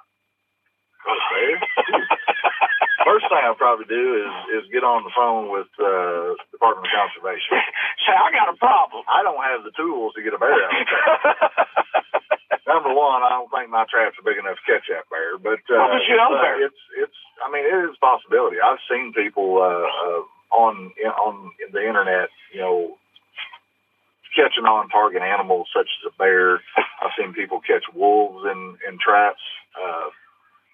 Caught 1.05 1.21
a 1.21 1.27
bear? 1.37 1.55
First 3.07 3.29
thing 3.31 3.39
I'd 3.39 3.55
probably 3.61 3.87
do 3.87 4.05
is 4.25 4.33
is 4.59 4.73
get 4.75 4.83
on 4.83 5.05
the 5.07 5.15
phone 5.15 5.53
with 5.53 5.71
uh, 5.79 6.35
Department 6.51 6.89
of 6.91 6.93
Conservation. 6.97 7.55
Say, 8.03 8.11
I 8.17 8.33
got 8.35 8.51
a 8.51 8.57
problem. 8.59 9.05
I 9.07 9.23
don't 9.23 9.39
have 9.47 9.63
the 9.63 9.71
tools 9.79 10.17
to 10.19 10.25
get 10.27 10.35
a 10.35 10.41
bear 10.43 10.57
out 10.57 10.75
of. 10.75 11.67
Number 12.67 12.91
one, 12.91 13.23
I 13.23 13.31
don't 13.31 13.47
think 13.55 13.71
my 13.71 13.87
traps 13.87 14.19
are 14.19 14.27
big 14.27 14.43
enough 14.43 14.59
to 14.59 14.67
catch 14.67 14.91
that 14.91 15.07
bear. 15.07 15.39
But 15.39 15.63
uh, 15.71 15.79
Well, 15.79 15.95
but 15.95 16.03
you 16.11 16.19
know 16.19 16.35
it's, 16.35 16.41
uh, 16.41 16.43
bear. 16.43 16.57
it's 16.67 16.83
it's. 16.99 17.19
I 17.39 17.47
mean, 17.53 17.63
it 17.63 17.77
is 17.87 17.95
a 17.95 18.03
possibility. 18.03 18.59
I've 18.59 18.83
seen 18.91 19.15
people 19.15 19.63
uh, 19.63 19.87
uh, 19.87 20.23
on 20.51 20.91
on 21.23 21.53
the 21.71 21.83
internet, 21.87 22.27
you 22.51 22.59
know, 22.61 22.99
catching 24.37 24.65
on 24.69 24.89
target 24.91 25.23
animals 25.23 25.69
such 25.75 25.89
as 25.89 26.13
a 26.13 26.17
bear. 26.19 26.61
I've 27.03 27.17
seen 27.19 27.33
people 27.33 27.61
catch 27.61 27.85
wolves 27.95 28.45
in 28.45 28.77
in 28.89 28.99
traps. 29.01 29.43
Uh, 29.75 30.11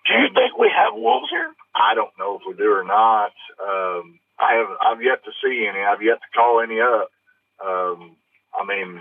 Do 0.08 0.14
you 0.18 0.28
think 0.34 0.58
we 0.58 0.70
have 0.74 0.94
wolves 0.94 1.30
here? 1.30 1.52
I 1.74 1.94
don't 1.94 2.12
know 2.18 2.36
if 2.36 2.42
we 2.46 2.54
do 2.54 2.70
or 2.72 2.84
not. 2.84 3.32
Um, 3.62 4.18
I 4.38 4.54
have 4.58 4.70
I've 4.82 5.02
yet 5.02 5.22
to 5.24 5.32
see 5.42 5.66
any. 5.70 5.80
I've 5.80 6.02
yet 6.02 6.18
to 6.20 6.30
call 6.34 6.60
any 6.60 6.80
up. 6.80 7.08
Um, 7.64 8.16
I 8.52 8.66
mean, 8.66 9.00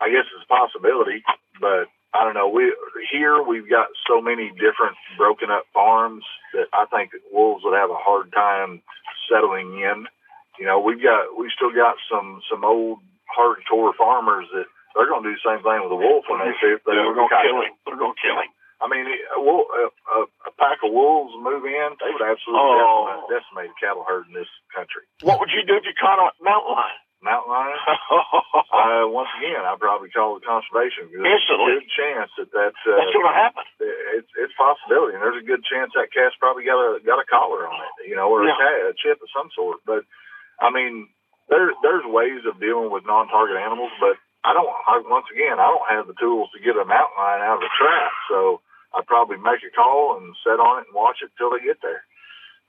I 0.00 0.10
guess 0.10 0.28
it's 0.34 0.44
a 0.44 0.52
possibility, 0.52 1.22
but 1.60 1.88
I 2.14 2.24
don't 2.24 2.34
know. 2.34 2.48
We 2.48 2.74
here 3.10 3.42
we've 3.42 3.68
got 3.70 3.88
so 4.06 4.20
many 4.20 4.50
different 4.50 4.96
broken 5.16 5.50
up 5.50 5.64
farms 5.72 6.24
that 6.52 6.68
I 6.72 6.84
think 6.86 7.12
that 7.12 7.32
wolves 7.32 7.64
would 7.64 7.76
have 7.78 7.90
a 7.90 7.96
hard 7.96 8.32
time 8.32 8.82
settling 9.30 9.80
in. 9.80 10.06
You 10.58 10.66
know, 10.66 10.78
we've 10.80 11.02
got 11.02 11.36
we 11.38 11.50
still 11.56 11.72
got 11.72 11.96
some 12.10 12.42
some 12.50 12.64
old 12.64 12.98
hardcore 13.32 13.92
farmers 13.96 14.46
that 14.52 14.68
they're 14.94 15.08
going 15.08 15.24
to 15.24 15.32
do 15.32 15.36
the 15.36 15.44
same 15.44 15.64
thing 15.64 15.80
with 15.82 15.92
a 15.92 16.00
wolf 16.00 16.24
when 16.28 16.40
they 16.44 16.52
see 16.60 16.76
it. 16.76 16.84
They 16.84 16.92
They're 16.92 17.16
gonna 17.16 17.32
kill 17.42 17.60
him. 17.64 17.72
They're 17.88 17.96
gonna 18.00 18.20
kill 18.20 18.36
him. 18.38 18.52
I 18.82 18.90
mean, 18.90 19.06
a, 19.06 19.38
wolf, 19.40 19.70
a, 19.70 20.26
a, 20.50 20.52
pack 20.58 20.82
of 20.82 20.90
wolves 20.90 21.30
move 21.38 21.62
in, 21.62 21.88
they 22.02 22.10
would 22.10 22.26
absolutely 22.26 22.66
Oh. 22.66 23.24
decimate, 23.30 23.70
decimate 23.70 23.70
a 23.70 23.78
cattle 23.78 24.02
herd 24.02 24.26
in 24.26 24.34
this 24.34 24.50
country. 24.74 25.06
What 25.22 25.38
would 25.38 25.54
you 25.54 25.62
do 25.62 25.78
if 25.78 25.86
you 25.86 25.94
caught 25.94 26.18
a 26.18 26.34
mountain 26.42 26.74
lion? 26.74 26.98
Mountain 27.22 27.52
lion, 27.54 27.78
uh, 28.74 29.06
once 29.06 29.30
again, 29.38 29.62
I'd 29.62 29.78
probably 29.78 30.10
call 30.10 30.34
the 30.34 30.42
conservation. 30.42 31.06
There's 31.14 31.46
a 31.46 31.54
good 31.62 31.86
chance 31.94 32.34
that 32.34 32.50
that's, 32.50 32.82
uh, 32.82 32.98
That's 32.98 33.14
gonna 33.14 33.30
happen. 33.30 33.62
it's 34.18 34.26
it's 34.34 34.50
a 34.50 34.58
possibility, 34.58 35.14
and 35.14 35.22
there's 35.22 35.38
a 35.38 35.46
good 35.46 35.62
chance 35.62 35.94
that 35.94 36.10
cat's 36.10 36.34
probably 36.42 36.66
got 36.66 36.82
a 36.82 36.98
got 37.06 37.22
a 37.22 37.26
collar 37.30 37.70
on 37.70 37.78
it, 37.78 38.10
you 38.10 38.18
know, 38.18 38.26
or 38.26 38.42
Yeah. 38.42 38.50
a, 38.50 38.58
cat, 38.58 38.90
a 38.90 38.94
chip 38.98 39.22
of 39.22 39.30
some 39.30 39.54
sort. 39.54 39.78
But 39.86 40.02
I 40.58 40.74
mean, 40.74 41.06
there 41.52 41.76
there's 41.84 42.08
ways 42.08 42.40
of 42.48 42.56
dealing 42.56 42.88
with 42.88 43.04
non-target 43.04 43.60
animals, 43.60 43.92
but 44.00 44.16
I 44.42 44.56
don't. 44.56 44.72
I, 44.88 45.04
once 45.04 45.28
again, 45.28 45.60
I 45.60 45.68
don't 45.68 45.92
have 45.92 46.08
the 46.08 46.16
tools 46.16 46.48
to 46.56 46.64
get 46.64 46.80
a 46.80 46.88
mountain 46.88 47.20
lion 47.20 47.44
out 47.44 47.60
of 47.60 47.68
the 47.68 47.76
trap, 47.76 48.12
so 48.32 48.64
I'd 48.96 49.06
probably 49.06 49.36
make 49.36 49.60
a 49.60 49.70
call 49.70 50.16
and 50.16 50.32
sit 50.40 50.56
on 50.56 50.80
it 50.80 50.88
and 50.88 50.96
watch 50.96 51.20
it 51.20 51.30
till 51.36 51.52
they 51.52 51.60
get 51.60 51.84
there. 51.84 52.02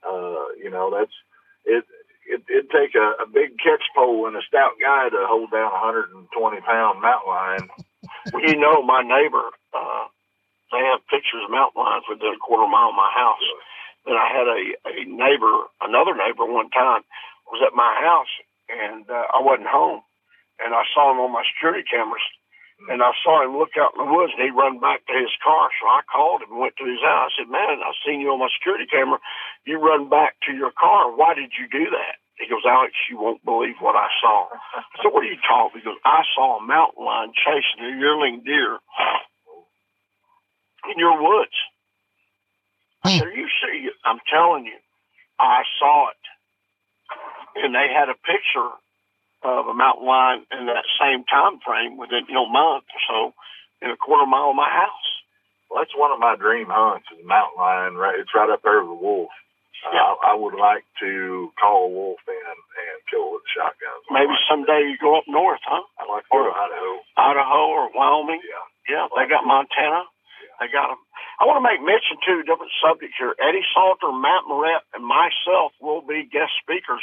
Uh, 0.04 0.52
you 0.60 0.68
know, 0.68 0.92
that's 0.92 1.16
it. 1.64 1.84
It, 2.24 2.40
it'd 2.48 2.72
take 2.72 2.96
a, 2.96 3.20
a 3.20 3.26
big 3.28 3.60
catch 3.60 3.84
pole 3.96 4.24
and 4.28 4.36
a 4.36 4.44
stout 4.48 4.80
guy 4.80 5.12
to 5.12 5.28
hold 5.28 5.52
down 5.52 5.68
a 5.68 5.80
120 5.80 6.24
pound 6.64 7.00
mountain 7.00 7.28
lion. 7.28 7.64
Well, 8.32 8.44
you 8.44 8.56
know, 8.56 8.80
my 8.80 9.04
neighbor, 9.04 9.44
uh, 9.76 10.08
they 10.72 10.80
have 10.88 11.04
pictures 11.12 11.44
of 11.44 11.52
mountain 11.52 11.84
lions 11.84 12.08
within 12.08 12.32
a 12.32 12.40
quarter 12.40 12.64
mile 12.64 12.92
of 12.92 12.96
my 12.96 13.12
house. 13.12 13.44
And 14.08 14.16
I 14.16 14.28
had 14.32 14.48
a, 14.48 14.60
a 14.88 15.04
neighbor, 15.04 15.68
another 15.84 16.16
neighbor 16.16 16.48
one 16.48 16.72
time 16.72 17.04
was 17.52 17.60
at 17.60 17.76
my 17.76 17.92
house 18.00 18.32
and 18.68 19.08
uh, 19.08 19.26
I 19.32 19.40
wasn't 19.40 19.68
home. 19.68 20.02
And 20.62 20.74
I 20.74 20.86
saw 20.94 21.10
him 21.10 21.18
on 21.18 21.32
my 21.32 21.42
security 21.54 21.82
cameras. 21.84 22.22
And 22.90 23.00
I 23.00 23.12
saw 23.22 23.40
him 23.40 23.56
look 23.56 23.78
out 23.78 23.94
in 23.96 24.04
the 24.04 24.10
woods 24.12 24.34
and 24.36 24.44
he 24.44 24.50
run 24.50 24.78
back 24.82 25.06
to 25.06 25.14
his 25.14 25.32
car. 25.40 25.70
So 25.80 25.86
I 25.86 26.02
called 26.10 26.42
him 26.42 26.52
and 26.52 26.60
went 26.60 26.76
to 26.76 26.84
his 26.84 27.00
house. 27.00 27.32
I 27.38 27.42
said, 27.42 27.50
Man, 27.50 27.80
I 27.80 27.94
seen 28.04 28.20
you 28.20 28.34
on 28.34 28.42
my 28.42 28.50
security 28.50 28.84
camera. 28.90 29.22
You 29.64 29.78
run 29.78 30.10
back 30.10 30.36
to 30.46 30.52
your 30.52 30.74
car. 30.74 31.14
Why 31.14 31.34
did 31.34 31.54
you 31.56 31.70
do 31.70 31.88
that? 31.90 32.18
He 32.36 32.50
goes, 32.50 32.66
Alex, 32.66 32.92
you 33.08 33.16
won't 33.16 33.44
believe 33.44 33.78
what 33.78 33.94
I 33.94 34.10
saw. 34.20 34.50
So 35.00 35.08
what 35.08 35.22
are 35.22 35.30
you 35.30 35.38
talking? 35.46 35.80
He 35.80 35.86
goes, 35.86 36.02
I 36.04 36.26
saw 36.34 36.58
a 36.58 36.66
mountain 36.66 37.04
lion 37.06 37.32
chasing 37.32 37.78
a 37.86 37.96
yearling 37.96 38.42
deer 38.44 38.82
in 40.90 40.98
your 40.98 41.14
woods. 41.22 41.54
I 43.04 43.18
said, 43.18 43.28
Are 43.28 43.32
you 43.32 43.48
serious? 43.62 43.94
I'm 44.04 44.18
telling 44.28 44.66
you, 44.66 44.76
I 45.38 45.62
saw 45.78 46.10
it. 46.10 46.24
And 47.56 47.74
they 47.74 47.88
had 47.92 48.08
a 48.10 48.18
picture 48.26 48.70
of 49.44 49.66
a 49.68 49.74
mountain 49.74 50.06
lion 50.06 50.46
in 50.52 50.66
that 50.66 50.84
same 51.00 51.24
time 51.24 51.60
frame 51.64 51.96
within, 51.96 52.24
you 52.28 52.34
know, 52.34 52.48
month 52.48 52.84
or 52.90 53.02
so 53.08 53.20
in 53.84 53.90
a 53.92 53.96
quarter 53.96 54.26
mile 54.26 54.50
of 54.50 54.56
my 54.56 54.70
house. 54.70 55.08
Well, 55.68 55.82
that's 55.82 55.92
one 55.96 56.12
of 56.12 56.18
my 56.18 56.36
dream 56.36 56.68
hunts 56.70 57.06
is 57.12 57.20
a 57.22 57.26
mountain 57.28 57.58
lion. 57.58 57.94
Right, 57.94 58.18
it's 58.18 58.32
right 58.34 58.48
up 58.50 58.62
there 58.64 58.80
with 58.82 58.96
a 58.96 59.00
wolf. 59.00 59.30
Uh, 59.84 59.90
Yeah. 59.92 60.00
I, 60.00 60.32
I 60.32 60.34
would 60.34 60.54
like 60.56 60.84
to 61.04 61.52
call 61.60 61.86
a 61.86 61.92
wolf 61.92 62.20
in 62.26 62.56
and 62.56 62.96
kill 63.12 63.28
it 63.28 63.32
with 63.36 63.44
a 63.44 63.52
shotgun. 63.52 63.98
Maybe 64.10 64.32
someday 64.48 64.88
you 64.88 64.96
go 64.96 65.18
up 65.18 65.28
north, 65.28 65.60
huh? 65.64 65.84
I'd 66.00 66.08
like 66.08 66.24
to 66.24 66.32
go 66.32 66.44
to 66.48 66.52
Idaho. 66.56 66.90
Idaho 67.20 67.60
or 67.68 67.84
Wyoming. 67.92 68.40
Yeah. 68.42 68.64
Yeah, 68.88 69.06
they 69.16 69.28
got 69.28 69.44
Montana. 69.48 70.04
They 70.60 70.68
got 70.72 70.88
them. 70.92 71.00
I 71.40 71.44
want 71.50 71.58
to 71.58 71.66
make 71.66 71.82
mention 71.82 72.16
two 72.22 72.44
different 72.46 72.70
subjects 72.78 73.16
here. 73.18 73.34
Eddie 73.42 73.64
Salter, 73.74 74.12
Matt 74.14 74.46
Morrett, 74.46 74.84
and 74.94 75.02
myself 75.04 75.72
will 75.82 76.00
be 76.00 76.28
guest 76.30 76.52
speakers 76.62 77.02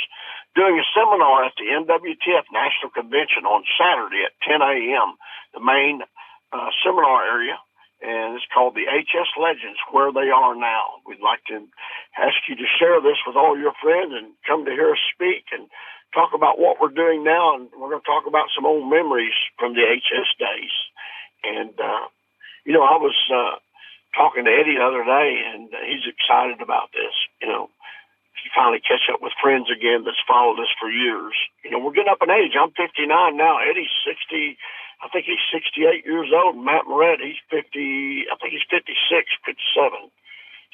doing 0.56 0.76
a 0.80 0.86
seminar 0.92 1.46
at 1.46 1.56
the 1.56 1.72
NWTF 1.72 2.46
National 2.52 2.92
Convention 2.92 3.48
on 3.48 3.64
Saturday 3.80 4.24
at 4.28 4.36
10 4.44 4.62
a.m. 4.62 5.16
The 5.54 5.64
main 5.64 6.04
uh, 6.52 6.70
seminar 6.84 7.24
area, 7.24 7.56
and 8.04 8.36
it's 8.36 8.48
called 8.52 8.76
the 8.76 8.88
HS 8.88 9.32
Legends, 9.40 9.80
Where 9.92 10.12
They 10.12 10.32
Are 10.32 10.56
Now. 10.56 11.00
We'd 11.08 11.24
like 11.24 11.44
to 11.48 11.64
ask 12.20 12.36
you 12.50 12.56
to 12.56 12.76
share 12.80 13.00
this 13.00 13.20
with 13.26 13.36
all 13.36 13.58
your 13.58 13.74
friends 13.80 14.12
and 14.12 14.36
come 14.48 14.66
to 14.66 14.72
hear 14.72 14.92
us 14.92 15.04
speak 15.16 15.48
and 15.52 15.68
talk 16.14 16.36
about 16.36 16.60
what 16.60 16.80
we're 16.80 16.92
doing 16.92 17.24
now, 17.24 17.56
and 17.56 17.72
we're 17.72 17.92
going 17.92 18.04
to 18.04 18.12
talk 18.12 18.28
about 18.28 18.52
some 18.56 18.66
old 18.66 18.90
memories 18.90 19.36
from 19.58 19.74
the 19.74 19.88
HS 19.88 20.30
days. 20.36 20.76
And 21.44 21.76
uh, 21.80 22.12
you 22.66 22.74
know, 22.74 22.84
I 22.84 23.00
was 23.00 23.16
uh, 23.32 23.56
talking 24.16 24.46
to 24.46 24.52
Eddie 24.52 24.78
the 24.78 24.86
other 24.86 25.04
day, 25.04 25.30
and 25.54 25.70
he's 25.88 26.06
excited 26.06 26.62
about 26.62 26.92
this. 26.92 27.16
You 27.42 27.48
know, 27.48 27.70
he 28.44 28.50
finally 28.54 28.82
catch 28.82 29.06
up 29.14 29.22
with 29.22 29.38
friends 29.38 29.70
again 29.70 30.04
that's 30.04 30.22
followed 30.28 30.60
us 30.60 30.74
for 30.80 30.90
years. 30.90 31.34
You 31.64 31.72
know, 31.72 31.80
we're 31.80 31.94
getting 31.94 32.12
up 32.12 32.26
in 32.26 32.34
age. 32.34 32.58
I'm 32.58 32.74
59 32.74 33.06
now. 33.38 33.62
Eddie's 33.62 33.94
60. 34.06 34.58
I 35.02 35.10
think 35.10 35.26
he's 35.26 35.42
68 35.54 36.06
years 36.06 36.30
old. 36.34 36.58
Matt 36.58 36.86
Morrett, 36.86 37.22
he's 37.22 37.42
50. 37.50 38.26
I 38.30 38.36
think 38.38 38.54
he's 38.54 38.68
56, 38.70 38.94
57. 39.46 40.10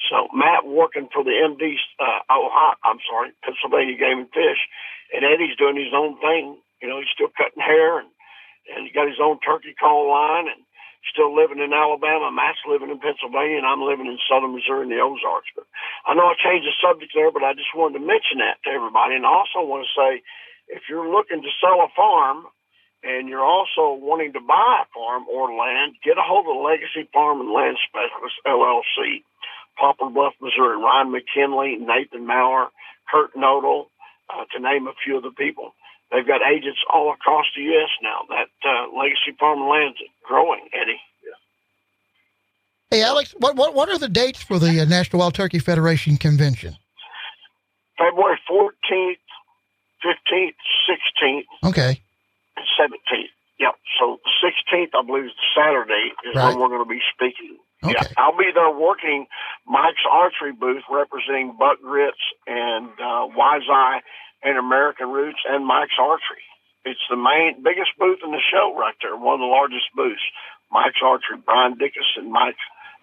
So 0.08 0.28
Matt 0.32 0.64
working 0.64 1.08
for 1.12 1.24
the 1.24 1.34
MD, 1.34 1.76
uh, 1.98 2.22
Ohio, 2.30 2.76
I'm 2.84 3.02
sorry, 3.04 3.32
Pennsylvania 3.42 3.98
Game 3.98 4.24
and 4.24 4.30
Fish, 4.30 4.62
and 5.12 5.24
Eddie's 5.24 5.56
doing 5.56 5.76
his 5.76 5.92
own 5.92 6.20
thing. 6.20 6.56
You 6.80 6.88
know, 6.88 7.00
he's 7.00 7.10
still 7.12 7.32
cutting 7.34 7.60
hair 7.60 7.98
and 7.98 8.08
and 8.68 8.84
he 8.86 8.92
got 8.92 9.08
his 9.08 9.20
own 9.20 9.40
turkey 9.40 9.72
call 9.72 10.12
line 10.12 10.44
and 10.48 10.60
still 11.06 11.30
living 11.30 11.62
in 11.62 11.72
Alabama. 11.72 12.32
Matt's 12.34 12.62
living 12.66 12.90
in 12.90 12.98
Pennsylvania, 12.98 13.62
and 13.62 13.68
I'm 13.68 13.82
living 13.82 14.06
in 14.06 14.18
southern 14.26 14.54
Missouri 14.54 14.86
in 14.86 14.92
the 14.92 15.02
Ozarks. 15.02 15.50
But 15.54 15.66
I 16.06 16.14
know 16.14 16.26
I 16.26 16.34
changed 16.34 16.66
the 16.66 16.74
subject 16.82 17.14
there, 17.14 17.30
but 17.30 17.46
I 17.46 17.54
just 17.54 17.74
wanted 17.74 18.02
to 18.02 18.04
mention 18.04 18.42
that 18.42 18.58
to 18.66 18.70
everybody. 18.74 19.14
And 19.14 19.26
I 19.26 19.32
also 19.32 19.62
want 19.62 19.86
to 19.86 19.92
say, 19.94 20.10
if 20.68 20.90
you're 20.90 21.08
looking 21.08 21.42
to 21.42 21.52
sell 21.62 21.80
a 21.80 21.90
farm 21.94 22.46
and 23.02 23.28
you're 23.28 23.46
also 23.46 23.94
wanting 23.94 24.34
to 24.34 24.42
buy 24.42 24.82
a 24.82 24.90
farm 24.90 25.24
or 25.30 25.54
land, 25.54 25.94
get 26.02 26.18
a 26.18 26.24
hold 26.24 26.50
of 26.50 26.58
Legacy 26.58 27.08
Farm 27.14 27.40
and 27.40 27.54
Land 27.54 27.78
Specialist 27.86 28.36
LLC, 28.44 29.22
Poplar 29.78 30.10
Bluff, 30.10 30.34
Missouri. 30.42 30.76
Ryan 30.76 31.14
McKinley, 31.14 31.78
Nathan 31.78 32.26
Maurer, 32.26 32.68
Kurt 33.06 33.30
Nodal, 33.36 33.90
uh, 34.28 34.44
to 34.52 34.58
name 34.60 34.86
a 34.86 34.98
few 35.04 35.16
of 35.16 35.22
the 35.22 35.30
people. 35.30 35.72
They've 36.10 36.26
got 36.26 36.40
agents 36.42 36.78
all 36.92 37.12
across 37.12 37.44
the 37.54 37.62
U.S. 37.62 37.90
now. 38.02 38.22
That 38.28 38.48
uh, 38.64 38.96
Legacy 38.98 39.36
Farm 39.38 39.60
and 39.60 39.68
Land's 39.68 39.98
growing, 40.24 40.68
Eddie. 40.72 41.00
Hey, 42.90 43.02
Alex, 43.02 43.34
what 43.38 43.54
what 43.56 43.74
what 43.74 43.90
are 43.90 43.98
the 43.98 44.08
dates 44.08 44.42
for 44.42 44.58
the 44.58 44.80
uh, 44.80 44.84
National 44.86 45.20
Wild 45.20 45.34
Turkey 45.34 45.58
Federation 45.58 46.16
convention? 46.16 46.74
February 47.98 48.38
14th, 48.50 49.18
15th, 50.06 50.54
16th, 50.88 51.68
Okay. 51.68 52.00
and 52.56 52.66
17th. 52.80 53.28
Yep. 53.58 53.74
So 53.98 54.18
the 54.24 54.48
16th, 54.48 54.90
I 54.94 55.04
believe, 55.04 55.24
is 55.24 55.32
Saturday, 55.54 56.12
is 56.24 56.34
Right. 56.36 56.48
when 56.50 56.60
we're 56.60 56.68
going 56.68 56.84
to 56.84 56.88
be 56.88 57.02
speaking. 57.12 57.58
Okay. 57.84 57.92
Yeah, 57.94 58.06
I'll 58.16 58.36
be 58.36 58.50
there 58.54 58.70
working 58.70 59.26
Mike's 59.66 60.02
archery 60.10 60.52
booth, 60.52 60.84
representing 60.90 61.56
Buck 61.58 61.78
Grits 61.82 62.16
and 62.46 62.86
uh, 62.98 63.26
Wise 63.36 63.62
Eye 63.70 64.00
and 64.42 64.58
American 64.58 65.08
Roots 65.10 65.38
and 65.48 65.66
Mike's 65.66 65.98
Archery. 66.00 66.42
It's 66.84 67.00
the 67.10 67.16
main 67.16 67.62
biggest 67.62 67.90
booth 67.98 68.18
in 68.24 68.30
the 68.30 68.40
show 68.52 68.74
right 68.78 68.94
there, 69.02 69.16
one 69.16 69.34
of 69.34 69.40
the 69.40 69.46
largest 69.46 69.86
booths. 69.94 70.22
Mike's 70.70 71.00
Archery, 71.02 71.38
Brian 71.44 71.74
Dickus 71.74 72.16
and 72.16 72.30
Mike 72.32 72.56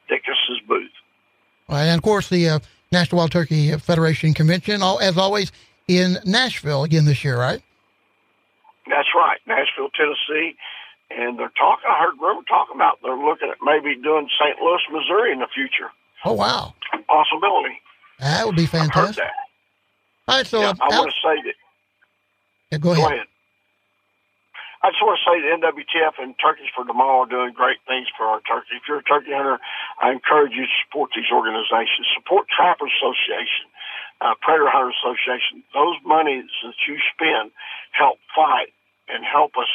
Dickus's 0.10 0.62
booth. 0.68 0.92
Well, 1.68 1.80
and 1.80 1.98
of 1.98 2.04
course, 2.04 2.30
the 2.30 2.50
uh, 2.50 2.60
National 2.92 3.20
Wild 3.20 3.32
Turkey 3.32 3.72
Federation 3.78 4.34
convention, 4.34 4.82
all, 4.82 5.00
as 5.00 5.18
always, 5.18 5.52
in 5.88 6.18
Nashville 6.26 6.84
again 6.84 7.06
this 7.06 7.24
year, 7.24 7.38
right? 7.40 7.62
That's 8.88 9.08
right, 9.16 9.40
Nashville, 9.48 9.90
Tennessee. 9.98 10.56
And 11.12 11.38
they're 11.38 11.52
talking, 11.58 11.86
I 11.90 12.00
heard 12.02 12.16
rumor 12.20 12.42
talking 12.48 12.76
about 12.76 13.00
they're 13.04 13.18
looking 13.18 13.50
at 13.50 13.58
maybe 13.64 13.96
doing 14.02 14.28
St. 14.40 14.60
Louis, 14.60 14.82
Missouri 14.92 15.32
in 15.32 15.40
the 15.40 15.48
future. 15.54 15.92
Oh 16.24 16.34
wow, 16.34 16.74
Possibility. 17.08 17.80
that 18.20 18.46
would 18.48 18.56
be 18.56 18.66
fantastic. 18.66 19.26
All 20.28 20.38
right, 20.38 20.48
so 20.48 20.60
yeah, 20.60 20.74
I 20.82 20.90
want 20.90 21.14
to 21.14 21.22
say 21.22 21.38
that. 21.46 21.58
yeah, 22.72 22.78
go 22.80 22.92
ahead. 22.92 23.06
Go 23.06 23.14
ahead. 23.14 23.28
I 24.82 24.94
just 24.94 25.02
want 25.02 25.18
to 25.18 25.26
say 25.26 25.42
the 25.42 25.50
NWTF 25.58 26.22
and 26.22 26.38
Turkeys 26.38 26.70
for 26.74 26.86
Tomorrow 26.86 27.26
are 27.26 27.30
doing 27.30 27.54
great 27.54 27.82
things 27.90 28.06
for 28.14 28.26
our 28.30 28.42
turkey. 28.46 28.78
If 28.78 28.86
you're 28.86 29.02
a 29.02 29.06
turkey 29.06 29.34
hunter, 29.34 29.58
I 29.98 30.14
encourage 30.14 30.54
you 30.54 30.70
to 30.70 30.76
support 30.86 31.10
these 31.18 31.30
organizations. 31.34 32.06
Support 32.14 32.50
Trappers 32.54 32.94
Association, 33.02 33.66
uh, 34.22 34.38
Predator 34.42 34.70
Hunter 34.70 34.94
Association. 34.94 35.66
Those 35.74 35.98
monies 36.06 36.50
that 36.62 36.78
you 36.86 37.02
spend 37.14 37.50
help 37.98 38.22
fight 38.38 38.78
and 39.10 39.26
help 39.26 39.58
us 39.58 39.70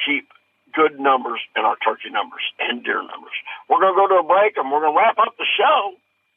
keep 0.00 0.28
good 0.72 1.00
numbers 1.00 1.40
in 1.56 1.64
our 1.64 1.76
turkey 1.84 2.08
numbers 2.12 2.44
and 2.60 2.84
deer 2.84 3.00
numbers. 3.00 3.36
We're 3.68 3.80
going 3.80 3.92
to 3.92 4.00
go 4.00 4.08
to 4.08 4.20
a 4.20 4.26
break 4.28 4.56
and 4.56 4.68
we're 4.72 4.84
going 4.84 4.92
to 4.92 5.00
wrap 5.00 5.16
up 5.20 5.36
the 5.36 5.48
show. 5.48 5.96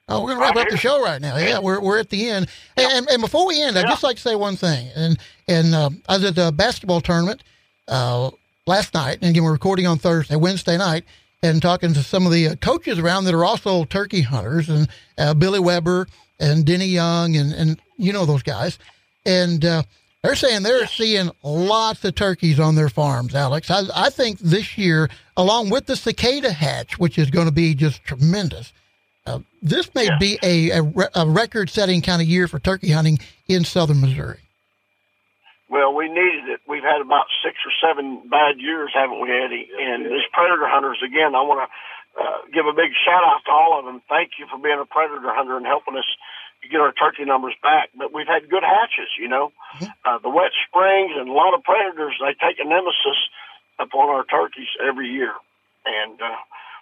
Oh, 0.10 0.24
we're 0.24 0.30
gonna 0.30 0.41
wrap 0.41 0.55
up 0.55 0.70
the 0.70 0.78
show 0.78 1.03
right 1.03 1.22
now. 1.22 1.38
Yeah, 1.38 1.60
we're 1.60 1.80
we're 1.80 1.99
at 1.99 2.10
the 2.10 2.30
end. 2.30 2.47
And, 2.76 2.91
and, 2.91 3.10
and 3.10 3.22
before 3.22 3.45
we 3.45 3.62
end, 3.62 3.78
I'd 3.78 3.88
just 3.88 4.03
like 4.03 4.16
to 4.16 4.22
say 4.22 4.36
one 4.36 4.55
thing. 4.55 4.89
And 4.95 5.20
and 5.47 5.76
um, 5.76 6.01
I 6.10 6.16
was 6.18 6.26
at 6.26 6.36
the 6.36 6.51
basketball 6.51 6.99
tournament 6.99 7.43
uh, 7.88 8.32
last 8.66 8.93
night, 8.95 9.20
and 9.22 9.30
again 9.30 9.43
we're 9.43 9.51
recording 9.51 9.86
on 9.86 9.99
Thursday, 9.99 10.36
Wednesday 10.36 10.78
night, 10.78 11.05
and 11.43 11.62
talking 11.62 11.93
to 11.93 12.01
some 12.01 12.26
of 12.26 12.32
the 12.32 12.49
uh, 12.49 12.55
coaches 12.55 12.97
around 12.97 13.26
that 13.26 13.36
are 13.36 13.45
also 13.45 13.86
turkey 13.86 14.22
hunters, 14.22 14.68
and 14.68 14.89
uh, 15.20 15.36
Billy 15.36 15.60
Weber 15.60 16.07
and 16.39 16.66
Denny 16.66 16.88
Young, 16.88 17.36
and 17.36 17.53
and 17.53 17.80
you 17.97 18.12
know 18.12 18.26
those 18.26 18.43
guys, 18.43 18.80
and. 19.26 19.64
Uh, 19.64 19.84
they're 20.22 20.36
saying 20.36 20.64
they're 20.64 20.86
seeing 20.86 21.32
lots 21.43 22.03
of 22.03 22.14
turkeys 22.14 22.60
on 22.60 22.76
their 22.76 22.89
farms, 22.89 23.34
Alex. 23.34 23.72
I, 23.72 23.84
I 23.95 24.10
think 24.10 24.39
this 24.39 24.78
year, 24.78 25.10
along 25.38 25.70
with 25.70 25.86
the 25.86 25.95
cicada 25.95 26.51
hatch, 26.51 26.99
which 26.99 27.18
is 27.18 27.30
going 27.32 27.45
to 27.45 27.53
be 27.53 27.74
just 27.74 28.03
tremendous, 28.03 28.74
uh, 29.26 29.40
this 29.62 29.94
may 29.94 30.10
be 30.20 30.40
a, 30.42 30.70
a, 30.70 30.82
re- 30.84 31.14
a 31.16 31.28
record 31.28 31.70
setting 31.70 32.02
kind 32.02 32.22
of 32.22 32.28
year 32.28 32.48
for 32.48 32.60
turkey 32.60 32.92
hunting 32.92 33.20
in 33.48 33.64
southern 33.64 34.02
Missouri. 34.02 34.40
Well, 35.70 35.94
we 35.94 36.10
needed 36.10 36.50
it. 36.50 36.62
We've 36.68 36.84
had 36.84 37.02
about 37.02 37.28
six 37.46 37.58
or 37.62 37.72
seven 37.78 38.28
bad 38.28 38.58
years, 38.58 38.90
haven't 38.94 39.22
we, 39.22 39.30
Eddie? 39.30 39.70
And 39.78 40.06
these 40.06 40.26
predator 40.34 40.66
hunters, 40.66 40.98
again, 41.06 41.36
I 41.36 41.46
want 41.46 41.62
to 41.62 41.68
uh, 42.18 42.38
give 42.52 42.66
a 42.66 42.74
big 42.74 42.90
shout 43.06 43.22
out 43.22 43.46
to 43.46 43.52
all 43.52 43.78
of 43.78 43.86
them. 43.86 44.02
Thank 44.10 44.42
you 44.42 44.48
for 44.50 44.58
being 44.58 44.82
a 44.82 44.86
predator 44.90 45.30
hunter 45.30 45.58
and 45.58 45.66
helping 45.66 45.96
us 45.96 46.10
get 46.66 46.82
our 46.82 46.92
turkey 46.92 47.24
numbers 47.24 47.54
back. 47.62 47.90
But 47.96 48.12
we've 48.12 48.28
had 48.28 48.50
good 48.50 48.64
hatches, 48.64 49.14
you 49.20 49.30
know. 49.30 49.54
Uh, 50.04 50.18
the 50.18 50.30
wet 50.30 50.52
springs 50.68 51.14
and 51.16 51.30
a 51.30 51.34
lot 51.34 51.54
of 51.54 51.64
predators, 51.64 52.18
they 52.18 52.34
take 52.34 52.58
a 52.58 52.68
nemesis 52.68 53.20
upon 53.78 54.10
our 54.10 54.26
turkeys 54.26 54.68
every 54.82 55.08
year. 55.14 55.34
And 55.86 56.20
uh, 56.20 56.36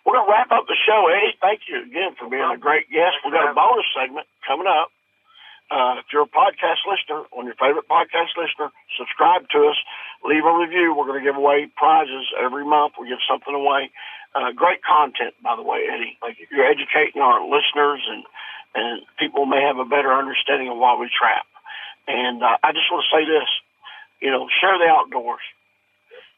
we're 0.07 0.15
going 0.15 0.23
to 0.23 0.31
wrap 0.31 0.55
up 0.55 0.63
the 0.71 0.79
show, 0.87 1.11
Eddie. 1.11 1.35
Thank 1.43 1.67
you 1.67 1.83
again 1.83 2.15
for 2.15 2.31
being 2.31 2.47
a 2.47 2.55
great 2.55 2.87
guest. 2.87 3.19
We've 3.27 3.35
got 3.35 3.51
a 3.51 3.53
bonus 3.53 3.83
segment 3.91 4.23
coming 4.47 4.63
up. 4.63 4.87
Uh, 5.67 5.99
if 5.99 6.07
you're 6.15 6.23
a 6.23 6.31
podcast 6.31 6.87
listener, 6.87 7.27
on 7.35 7.43
your 7.43 7.59
favorite 7.59 7.91
podcast 7.91 8.31
listener, 8.39 8.71
subscribe 8.95 9.51
to 9.51 9.67
us, 9.67 9.75
leave 10.23 10.47
a 10.47 10.55
review. 10.55 10.95
We're 10.95 11.11
going 11.11 11.19
to 11.19 11.27
give 11.27 11.35
away 11.35 11.67
prizes 11.75 12.23
every 12.39 12.63
month. 12.63 12.95
We 12.95 13.11
give 13.11 13.19
something 13.27 13.51
away. 13.51 13.91
Uh, 14.31 14.55
great 14.55 14.79
content, 14.79 15.35
by 15.43 15.59
the 15.59 15.67
way, 15.67 15.83
Eddie. 15.91 16.15
Like 16.23 16.39
you're 16.39 16.63
educating 16.63 17.19
our 17.19 17.43
listeners, 17.43 17.99
and 18.07 18.23
and 18.79 19.03
people 19.19 19.43
may 19.43 19.59
have 19.59 19.75
a 19.75 19.83
better 19.83 20.15
understanding 20.15 20.71
of 20.71 20.79
why 20.79 20.95
we 20.95 21.11
trap. 21.11 21.43
And 22.07 22.39
uh, 22.39 22.55
I 22.63 22.71
just 22.71 22.87
want 22.87 23.03
to 23.03 23.11
say 23.11 23.27
this, 23.27 23.49
you 24.23 24.31
know, 24.31 24.47
share 24.61 24.79
the 24.79 24.87
outdoors. 24.87 25.43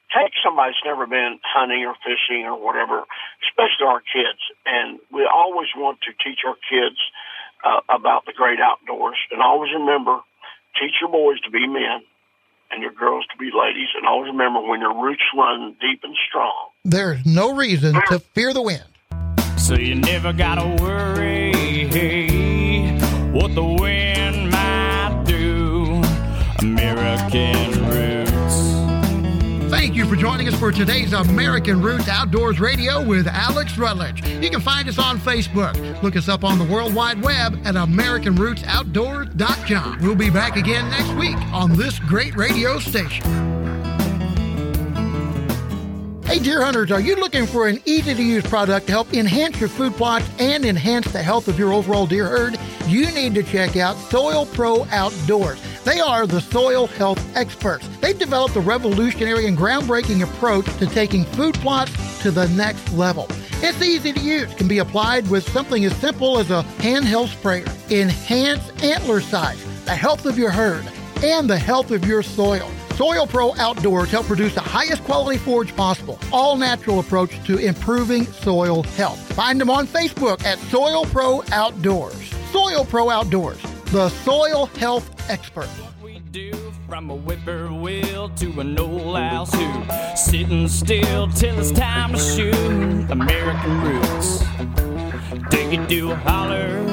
Take 0.10 0.34
somebody 0.44 0.74
that's 0.74 0.86
never 0.86 1.06
been 1.06 1.40
hunting 1.46 1.86
or 1.86 1.94
fishing 2.02 2.46
or 2.46 2.58
whatever, 2.58 3.06
especially 3.46 3.86
our 3.86 4.02
kids. 4.02 4.42
And 4.66 5.00
we 5.14 5.28
always 5.30 5.70
want 5.78 6.00
to 6.02 6.12
teach 6.24 6.42
our 6.46 6.58
kids 6.66 6.98
uh, 7.64 7.82
about 7.90 8.26
the 8.26 8.34
great 8.34 8.60
outdoors. 8.60 9.18
And 9.32 9.42
always 9.42 9.72
remember, 9.74 10.20
teach 10.80 10.98
your 11.02 11.12
boys 11.12 11.40
to 11.42 11.52
be 11.52 11.68
men 11.68 12.02
and 12.72 12.82
your 12.82 12.92
girls 12.92 13.26
to 13.32 13.38
be 13.38 13.52
ladies. 13.54 13.90
And 13.96 14.08
always 14.08 14.32
remember, 14.32 14.62
when 14.62 14.82
your 14.82 14.96
roots 15.00 15.24
run 15.38 15.76
deep 15.80 16.02
and 16.04 16.16
strong, 16.28 16.70
There's 16.84 17.26
no 17.26 17.54
reason 17.56 17.94
to 18.08 18.20
fear 18.20 18.54
the 18.54 18.62
wind. 18.62 18.86
So 19.58 19.76
you 19.76 19.96
never 19.96 20.34
gotta 20.34 20.82
worry 20.82 21.52
what 23.32 23.54
the 23.54 23.64
wind 23.64 24.09
for 30.10 30.16
joining 30.16 30.48
us 30.48 30.58
for 30.58 30.72
today's 30.72 31.14
American 31.14 31.84
Roots 31.84 32.08
Outdoors 32.08 32.60
Radio 32.60 33.06
with 33.06 33.28
Alex 33.28 33.78
Rutledge. 33.78 34.28
You 34.28 34.50
can 34.50 34.60
find 34.60 34.90
us 34.90 34.98
on 34.98 35.20
Facebook. 35.20 36.02
Look 36.02 36.16
us 36.16 36.28
up 36.28 36.44
on 36.44 36.58
the 36.58 36.66
World 36.66 36.96
Wide 36.96 37.22
Web 37.22 37.62
at 37.64 37.76
AmericanRootsOutdoors.com. 37.76 40.00
We'll 40.02 40.16
be 40.16 40.32
back 40.32 40.56
again 40.56 40.90
next 40.90 41.14
week 41.14 41.38
on 41.54 41.78
this 41.78 42.00
great 42.00 42.36
radio 42.36 42.80
station. 42.80 43.24
Hey, 46.24 46.40
deer 46.40 46.64
hunters, 46.64 46.92
are 46.92 47.02
you 47.02 47.16
looking 47.16 47.46
for 47.46 47.68
an 47.68 47.80
easy 47.86 48.16
to 48.16 48.24
use 48.24 48.44
product 48.44 48.88
to 48.88 48.92
help 48.92 49.14
enhance 49.14 49.60
your 49.60 49.70
food 49.70 49.94
plots 49.94 50.28
and 50.40 50.66
enhance 50.66 51.12
the 51.12 51.22
health 51.22 51.48
of 51.48 51.60
your 51.60 51.72
overall 51.72 52.08
deer 52.08 52.28
herd? 52.28 52.58
You 52.88 53.12
need 53.12 53.36
to 53.36 53.44
check 53.44 53.78
out 53.78 53.96
Soil 54.10 54.48
Pro 54.48 54.86
Outdoors. 54.86 55.62
They 55.84 56.00
are 56.00 56.28
the 56.28 56.42
soil 56.42 56.88
health 56.88 57.20
experts. 57.36 57.88
They've 58.02 58.18
developed 58.18 58.56
a 58.56 58.62
revolutionary 58.62 59.48
and 59.48 59.58
groundbreaking 59.58 60.24
approach 60.24 60.66
to 60.78 60.86
taking 60.88 61.26
food 61.26 61.56
plots 61.56 61.92
to 62.22 62.32
the 62.32 62.48
next 62.50 62.92
level. 62.94 63.28
It's 63.62 63.82
easy 63.82 64.14
to 64.14 64.20
use, 64.20 64.54
can 64.54 64.68
be 64.68 64.80
applied 64.80 65.30
with 65.30 65.48
something 65.50 65.84
as 65.86 65.96
simple 65.98 66.40
as 66.40 66.50
a 66.50 66.64
handheld 66.78 67.28
sprayer. 67.28 67.66
Enhance 67.90 68.70
antler 68.84 69.22
size, 69.22 69.64
the 69.86 69.96
health 69.96 70.26
of 70.26 70.38
your 70.38 70.52
herd, 70.52 70.86
and 71.24 71.50
the 71.50 71.58
health 71.58 71.92
of 71.92 72.06
your 72.06 72.24
soil. 72.24 72.70
Soil 72.96 73.28
Pro 73.28 73.56
Outdoors 73.56 74.12
help 74.12 74.26
produce 74.26 74.54
the 74.54 74.62
highest 74.62 75.04
quality 75.06 75.38
forage 75.38 75.74
possible, 75.76 76.20
all 76.34 76.58
natural 76.58 77.00
approach 77.00 77.42
to 77.46 77.58
improving 77.58 78.26
soil 78.26 78.84
health. 78.84 79.20
Find 79.34 79.60
them 79.60 79.70
on 79.70 79.88
Facebook 79.88 80.44
at 80.44 80.60
Soil 80.70 81.06
Pro 81.06 81.42
Outdoors. 81.52 82.34
Soil 82.52 82.84
Pro 82.84 83.10
Outdoors, 83.10 83.62
the 83.86 84.10
soil 84.10 84.66
health 84.66 85.10
expert. 85.30 85.70
we 86.04 86.20
do 86.32 86.52
from 86.88 87.12
a 87.12 87.16
whippoorwill 87.16 88.30
to 88.30 88.60
an 88.60 88.78
old 88.80 89.16
house 89.16 89.54
who 89.54 89.84
sitting 90.16 90.68
still 90.68 91.28
till 91.30 91.60
it's 91.60 91.72
time 91.72 92.14
to 92.14 92.20
shoot 92.20 93.12
American 93.12 93.82
roots. 93.82 94.40
Take 95.52 95.72
it 95.78 95.88
to 95.90 96.12
a 96.12 96.16
holler, 96.16 96.84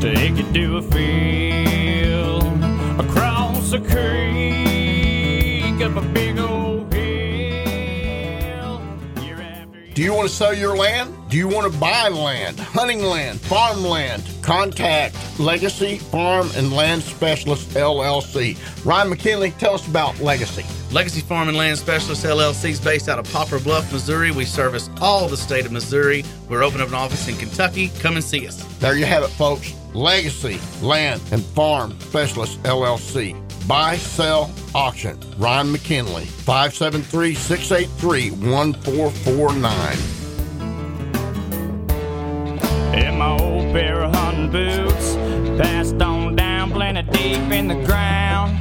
take 0.00 0.38
it 0.38 0.52
to 0.52 0.76
a 0.76 0.82
field, 0.82 2.44
across 3.00 3.72
a 3.72 3.80
creek, 3.80 4.60
up 5.80 5.96
a 5.96 6.02
big 6.12 6.38
old 6.38 6.61
Do 9.94 10.02
you 10.02 10.14
want 10.14 10.26
to 10.26 10.34
sell 10.34 10.54
your 10.54 10.74
land? 10.74 11.14
Do 11.28 11.36
you 11.36 11.46
want 11.46 11.70
to 11.70 11.78
buy 11.78 12.08
land, 12.08 12.58
hunting 12.58 13.02
land, 13.04 13.38
farmland? 13.42 14.26
Contact 14.40 15.14
Legacy 15.38 15.98
Farm 15.98 16.48
and 16.56 16.72
Land 16.72 17.02
Specialist 17.02 17.68
LLC. 17.70 18.56
Ryan 18.86 19.10
McKinley, 19.10 19.50
tell 19.52 19.74
us 19.74 19.86
about 19.86 20.18
Legacy. 20.18 20.64
Legacy 20.94 21.20
Farm 21.20 21.48
and 21.48 21.58
Land 21.58 21.78
Specialist 21.78 22.24
LLC 22.24 22.70
is 22.70 22.80
based 22.80 23.10
out 23.10 23.18
of 23.18 23.30
Poplar 23.30 23.60
Bluff, 23.60 23.92
Missouri. 23.92 24.30
We 24.30 24.46
service 24.46 24.88
all 24.98 25.28
the 25.28 25.36
state 25.36 25.66
of 25.66 25.72
Missouri. 25.72 26.24
We're 26.48 26.62
opening 26.62 26.84
up 26.84 26.88
an 26.88 26.94
office 26.94 27.28
in 27.28 27.36
Kentucky. 27.36 27.88
Come 28.00 28.16
and 28.16 28.24
see 28.24 28.46
us. 28.48 28.64
There 28.78 28.96
you 28.96 29.04
have 29.04 29.22
it, 29.22 29.28
folks. 29.28 29.74
Legacy 29.92 30.58
Land 30.80 31.20
and 31.32 31.44
Farm 31.44 32.00
Specialist 32.00 32.62
LLC. 32.62 33.41
Buy, 33.66 33.96
sell, 33.96 34.50
auction. 34.74 35.18
Ryan 35.38 35.72
McKinley, 35.72 36.24
573 36.24 37.34
683 37.34 38.30
1449. 38.30 40.22
in 42.94 43.16
my 43.16 43.32
old 43.40 43.72
pair 43.72 44.02
of 44.04 44.14
hunting 44.14 44.50
boots. 44.50 45.16
Passed 45.56 46.00
on 46.02 46.36
down 46.36 46.70
plenty 46.70 47.02
deep 47.10 47.50
in 47.52 47.68
the 47.68 47.80
ground 47.86 48.60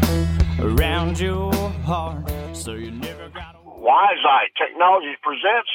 around 0.60 1.20
your 1.20 1.52
heart. 1.84 2.32
So 2.56 2.74
you 2.74 2.92
never 2.92 3.30
got 3.30 3.56
Wise 3.66 4.24
Eye 4.24 4.48
Technologies 4.58 5.18
presents 5.22 5.72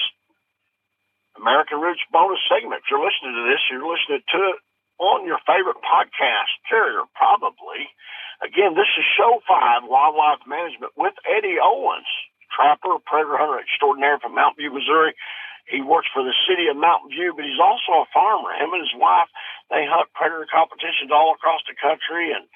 American 1.36 1.80
Roots 1.80 2.00
bonus 2.12 2.40
segment. 2.48 2.80
If 2.84 2.90
you're 2.90 3.04
listening 3.04 3.34
to 3.36 3.44
this, 3.44 3.60
you're 3.70 3.84
listening 3.84 4.24
to 4.24 4.38
it 4.56 4.58
on 4.98 5.26
your 5.26 5.38
favorite 5.46 5.76
podcast 5.84 6.52
carrier, 6.68 7.04
probably. 7.14 7.92
Again, 8.44 8.76
this 8.76 8.90
is 8.98 9.04
show 9.16 9.40
five, 9.48 9.84
Wildlife 9.88 10.44
Management 10.44 10.92
with 10.96 11.16
Eddie 11.24 11.56
Owens, 11.56 12.08
trapper, 12.52 13.00
predator 13.04 13.40
hunter 13.40 13.60
extraordinaire 13.60 14.20
from 14.20 14.36
Mountain 14.36 14.60
View, 14.60 14.72
Missouri. 14.72 15.16
He 15.66 15.82
works 15.82 16.06
for 16.14 16.22
the 16.22 16.36
city 16.46 16.68
of 16.70 16.76
Mountain 16.78 17.10
View, 17.10 17.34
but 17.34 17.48
he's 17.48 17.58
also 17.58 18.04
a 18.04 18.12
farmer. 18.14 18.54
Him 18.54 18.70
and 18.76 18.84
his 18.84 18.94
wife, 18.94 19.26
they 19.72 19.82
hunt 19.88 20.12
predator 20.14 20.46
competitions 20.46 21.10
all 21.10 21.34
across 21.34 21.64
the 21.66 21.74
country, 21.74 22.30
and 22.30 22.46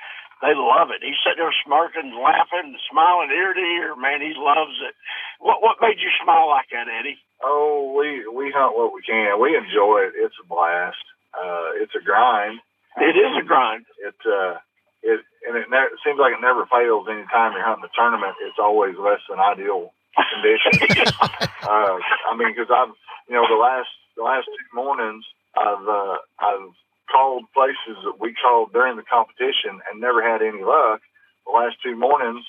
they 0.44 0.54
love 0.54 0.92
it. 0.94 1.02
He's 1.02 1.18
sitting 1.24 1.42
there 1.42 1.52
smirking, 1.64 2.14
laughing, 2.16 2.76
smiling 2.86 3.32
ear 3.34 3.52
to 3.52 3.60
ear. 3.60 3.96
Man, 3.96 4.20
he 4.22 4.32
loves 4.36 4.76
it. 4.84 4.94
What 5.40 5.60
what 5.64 5.82
made 5.82 5.98
you 5.98 6.12
smile 6.22 6.48
like 6.48 6.70
that, 6.70 6.86
Eddie? 6.88 7.18
Oh, 7.42 7.96
we 7.96 8.28
we 8.28 8.52
hunt 8.52 8.76
what 8.76 8.92
we 8.92 9.02
can. 9.02 9.40
We 9.40 9.56
enjoy 9.56 10.06
it. 10.06 10.14
It's 10.16 10.36
a 10.38 10.46
blast. 10.46 11.02
Uh, 11.34 11.82
it's 11.82 11.96
a 11.96 12.04
grind. 12.04 12.60
It 13.00 13.16
is 13.16 13.32
a 13.40 13.44
grind. 13.44 13.86
It 14.00 14.16
uh, 14.28 14.60
it 15.02 15.20
and 15.46 15.56
it, 15.56 15.66
ne- 15.70 15.90
it 15.90 16.00
seems 16.04 16.18
like 16.20 16.34
it 16.34 16.42
never 16.44 16.66
fails. 16.66 17.08
Anytime 17.08 17.52
you're 17.52 17.64
hunting 17.64 17.88
a 17.88 17.92
tournament, 17.96 18.36
it's 18.44 18.60
always 18.60 18.96
less 18.98 19.20
than 19.28 19.40
ideal 19.40 19.92
conditions. 20.16 20.78
uh, 21.64 21.96
I 21.98 22.32
mean, 22.36 22.52
because 22.52 22.70
I've 22.70 22.92
you 23.28 23.34
know 23.34 23.46
the 23.48 23.58
last 23.60 23.90
the 24.16 24.22
last 24.22 24.46
two 24.46 24.68
mornings 24.74 25.24
I've 25.56 25.86
uh, 25.86 26.16
I've 26.38 26.72
called 27.10 27.44
places 27.54 27.98
that 28.04 28.20
we 28.20 28.34
called 28.38 28.72
during 28.72 28.96
the 28.96 29.06
competition 29.06 29.82
and 29.90 30.00
never 30.00 30.22
had 30.22 30.42
any 30.42 30.62
luck. 30.62 31.00
The 31.46 31.52
last 31.52 31.76
two 31.82 31.96
mornings 31.96 32.44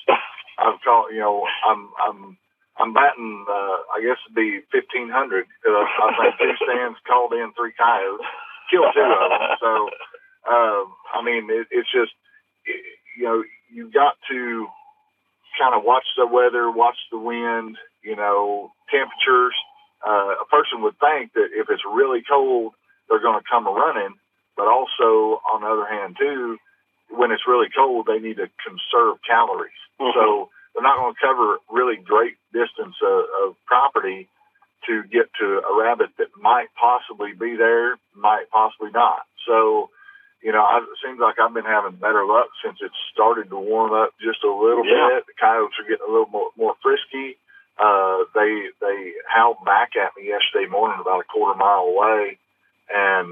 I've 0.59 0.79
called. 0.83 1.13
You 1.13 1.19
know, 1.19 1.43
I'm 1.65 1.89
I'm 1.97 2.37
I'm 2.77 2.93
batting. 2.93 3.45
Uh, 3.49 3.77
I 3.95 4.01
guess 4.03 4.19
it'd 4.25 4.35
be 4.35 4.61
fifteen 4.71 5.09
hundred 5.09 5.47
because 5.61 5.87
I've 6.03 6.17
made 6.19 6.35
two 6.37 6.55
stands, 6.65 6.99
called 7.07 7.33
in 7.33 7.51
three 7.57 7.73
coyotes, 7.77 8.25
killed 8.69 8.93
two 8.93 9.01
of 9.01 9.29
them. 9.29 9.57
So, 9.61 9.89
uh, 10.49 10.81
I 11.17 11.21
mean, 11.23 11.49
it, 11.49 11.67
it's 11.71 11.91
just 11.91 12.13
you 13.17 13.23
know 13.23 13.43
you've 13.73 13.93
got 13.93 14.15
to 14.29 14.67
kind 15.59 15.75
of 15.75 15.83
watch 15.83 16.05
the 16.17 16.25
weather, 16.25 16.71
watch 16.71 16.97
the 17.11 17.19
wind, 17.19 17.77
you 18.03 18.15
know, 18.15 18.71
temperatures. 18.89 19.53
Uh, 20.05 20.35
a 20.41 20.45
person 20.49 20.81
would 20.81 20.97
think 20.99 21.33
that 21.33 21.49
if 21.53 21.69
it's 21.69 21.83
really 21.85 22.23
cold, 22.27 22.73
they're 23.09 23.21
going 23.21 23.39
to 23.39 23.45
come 23.49 23.65
running, 23.65 24.15
but 24.57 24.67
also 24.67 25.41
on 25.53 25.61
the 25.61 25.67
other 25.67 25.85
hand 25.85 26.15
too, 26.17 26.57
when 27.09 27.31
it's 27.31 27.43
really 27.47 27.67
cold, 27.75 28.07
they 28.07 28.19
need 28.19 28.37
to 28.37 28.49
conserve 28.65 29.17
calories. 29.27 29.75
So 29.99 30.49
they're 30.73 30.83
not 30.83 30.97
going 30.97 31.13
to 31.13 31.21
cover 31.21 31.57
really 31.69 31.97
great 31.97 32.37
distance 32.53 32.95
of, 33.03 33.25
of 33.43 33.55
property 33.67 34.27
to 34.87 35.03
get 35.03 35.29
to 35.39 35.61
a 35.61 35.77
rabbit 35.77 36.09
that 36.17 36.27
might 36.41 36.67
possibly 36.73 37.33
be 37.33 37.55
there, 37.55 37.97
might 38.15 38.49
possibly 38.51 38.89
not. 38.91 39.21
So, 39.47 39.89
you 40.41 40.51
know, 40.51 40.61
I, 40.65 40.81
it 40.81 40.97
seems 41.05 41.19
like 41.19 41.37
I've 41.39 41.53
been 41.53 41.65
having 41.69 42.01
better 42.01 42.25
luck 42.25 42.49
since 42.65 42.77
it 42.81 42.91
started 43.13 43.49
to 43.49 43.59
warm 43.59 43.93
up 43.93 44.13
just 44.21 44.43
a 44.43 44.49
little 44.51 44.85
Yeah. 44.85 45.21
bit. 45.21 45.27
The 45.27 45.37
coyotes 45.39 45.77
are 45.79 45.85
getting 45.87 46.07
a 46.07 46.11
little 46.11 46.29
more, 46.33 46.49
more 46.57 46.75
frisky. 46.81 47.37
Uh, 47.79 48.25
they 48.35 48.69
they 48.81 49.13
howled 49.25 49.63
back 49.65 49.95
at 49.97 50.13
me 50.17 50.27
yesterday 50.29 50.69
morning 50.69 50.99
about 51.01 51.21
a 51.21 51.29
quarter 51.31 51.57
mile 51.57 51.89
away, 51.89 52.37
and 52.93 53.29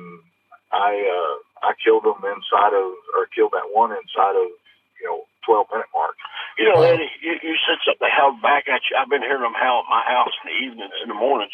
I 0.72 0.90
uh, 1.06 1.36
I 1.70 1.74
killed 1.84 2.04
them 2.06 2.22
inside 2.24 2.74
of 2.74 2.88
or 3.14 3.28
killed 3.36 3.52
that 3.54 3.70
one 3.74 3.92
inside 3.92 4.34
of 4.40 4.50
you 4.98 5.06
know 5.06 5.26
twelve 5.46 5.68
minute 5.70 5.92
mark. 5.94 6.16
You 6.58 6.66
know, 6.72 6.82
Eddie, 6.82 7.12
you, 7.22 7.38
you 7.44 7.56
said 7.68 7.78
something 7.86 8.02
they 8.02 8.12
held 8.16 8.42
back 8.42 8.66
at 8.68 8.82
you. 8.90 8.98
I've 8.98 9.10
been 9.12 9.22
hearing 9.22 9.44
them 9.46 9.54
howl 9.56 9.86
at 9.86 9.92
my 9.92 10.04
house 10.08 10.34
in 10.42 10.50
the 10.50 10.58
evenings 10.66 10.98
and 11.04 11.12
the 11.12 11.20
mornings, 11.20 11.54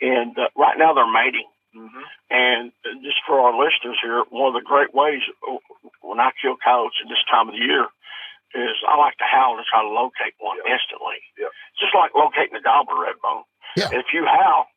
and 0.00 0.34
uh, 0.38 0.48
right 0.56 0.76
now 0.76 0.92
they're 0.92 1.06
mating. 1.10 1.46
Mm-hmm. 1.74 2.04
And 2.30 2.72
just 3.02 3.18
for 3.26 3.40
our 3.42 3.52
listeners 3.52 3.98
here, 4.02 4.22
one 4.30 4.54
of 4.54 4.56
the 4.56 4.64
great 4.64 4.94
ways 4.94 5.22
uh, 5.42 5.58
when 6.02 6.20
I 6.20 6.30
kill 6.40 6.54
coyotes 6.62 7.02
at 7.02 7.08
this 7.10 7.22
time 7.30 7.50
of 7.50 7.54
the 7.54 7.66
year 7.66 7.86
is 8.54 8.78
I 8.86 8.94
like 8.96 9.18
to 9.18 9.26
howl 9.26 9.58
to 9.58 9.66
try 9.66 9.82
to 9.82 9.90
locate 9.90 10.38
one 10.38 10.58
instantly. 10.62 11.18
Yeah. 11.34 11.50
Just 11.78 11.94
like 11.94 12.14
locating 12.14 12.54
a 12.54 12.62
gobbler 12.62 13.02
red 13.02 13.18
bone. 13.18 13.42
Yeah. 13.74 13.90
If 13.90 14.14
you 14.14 14.22
howl, 14.24 14.70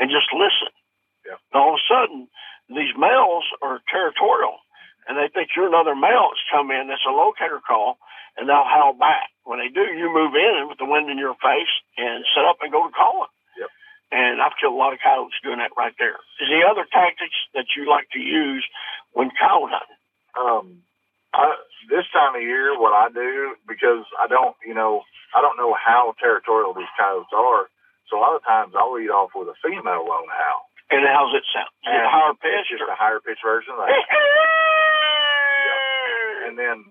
and 0.00 0.08
just 0.08 0.32
listen. 0.32 0.72
Yeah. 1.26 1.36
And 1.52 1.60
all 1.60 1.76
of 1.76 1.80
a 1.80 1.84
sudden, 1.84 2.28
these 2.70 2.96
males 2.96 3.44
are 3.60 3.84
territorial, 3.92 4.56
and 5.06 5.18
they 5.18 5.28
think 5.28 5.52
you're 5.54 5.68
another 5.68 5.94
male 5.94 6.32
that's 6.32 6.48
come 6.50 6.70
in. 6.70 6.88
That's 6.88 7.04
a 7.04 7.12
locator 7.12 7.60
call, 7.60 7.98
and 8.36 8.48
they'll 8.48 8.64
howl 8.64 8.94
back. 8.94 9.29
When 9.44 9.58
they 9.58 9.68
do, 9.72 9.80
you 9.82 10.12
move 10.12 10.34
in 10.36 10.68
with 10.68 10.78
the 10.78 10.84
wind 10.86 11.10
in 11.10 11.18
your 11.18 11.34
face 11.42 11.72
and 11.96 12.24
set 12.36 12.44
up 12.44 12.58
and 12.62 12.70
go 12.70 12.86
to 12.86 12.92
calling. 12.92 13.30
Yep. 13.58 13.70
And 14.12 14.40
I've 14.42 14.54
killed 14.60 14.74
a 14.74 14.80
lot 14.80 14.92
of 14.92 15.00
coyotes 15.02 15.34
doing 15.42 15.58
that 15.58 15.72
right 15.76 15.94
there. 15.98 16.18
Is 16.42 16.48
the 16.52 16.62
other 16.68 16.84
tactics 16.92 17.34
that 17.54 17.66
you 17.76 17.88
like 17.88 18.08
to 18.12 18.20
use 18.20 18.64
when 19.12 19.30
coyote 19.34 19.72
hunting? 19.72 20.00
Um, 20.38 20.66
I, 21.34 21.56
this 21.88 22.06
time 22.12 22.34
of 22.36 22.42
year, 22.42 22.78
what 22.78 22.92
I 22.92 23.08
do 23.10 23.56
because 23.66 24.04
I 24.20 24.26
don't, 24.28 24.54
you 24.66 24.74
know, 24.74 25.02
I 25.34 25.40
don't 25.42 25.56
know 25.56 25.74
how 25.74 26.14
territorial 26.20 26.74
these 26.74 26.90
coyotes 26.98 27.32
are. 27.34 27.66
So 28.10 28.18
a 28.18 28.22
lot 28.22 28.34
of 28.34 28.42
times 28.44 28.74
I'll 28.76 28.92
lead 28.94 29.10
off 29.10 29.30
with 29.34 29.48
a 29.48 29.54
female 29.62 30.04
lone 30.06 30.28
howl. 30.30 30.66
And 30.90 31.06
how's 31.06 31.30
it 31.38 31.46
sound? 31.54 31.70
Is 31.86 31.86
it 31.86 31.94
And 31.94 32.10
higher 32.10 32.34
pitch? 32.34 32.66
just 32.70 32.82
a 32.82 32.98
higher 32.98 33.20
pitch 33.22 33.38
version 33.46 33.74
and 36.46 36.58
then 36.58 36.84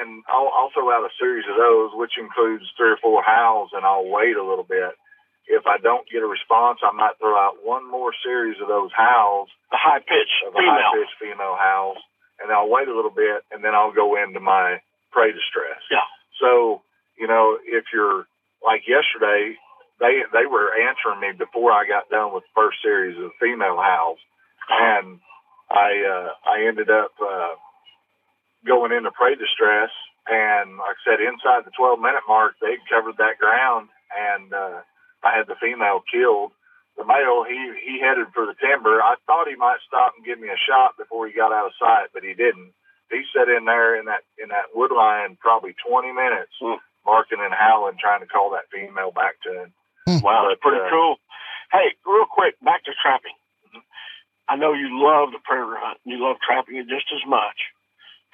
and 0.00 0.22
I'll, 0.28 0.50
I'll 0.54 0.70
throw 0.74 0.90
out 0.90 1.04
a 1.06 1.12
series 1.20 1.44
of 1.50 1.56
those, 1.56 1.90
which 1.94 2.18
includes 2.18 2.64
three 2.76 2.90
or 2.90 3.00
four 3.02 3.22
howls, 3.22 3.70
and 3.72 3.84
I'll 3.84 4.06
wait 4.08 4.36
a 4.36 4.42
little 4.44 4.66
bit. 4.66 4.92
If 5.46 5.66
I 5.66 5.76
don't 5.78 6.08
get 6.08 6.22
a 6.24 6.26
response, 6.26 6.80
I 6.82 6.92
might 6.96 7.18
throw 7.20 7.36
out 7.36 7.60
one 7.62 7.84
more 7.90 8.12
series 8.24 8.56
of 8.62 8.68
those 8.68 8.90
howls, 8.96 9.48
The 9.70 9.76
high 9.76 10.00
pitch 10.00 10.32
of 10.46 10.52
the 10.54 10.60
high 10.64 10.80
female. 10.80 10.92
pitch 10.96 11.12
female 11.20 11.56
howls, 11.60 11.98
and 12.42 12.50
I'll 12.50 12.68
wait 12.70 12.88
a 12.88 12.96
little 12.96 13.12
bit, 13.12 13.44
and 13.52 13.62
then 13.62 13.74
I'll 13.74 13.92
go 13.92 14.16
into 14.16 14.40
my 14.40 14.80
prey 15.12 15.32
distress. 15.32 15.80
Yeah. 15.90 16.08
So 16.40 16.82
you 17.20 17.28
know, 17.28 17.58
if 17.62 17.84
you're 17.92 18.24
like 18.64 18.88
yesterday, 18.88 19.54
they 20.00 20.24
they 20.32 20.46
were 20.48 20.72
answering 20.74 21.20
me 21.20 21.36
before 21.38 21.70
I 21.70 21.86
got 21.86 22.08
done 22.08 22.32
with 22.34 22.42
the 22.48 22.54
first 22.56 22.78
series 22.82 23.14
of 23.22 23.30
female 23.38 23.76
howls, 23.76 24.18
and 24.70 25.20
I 25.70 25.90
uh, 26.08 26.28
I 26.48 26.66
ended 26.66 26.88
up 26.90 27.12
uh, 27.20 27.54
going 28.66 28.92
into 28.92 29.10
prey 29.12 29.34
distress, 29.36 29.90
and 30.28 30.76
like 30.80 30.96
I 30.96 31.02
said, 31.04 31.20
inside 31.20 31.64
the 31.68 31.74
12 31.76 32.00
minute 32.00 32.24
mark, 32.28 32.56
they 32.60 32.76
covered 32.88 33.16
that 33.18 33.38
ground, 33.38 33.88
and 34.12 34.52
uh, 34.52 34.80
I 35.22 35.36
had 35.36 35.46
the 35.46 35.58
female 35.60 36.00
killed. 36.08 36.52
The 36.96 37.04
male, 37.04 37.42
he 37.42 37.58
he 37.82 37.98
headed 37.98 38.30
for 38.32 38.46
the 38.46 38.54
timber. 38.62 39.02
I 39.02 39.16
thought 39.26 39.50
he 39.50 39.56
might 39.58 39.82
stop 39.86 40.14
and 40.16 40.24
give 40.24 40.38
me 40.38 40.48
a 40.48 40.56
shot 40.68 40.94
before 40.96 41.26
he 41.26 41.34
got 41.34 41.50
out 41.52 41.66
of 41.66 41.78
sight, 41.78 42.14
but 42.14 42.22
he 42.22 42.34
didn't. 42.38 42.70
He 43.10 43.26
sat 43.34 43.50
in 43.50 43.66
there 43.66 43.98
in 43.98 44.06
that 44.06 44.22
in 44.38 44.48
that 44.54 44.70
wood 44.74 44.92
line 44.94 45.36
probably 45.42 45.74
20 45.86 46.12
minutes, 46.14 46.54
Hmm. 46.62 46.78
barking 47.04 47.42
and 47.42 47.52
howling, 47.52 47.98
trying 47.98 48.20
to 48.22 48.30
call 48.30 48.50
that 48.54 48.70
female 48.70 49.10
back 49.10 49.42
to 49.42 49.50
him. 49.66 49.74
Wow, 50.22 50.46
that's 50.48 50.60
pretty 50.62 50.80
uh, 50.80 50.88
cool. 50.88 51.16
Hey, 51.72 51.98
real 52.06 52.26
quick, 52.30 52.54
back 52.62 52.84
to 52.84 52.92
trapping. 53.02 53.34
I 54.48 54.56
know 54.56 54.72
you 54.72 54.88
love 54.92 55.32
the 55.32 55.40
predator 55.42 55.76
hunt. 55.80 55.98
and 56.04 56.12
You 56.14 56.22
love 56.22 56.36
trapping 56.46 56.76
it 56.76 56.86
just 56.88 57.10
as 57.12 57.24
much. 57.26 57.73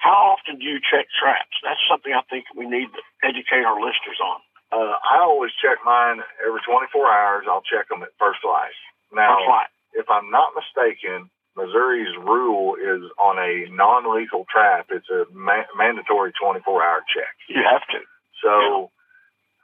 How 0.01 0.33
often 0.33 0.57
do 0.57 0.65
you 0.65 0.81
check 0.81 1.05
traps? 1.13 1.53
That's 1.63 1.79
something 1.89 2.11
I 2.11 2.25
think 2.29 2.45
we 2.57 2.65
need 2.65 2.89
to 2.89 3.01
educate 3.21 3.61
our 3.63 3.77
listeners 3.77 4.17
on. 4.17 4.41
Uh, 4.73 4.97
I 4.97 5.21
always 5.21 5.51
check 5.61 5.77
mine 5.85 6.21
every 6.41 6.59
24 6.65 6.89
hours. 7.05 7.45
I'll 7.45 7.61
check 7.61 7.87
them 7.89 8.01
at 8.01 8.09
first 8.17 8.39
light. 8.43 8.73
Now, 9.13 9.37
First 9.37 9.49
light. 9.49 9.71
if 9.93 10.09
I'm 10.09 10.31
not 10.31 10.57
mistaken, 10.57 11.29
Missouri's 11.55 12.15
rule 12.17 12.75
is 12.81 13.03
on 13.19 13.37
a 13.37 13.69
non-lethal 13.69 14.47
trap. 14.49 14.87
It's 14.89 15.09
a 15.11 15.25
ma- 15.33 15.69
mandatory 15.77 16.31
24-hour 16.41 17.03
check. 17.13 17.35
You 17.49 17.61
have 17.69 17.85
to. 17.93 17.99
So, 18.41 18.89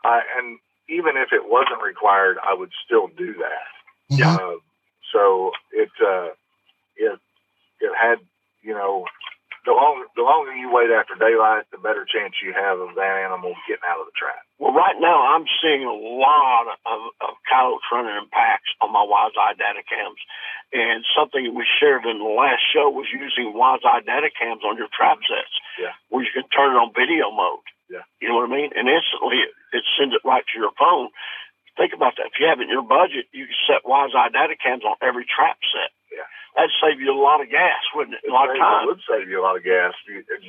I 0.03 0.21
and 0.38 0.59
even 0.89 1.17
if 1.17 1.33
it 1.33 1.49
wasn't 1.49 1.81
required, 1.81 2.38
I 2.43 2.53
would 2.53 2.71
still 2.85 3.07
do 3.17 3.33
that. 3.41 3.67
Mhm. 4.13 4.21
Uh, 4.27 4.59
so 5.11 5.51
it 5.71 5.89
uh, 6.05 6.29
it 6.95 7.19
it 7.79 7.91
had 7.99 8.19
you 8.61 8.73
know 8.73 9.05
the 9.68 9.76
longer 9.76 10.07
the 10.15 10.24
longer 10.24 10.55
you 10.55 10.72
wait 10.72 10.88
after 10.89 11.13
daylight, 11.20 11.68
the 11.76 11.78
better 11.84 12.07
chance 12.07 12.39
you 12.39 12.55
have 12.55 12.80
of 12.80 12.95
that 12.95 13.13
animal 13.28 13.51
getting 13.68 13.84
out 13.84 13.99
of 13.99 14.07
the 14.07 14.15
trap. 14.15 14.39
Well, 14.57 14.72
right 14.72 14.95
now 14.97 15.36
I'm 15.36 15.43
seeing 15.61 15.84
a 15.84 15.93
lot 15.93 16.72
of, 16.88 16.99
of 17.20 17.36
coyotes 17.45 17.84
running 17.91 18.15
in 18.15 18.32
packs 18.32 18.72
on 18.80 18.95
my 18.95 19.03
Wise 19.03 19.36
Eye 19.36 19.53
data 19.59 19.84
cams. 19.84 20.18
And 20.72 21.03
something 21.15 21.51
we 21.55 21.63
shared 21.80 22.03
in 22.07 22.20
the 22.20 22.32
last 22.32 22.63
show 22.72 22.88
was 22.89 23.07
using 23.11 23.51
Wise 23.53 23.84
Eye 23.84 24.01
data 24.07 24.32
cams 24.32 24.63
on 24.63 24.76
your 24.80 24.89
trap 24.95 25.20
sets, 25.28 25.53
Yeah. 25.80 25.93
where 26.09 26.24
you 26.24 26.32
can 26.34 26.47
turn 26.49 26.74
it 26.76 26.80
on 26.80 26.95
video 26.95 27.30
mode. 27.32 27.63
Yeah. 27.91 28.03
You 28.20 28.28
know 28.32 28.39
what 28.43 28.51
I 28.51 28.55
mean? 28.55 28.72
And 28.76 28.88
instantly 28.91 29.43
it, 29.47 29.51
it 29.72 29.84
sends 29.99 30.15
it 30.15 30.24
right 30.28 30.43
to 30.43 30.55
your 30.59 30.72
phone. 30.80 31.07
Think 31.78 31.93
about 31.93 32.17
that. 32.17 32.34
If 32.34 32.41
you 32.41 32.49
have 32.49 32.59
it 32.59 32.67
in 32.67 32.73
your 32.73 32.82
budget, 32.86 33.30
you 33.32 33.45
can 33.45 33.59
set 33.69 33.86
Wise 33.86 34.17
Eye 34.17 34.34
data 34.34 34.57
cams 34.57 34.82
on 34.82 34.97
every 34.99 35.30
trap 35.30 35.61
set. 35.61 35.93
Yeah. 36.09 36.25
That'd 36.57 36.73
save 36.82 36.97
you 36.97 37.13
a 37.13 37.21
lot 37.21 37.38
of 37.38 37.53
gas, 37.53 37.86
wouldn't 37.93 38.17
it? 38.17 38.25
A 38.25 38.34
lot 38.34 38.49
of 38.49 38.57
It 38.57 38.89
would 38.89 39.05
save 39.05 39.30
you 39.30 39.38
a 39.38 39.45
lot 39.45 39.55
of 39.55 39.63
gas 39.63 39.93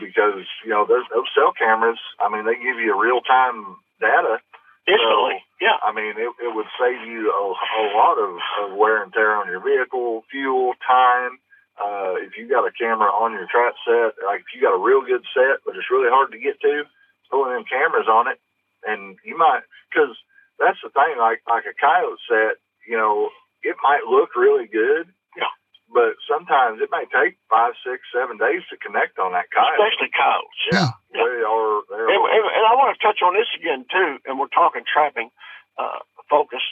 because 0.01 0.49
you 0.64 0.72
know 0.72 0.89
those, 0.89 1.05
those 1.12 1.29
cell 1.37 1.53
cameras. 1.53 2.01
I 2.16 2.33
mean, 2.33 2.49
they 2.49 2.57
give 2.57 2.81
you 2.81 2.97
real 2.97 3.20
time 3.20 3.76
data. 4.01 4.41
Instantly. 4.89 5.45
So, 5.45 5.68
yeah. 5.68 5.76
I 5.85 5.93
mean, 5.93 6.16
it, 6.16 6.33
it 6.41 6.49
would 6.57 6.70
save 6.81 7.05
you 7.05 7.29
a, 7.29 7.45
a 7.53 7.85
lot 7.93 8.16
of, 8.16 8.41
of 8.64 8.76
wear 8.81 9.05
and 9.05 9.12
tear 9.12 9.37
on 9.37 9.53
your 9.53 9.61
vehicle, 9.61 10.24
fuel, 10.33 10.72
time. 10.81 11.37
Uh, 11.76 12.16
if 12.24 12.41
you 12.41 12.49
got 12.49 12.66
a 12.66 12.72
camera 12.72 13.12
on 13.12 13.37
your 13.37 13.47
trap 13.47 13.76
set, 13.85 14.16
like 14.24 14.49
if 14.49 14.51
you 14.57 14.64
got 14.64 14.74
a 14.74 14.81
real 14.81 15.05
good 15.05 15.22
set, 15.37 15.61
but 15.62 15.76
it's 15.76 15.93
really 15.93 16.09
hard 16.09 16.33
to 16.33 16.41
get 16.41 16.59
to, 16.64 16.89
putting 17.31 17.53
them 17.53 17.68
cameras 17.68 18.09
on 18.09 18.26
it, 18.26 18.41
and 18.83 19.20
you 19.22 19.37
might, 19.37 19.62
because 19.87 20.16
that's 20.61 20.79
the 20.83 20.91
thing, 20.91 21.19
like 21.19 21.41
like 21.49 21.65
a 21.67 21.75
coyote 21.79 22.19
set, 22.29 22.59
you 22.87 22.97
know, 22.99 23.31
it 23.63 23.77
might 23.83 24.05
look 24.07 24.35
really 24.37 24.67
good, 24.67 25.11
Yeah. 25.37 25.51
but 25.93 26.15
sometimes 26.31 26.81
it 26.81 26.91
may 26.93 27.07
take 27.11 27.39
five, 27.51 27.75
six, 27.83 28.03
seven 28.15 28.39
days 28.39 28.63
to 28.71 28.77
connect 28.79 29.19
on 29.19 29.33
that 29.33 29.51
coyote. 29.51 29.79
Especially 29.79 30.11
coyotes. 30.15 30.63
Yeah, 30.71 30.91
they 31.15 31.43
are. 31.43 31.83
They're 31.91 32.09
And, 32.11 32.23
and, 32.23 32.45
and 32.47 32.65
I 32.67 32.75
want 32.79 32.95
to 32.95 33.01
touch 33.03 33.21
on 33.23 33.35
this 33.35 33.51
again 33.59 33.87
too, 33.91 34.19
and 34.27 34.39
we're 34.39 34.53
talking 34.53 34.83
trapping 34.87 35.31
uh, 35.79 36.03
focus. 36.31 36.63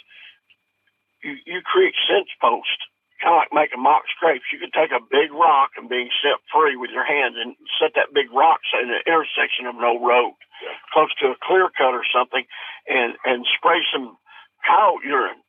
You 1.22 1.34
you 1.46 1.58
create 1.64 1.94
scent 2.06 2.28
post, 2.40 2.78
kind 3.22 3.34
of 3.34 3.40
like 3.42 3.52
making 3.52 3.82
mock 3.82 4.04
scrapes. 4.14 4.46
You 4.52 4.58
could 4.62 4.74
take 4.76 4.92
a 4.92 5.02
big 5.02 5.32
rock 5.32 5.74
and 5.76 5.88
being 5.88 6.10
set 6.22 6.38
free 6.52 6.76
with 6.76 6.90
your 6.90 7.06
hands 7.06 7.34
and 7.40 7.56
set 7.80 7.94
that 7.96 8.14
big 8.14 8.30
rock 8.30 8.60
say 8.70 8.82
in 8.82 8.90
the 8.92 9.02
intersection 9.06 9.66
of 9.66 9.74
an 9.76 9.84
old 9.84 10.04
road, 10.06 10.36
close 10.92 11.12
to 11.20 11.30
a 11.32 11.36
clear 11.42 11.68
cut 11.76 11.94
or 11.94 12.04
something, 12.12 12.44
and 12.88 13.14
and 13.24 13.46
spray 13.56 13.80
some 13.92 14.16
cow 14.66 14.98
urine, 15.04 15.40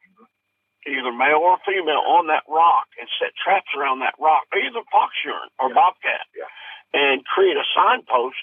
either 0.88 1.12
male 1.12 1.42
or 1.44 1.58
female, 1.66 2.04
on 2.06 2.28
that 2.28 2.44
rock 2.48 2.88
and 3.00 3.10
set 3.20 3.32
traps 3.36 3.70
around 3.76 4.00
that 4.00 4.16
rock, 4.20 4.44
either 4.56 4.82
fox 4.92 5.14
urine 5.26 5.50
or 5.60 5.74
bobcat, 5.74 6.26
Yeah. 6.36 6.46
and 6.94 7.26
create 7.26 7.58
a 7.58 7.64
signpost 7.76 8.38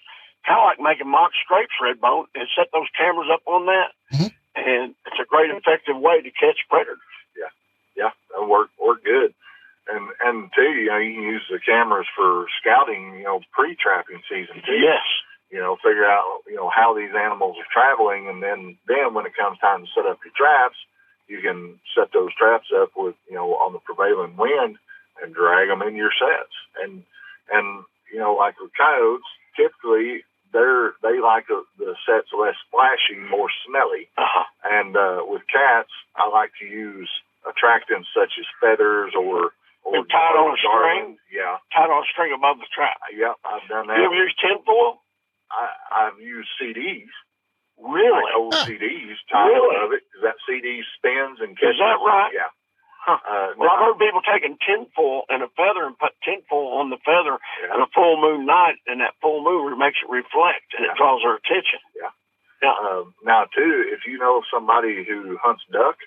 kind 0.46 0.60
of 0.60 0.64
like 0.66 0.80
making 0.80 1.08
mock 1.08 1.32
scrapes, 1.42 1.72
Redbone, 1.80 2.26
and 2.34 2.46
set 2.54 2.68
those 2.72 2.88
cameras 2.96 3.30
up 3.32 3.40
on 3.46 3.64
that. 3.66 3.92
Mhm. 4.12 4.30
And 4.54 4.94
it's 5.06 5.18
a 5.18 5.24
great 5.24 5.50
effective 5.50 5.96
way 5.96 6.20
to 6.20 6.30
catch 6.30 6.60
predators. 6.68 7.00
Yeah, 7.36 7.48
yeah, 7.96 8.10
that 8.30 8.44
work 8.44 8.70
work 8.78 9.02
good. 9.04 9.34
And 9.88 10.10
and 10.20 10.52
too, 10.54 10.72
you 10.72 10.86
know, 10.86 10.98
you 10.98 11.14
can 11.14 11.22
use 11.22 11.46
the 11.50 11.60
cameras 11.60 12.06
for 12.14 12.46
scouting, 12.60 13.16
you 13.18 13.24
know, 13.24 13.40
pre 13.52 13.74
trapping 13.76 14.22
season 14.28 14.62
too. 14.62 14.76
Yes. 14.76 15.04
You 15.54 15.60
know, 15.62 15.76
figure 15.86 16.04
out, 16.04 16.42
you 16.50 16.56
know, 16.58 16.66
how 16.74 16.98
these 16.98 17.14
animals 17.14 17.54
are 17.62 17.70
traveling 17.70 18.26
and 18.28 18.42
then 18.42 18.60
then 18.90 19.14
when 19.14 19.26
it 19.26 19.38
comes 19.38 19.58
time 19.62 19.86
to 19.86 19.90
set 19.94 20.06
up 20.10 20.18
your 20.26 20.34
traps, 20.34 20.74
you 21.30 21.38
can 21.46 21.78
set 21.94 22.10
those 22.12 22.34
traps 22.34 22.68
up 22.74 22.90
with, 22.96 23.14
you 23.30 23.36
know, 23.38 23.54
on 23.62 23.72
the 23.72 23.78
prevailing 23.86 24.34
wind 24.36 24.74
and 25.22 25.30
drag 25.32 25.68
them 25.70 25.82
in 25.86 25.94
your 25.94 26.10
sets. 26.10 26.54
And 26.82 27.04
and 27.54 27.84
you 28.12 28.18
know, 28.18 28.34
like 28.34 28.58
with 28.60 28.74
coyotes, 28.76 29.30
typically 29.54 30.24
they're 30.52 30.98
they 31.06 31.22
like 31.22 31.46
the, 31.46 31.62
the 31.78 31.94
sets 32.06 32.34
less 32.34 32.58
splashy, 32.66 33.14
more 33.30 33.50
smelly. 33.66 34.10
Uh-huh. 34.18 34.46
And 34.64 34.96
uh, 34.96 35.22
with 35.26 35.42
cats, 35.46 35.90
I 36.16 36.26
like 36.30 36.50
to 36.60 36.66
use 36.66 37.10
attractants 37.46 38.10
such 38.10 38.32
as 38.42 38.46
feathers 38.60 39.12
or 39.14 39.52
or 39.84 40.02
tied 40.08 40.34
on 40.34 40.56
a 40.56 40.58
garland. 40.64 41.18
Yeah, 41.30 41.58
Tied 41.76 41.90
on 41.92 42.02
a 42.02 42.08
string 42.10 42.32
above 42.32 42.56
the 42.58 42.66
trap. 42.74 42.96
yep, 43.12 43.36
I've 43.44 43.68
done 43.68 43.86
that. 43.86 43.98
You 43.98 44.06
ever 44.08 44.16
use 44.16 44.34
tinfoil? 44.40 45.03
I, 45.50 46.08
I've 46.08 46.18
used 46.20 46.48
CDs, 46.60 47.10
Really? 47.78 48.12
like 48.22 48.34
old 48.36 48.54
Huh. 48.54 48.66
CDs, 48.66 49.16
tied 49.30 49.48
Really? 49.50 49.76
above 49.76 49.92
it 49.92 50.02
because 50.08 50.22
that 50.22 50.38
CD 50.46 50.82
spins 50.96 51.40
and 51.40 51.56
catches. 51.58 51.76
Is 51.76 51.80
catches. 51.80 52.00
that 52.00 52.00
right? 52.04 52.32
Yeah. 52.34 52.50
Huh. 53.04 53.20
Uh, 53.20 53.48
Well, 53.58 53.68
I've 53.68 53.80
heard 53.84 53.98
people 54.00 54.22
taking 54.24 54.56
tinfoil 54.64 55.24
and 55.28 55.42
a 55.42 55.48
feather 55.52 55.84
and 55.84 55.98
put 55.98 56.12
tinfoil 56.24 56.78
on 56.80 56.88
the 56.88 56.96
feather 57.04 57.36
yeah. 57.60 57.74
on 57.74 57.82
a 57.82 57.90
full 57.92 58.16
moon 58.20 58.46
night, 58.46 58.76
and 58.86 59.00
that 59.00 59.14
full 59.20 59.44
moon 59.44 59.76
makes 59.78 59.98
it 60.02 60.08
reflect, 60.08 60.72
and 60.76 60.86
Yeah. 60.86 60.92
it 60.92 60.96
draws 60.96 61.20
their 61.22 61.34
attention. 61.36 61.80
Uh, 62.64 63.04
now 63.22 63.44
too, 63.54 63.84
if 63.92 64.06
you 64.08 64.16
know 64.16 64.40
somebody 64.50 65.04
who 65.04 65.36
hunts 65.42 65.62
duck, 65.70 65.98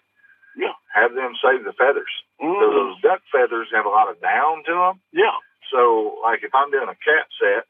Yeah. 0.57 0.73
have 0.91 1.13
them 1.13 1.35
save 1.37 1.63
the 1.63 1.73
feathers. 1.73 2.09
So 2.39 2.45
Mm. 2.47 2.59
those 2.73 3.01
duck 3.01 3.21
feathers 3.31 3.69
have 3.71 3.85
a 3.85 3.89
lot 3.89 4.09
of 4.09 4.19
down 4.19 4.63
to 4.63 4.73
them. 4.73 5.01
Yeah. 5.11 5.37
So, 5.69 6.17
like 6.23 6.41
if 6.43 6.55
I'm 6.55 6.71
doing 6.71 6.89
a 6.89 6.95
cat 6.95 7.27
set, 7.39 7.65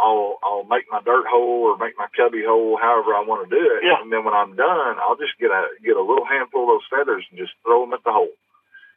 I'll 0.00 0.38
I'll 0.42 0.64
make 0.64 0.86
my 0.90 1.02
dirt 1.02 1.26
hole 1.26 1.68
or 1.70 1.76
make 1.78 1.94
my 1.98 2.06
cubby 2.16 2.42
hole, 2.46 2.78
however 2.80 3.14
I 3.14 3.22
want 3.26 3.44
to 3.46 3.50
do 3.50 3.60
it. 3.76 3.82
Yeah. 3.84 4.00
And 4.00 4.10
then 4.12 4.24
when 4.24 4.34
I'm 4.34 4.54
done, 4.56 4.96
I'll 5.02 5.18
just 5.18 5.34
get 5.38 5.50
a 5.50 5.68
get 5.84 5.96
a 5.98 6.02
little 6.02 6.24
handful 6.26 6.66
of 6.70 6.78
those 6.78 6.86
feathers 6.90 7.24
and 7.30 7.38
just 7.38 7.52
throw 7.66 7.82
them 7.84 7.92
at 7.94 8.02
the 8.06 8.12
hole, 8.14 8.32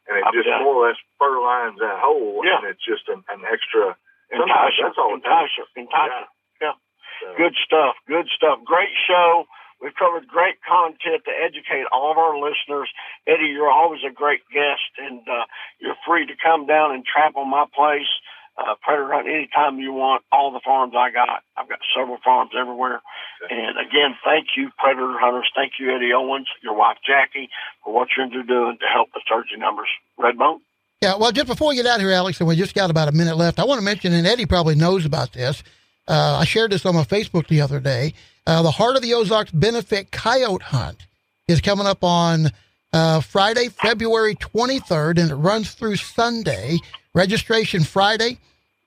and 0.08 0.18
it 0.18 0.24
I've 0.26 0.34
just 0.34 0.48
done 0.48 0.62
more 0.62 0.82
or 0.82 0.88
less 0.88 0.98
fur 1.18 1.36
lines 1.42 1.78
that 1.82 1.98
hole, 1.98 2.42
Yeah. 2.46 2.58
and 2.62 2.66
it's 2.70 2.84
just 2.84 3.08
an, 3.10 3.22
an 3.28 3.42
extra. 3.46 3.96
Enticer. 4.32 4.88
that's 4.88 4.96
all 4.96 5.12
it 5.12 5.20
Enticer. 5.20 5.68
takes. 5.76 5.92
Yeah. 6.62 6.72
So, 7.20 7.34
Good 7.36 7.54
stuff. 7.64 7.94
Good 8.08 8.28
stuff. 8.34 8.64
Great 8.64 8.94
show. 9.06 9.44
We've 9.82 9.94
covered 9.98 10.26
great 10.28 10.62
content 10.62 11.26
to 11.26 11.32
educate 11.34 11.84
all 11.92 12.10
of 12.12 12.16
our 12.18 12.38
listeners. 12.38 12.88
Eddie, 13.26 13.50
you're 13.50 13.70
always 13.70 14.00
a 14.08 14.12
great 14.14 14.40
guest, 14.54 14.88
and 14.96 15.20
uh, 15.28 15.44
you're 15.80 15.98
free 16.06 16.24
to 16.26 16.34
come 16.40 16.66
down 16.66 16.94
and 16.94 17.04
trap 17.04 17.34
on 17.36 17.50
my 17.50 17.66
place. 17.74 18.08
Uh, 18.56 18.74
predator 18.82 19.12
hunt 19.12 19.26
anytime 19.26 19.78
you 19.78 19.92
want. 19.92 20.22
All 20.30 20.52
the 20.52 20.60
farms 20.64 20.92
I 20.96 21.10
got. 21.10 21.42
I've 21.56 21.68
got 21.68 21.78
several 21.96 22.18
farms 22.22 22.50
everywhere. 22.58 23.00
And 23.48 23.78
again, 23.78 24.14
thank 24.24 24.48
you, 24.56 24.70
predator 24.78 25.18
hunters. 25.18 25.50
Thank 25.56 25.74
you, 25.80 25.94
Eddie 25.94 26.12
Owens, 26.12 26.48
your 26.62 26.74
wife 26.74 26.98
Jackie, 27.06 27.48
for 27.82 27.94
what 27.94 28.08
you're 28.16 28.28
doing 28.28 28.76
to 28.80 28.86
help 28.92 29.08
the 29.14 29.20
turkey 29.28 29.56
numbers. 29.56 29.88
Redbone. 30.20 30.60
Yeah, 31.00 31.16
well, 31.16 31.32
just 31.32 31.48
before 31.48 31.70
we 31.70 31.76
get 31.76 31.86
out 31.86 31.98
here, 31.98 32.12
Alex, 32.12 32.38
and 32.38 32.48
we 32.48 32.54
just 32.54 32.74
got 32.74 32.90
about 32.90 33.08
a 33.08 33.12
minute 33.12 33.36
left, 33.36 33.58
I 33.58 33.64
want 33.64 33.80
to 33.80 33.84
mention, 33.84 34.12
and 34.12 34.24
Eddie 34.24 34.46
probably 34.46 34.76
knows 34.76 35.04
about 35.04 35.32
this. 35.32 35.64
Uh, 36.06 36.38
I 36.40 36.44
shared 36.44 36.70
this 36.70 36.86
on 36.86 36.94
my 36.94 37.02
Facebook 37.02 37.48
the 37.48 37.60
other 37.60 37.80
day. 37.80 38.14
Uh, 38.46 38.62
the 38.62 38.70
Heart 38.70 38.96
of 38.96 39.02
the 39.02 39.14
Ozarks 39.14 39.50
benefit 39.50 40.12
coyote 40.12 40.62
hunt 40.62 41.06
is 41.48 41.60
coming 41.60 41.86
up 41.86 42.04
on 42.04 42.50
uh, 42.92 43.20
Friday, 43.20 43.68
February 43.68 44.34
23rd, 44.36 45.18
and 45.18 45.30
it 45.30 45.34
runs 45.34 45.72
through 45.72 45.96
Sunday. 45.96 46.78
Registration 47.14 47.84
Friday, 47.84 48.38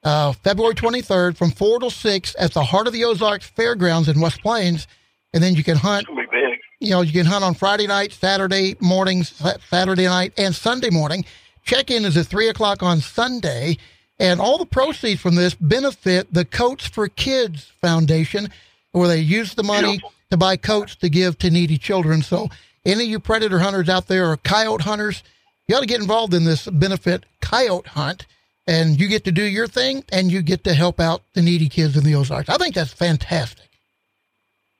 uh, 0.03 0.33
February 0.33 0.73
23rd, 0.73 1.37
from 1.37 1.51
4 1.51 1.79
to 1.81 1.91
6 1.91 2.35
at 2.39 2.53
the 2.53 2.63
Heart 2.63 2.87
of 2.87 2.93
the 2.93 3.03
Ozarks 3.05 3.45
Fairgrounds 3.47 4.09
in 4.09 4.19
West 4.19 4.41
Plains. 4.41 4.87
And 5.33 5.43
then 5.43 5.53
you 5.55 5.63
can 5.63 5.77
hunt 5.77 6.07
It's 6.09 6.17
be 6.17 6.25
big. 6.31 6.59
you 6.79 6.89
know, 6.91 7.01
you 7.01 7.11
can 7.11 7.25
hunt 7.25 7.43
on 7.43 7.53
Friday 7.53 7.87
night, 7.87 8.13
Saturday 8.13 8.75
mornings, 8.79 9.33
Saturday 9.69 10.05
night, 10.05 10.33
and 10.37 10.55
Sunday 10.55 10.89
morning. 10.89 11.25
Check 11.65 11.91
in 11.91 12.05
is 12.05 12.15
at 12.17 12.25
three 12.27 12.47
o'clock 12.47 12.81
on 12.81 12.99
Sunday, 12.99 13.77
and 14.19 14.39
all 14.39 14.57
the 14.57 14.65
proceeds 14.65 15.19
from 15.21 15.35
this 15.35 15.53
benefit 15.55 16.33
the 16.33 16.45
Coats 16.45 16.87
for 16.87 17.07
Kids 17.07 17.71
Foundation, 17.81 18.49
where 18.91 19.07
they 19.07 19.19
use 19.19 19.55
the 19.55 19.63
money 19.63 19.97
Beautiful. 19.97 20.13
to 20.31 20.37
buy 20.37 20.57
coats 20.57 20.95
to 20.97 21.09
give 21.09 21.37
to 21.39 21.49
needy 21.51 21.77
children. 21.77 22.21
So, 22.21 22.49
any 22.85 23.03
of 23.03 23.09
you 23.09 23.19
predator 23.19 23.59
hunters 23.59 23.89
out 23.89 24.07
there 24.07 24.31
or 24.31 24.37
coyote 24.37 24.83
hunters, 24.83 25.23
you 25.67 25.75
ought 25.75 25.81
to 25.81 25.87
get 25.87 26.01
involved 26.01 26.33
in 26.33 26.45
this 26.45 26.67
benefit 26.67 27.25
coyote 27.41 27.87
hunt, 27.89 28.25
and 28.67 28.99
you 28.99 29.07
get 29.07 29.23
to 29.25 29.31
do 29.31 29.43
your 29.43 29.67
thing, 29.67 30.03
and 30.11 30.31
you 30.31 30.41
get 30.41 30.63
to 30.63 30.73
help 30.73 30.99
out 30.99 31.21
the 31.33 31.41
needy 31.41 31.69
kids 31.69 31.95
in 31.97 32.03
the 32.03 32.15
Ozarks. 32.15 32.49
I 32.49 32.57
think 32.57 32.75
that's 32.75 32.93
fantastic. 32.93 33.69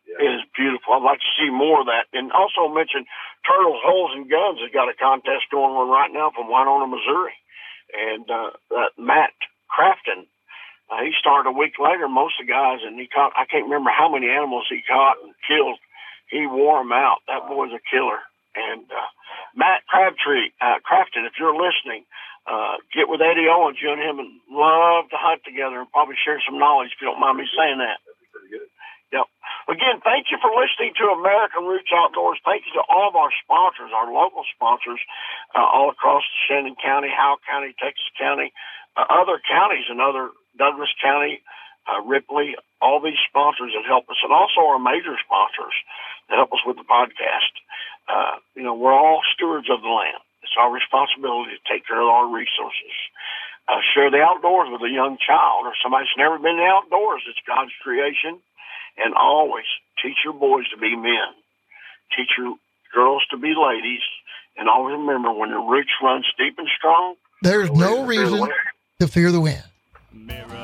It 0.06 0.24
is 0.24 0.42
beautiful. 0.56 0.94
I'd 0.94 1.04
like 1.04 1.20
to 1.20 1.34
see 1.38 1.50
more 1.50 1.82
of 1.82 1.88
that. 1.88 2.06
And 2.14 2.32
also 2.32 2.74
mention 2.74 3.06
Turtles, 3.46 3.82
Holes, 3.84 4.12
and 4.16 4.30
Guns 4.30 4.60
has 4.62 4.72
got 4.72 4.90
a 4.90 4.94
contest 4.94 5.52
going 5.52 5.76
on 5.76 5.90
right 5.90 6.12
now 6.12 6.32
from 6.34 6.48
Winona, 6.50 6.88
Missouri. 6.88 7.34
And 7.94 8.30
uh, 8.30 8.52
that 8.70 8.92
Matt 8.98 9.34
Crafton, 9.70 10.26
uh, 10.90 11.02
he 11.04 11.12
started 11.20 11.50
a 11.50 11.54
week 11.54 11.78
later, 11.80 12.08
most 12.08 12.40
of 12.40 12.48
the 12.48 12.54
guys, 12.54 12.80
and 12.86 13.00
he 13.00 13.08
caught, 13.08 13.34
I 13.36 13.46
can't 13.46 13.66
remember 13.66 13.92
how 13.92 14.10
many 14.12 14.30
animals 14.30 14.66
he 14.70 14.82
caught 14.88 15.22
and 15.22 15.34
killed. 15.48 15.78
He 16.30 16.48
wore 16.48 16.82
them 16.82 16.92
out. 16.92 17.22
That 17.28 17.48
boy's 17.48 17.74
a 17.74 17.82
killer. 17.90 18.22
And 18.56 18.90
uh, 18.90 19.10
Matt 19.56 19.88
Crabtree, 19.88 20.52
uh, 20.60 20.84
Crafton, 20.84 21.24
if 21.26 21.40
you're 21.40 21.56
listening, 21.56 22.04
uh, 22.46 22.78
get 22.94 23.10
with 23.10 23.24
Eddie 23.24 23.50
Owens. 23.50 23.80
You 23.82 23.92
and 23.92 24.02
him 24.02 24.20
and 24.20 24.32
love 24.52 25.10
to 25.10 25.18
hunt 25.18 25.42
together 25.48 25.80
and 25.80 25.90
probably 25.90 26.16
share 26.20 26.38
some 26.46 26.60
knowledge 26.60 26.94
if 26.94 27.02
you 27.02 27.08
don't 27.08 27.20
mind 27.20 27.40
me 27.40 27.48
saying 27.58 27.80
that. 27.80 27.98
Yep. 29.14 29.26
Again, 29.72 29.98
thank 30.04 30.30
you 30.30 30.38
for 30.44 30.52
listening 30.54 30.94
to 31.00 31.16
American 31.16 31.66
Roots 31.66 31.90
Outdoors. 31.90 32.38
Thank 32.46 32.68
you 32.68 32.74
to 32.78 32.84
all 32.86 33.10
of 33.10 33.16
our 33.16 33.32
sponsors, 33.42 33.90
our 33.96 34.12
local 34.12 34.44
sponsors, 34.54 35.00
uh, 35.56 35.64
all 35.64 35.90
across 35.90 36.22
Shannon 36.46 36.76
County, 36.78 37.10
Howell 37.10 37.42
County, 37.50 37.74
Texas 37.80 38.06
County, 38.20 38.54
uh, 38.98 39.06
other 39.10 39.42
counties 39.42 39.88
and 39.90 40.02
other 40.02 40.30
Douglas 40.58 40.92
County, 41.02 41.42
uh, 41.88 42.02
Ripley, 42.02 42.56
all 42.82 43.00
these 43.02 43.18
sponsors 43.30 43.74
that 43.74 43.86
help 43.86 44.10
us, 44.10 44.18
and 44.22 44.34
also 44.34 44.62
our 44.68 44.80
major 44.80 45.18
sponsors 45.22 45.74
that 46.30 46.36
help 46.36 46.54
us 46.54 46.62
with 46.66 46.78
the 46.78 46.86
podcast. 46.86 47.54
Uh, 48.08 48.38
you 48.56 48.64
know, 48.64 48.76
we're 48.76 48.94
all 48.94 49.22
stewards 49.34 49.70
of 49.70 49.82
the 49.82 49.90
land. 49.90 50.22
It's 50.44 50.54
our 50.60 50.72
responsibility 50.72 51.58
to 51.58 51.64
take 51.66 51.88
care 51.88 52.00
of 52.00 52.08
our 52.08 52.28
resources. 52.30 52.94
Uh, 53.68 53.82
share 53.94 54.12
the 54.12 54.22
outdoors 54.22 54.70
with 54.72 54.82
a 54.86 54.94
young 54.94 55.18
child 55.18 55.66
or 55.66 55.74
somebody 55.82 56.06
who's 56.06 56.22
never 56.22 56.38
been 56.38 56.54
in 56.54 56.62
the 56.62 56.70
outdoors. 56.70 57.24
It's 57.28 57.42
God's 57.48 57.74
creation 57.82 58.38
And 58.98 59.16
always 59.16 59.66
teach 60.02 60.18
your 60.24 60.34
boys 60.34 60.70
to 60.70 60.78
be 60.78 60.96
men. 60.96 61.34
Teach 62.16 62.30
your 62.38 62.56
girls 62.94 63.26
to 63.32 63.38
be 63.38 63.54
ladies. 63.58 64.06
And 64.56 64.70
always 64.70 64.94
remember 64.98 65.34
when 65.34 65.50
the 65.50 65.58
roots 65.58 65.92
run 66.02 66.24
steep 66.34 66.60
and 66.60 66.70
strong, 66.78 67.16
There's 67.42 67.72
no 67.72 68.08
fear 68.08 68.30
the 68.30 68.38
reason 68.38 68.50
to 69.00 69.08
fear 69.08 69.32
the 69.32 69.42
wind. 69.42 69.64
Mirror 70.14 70.55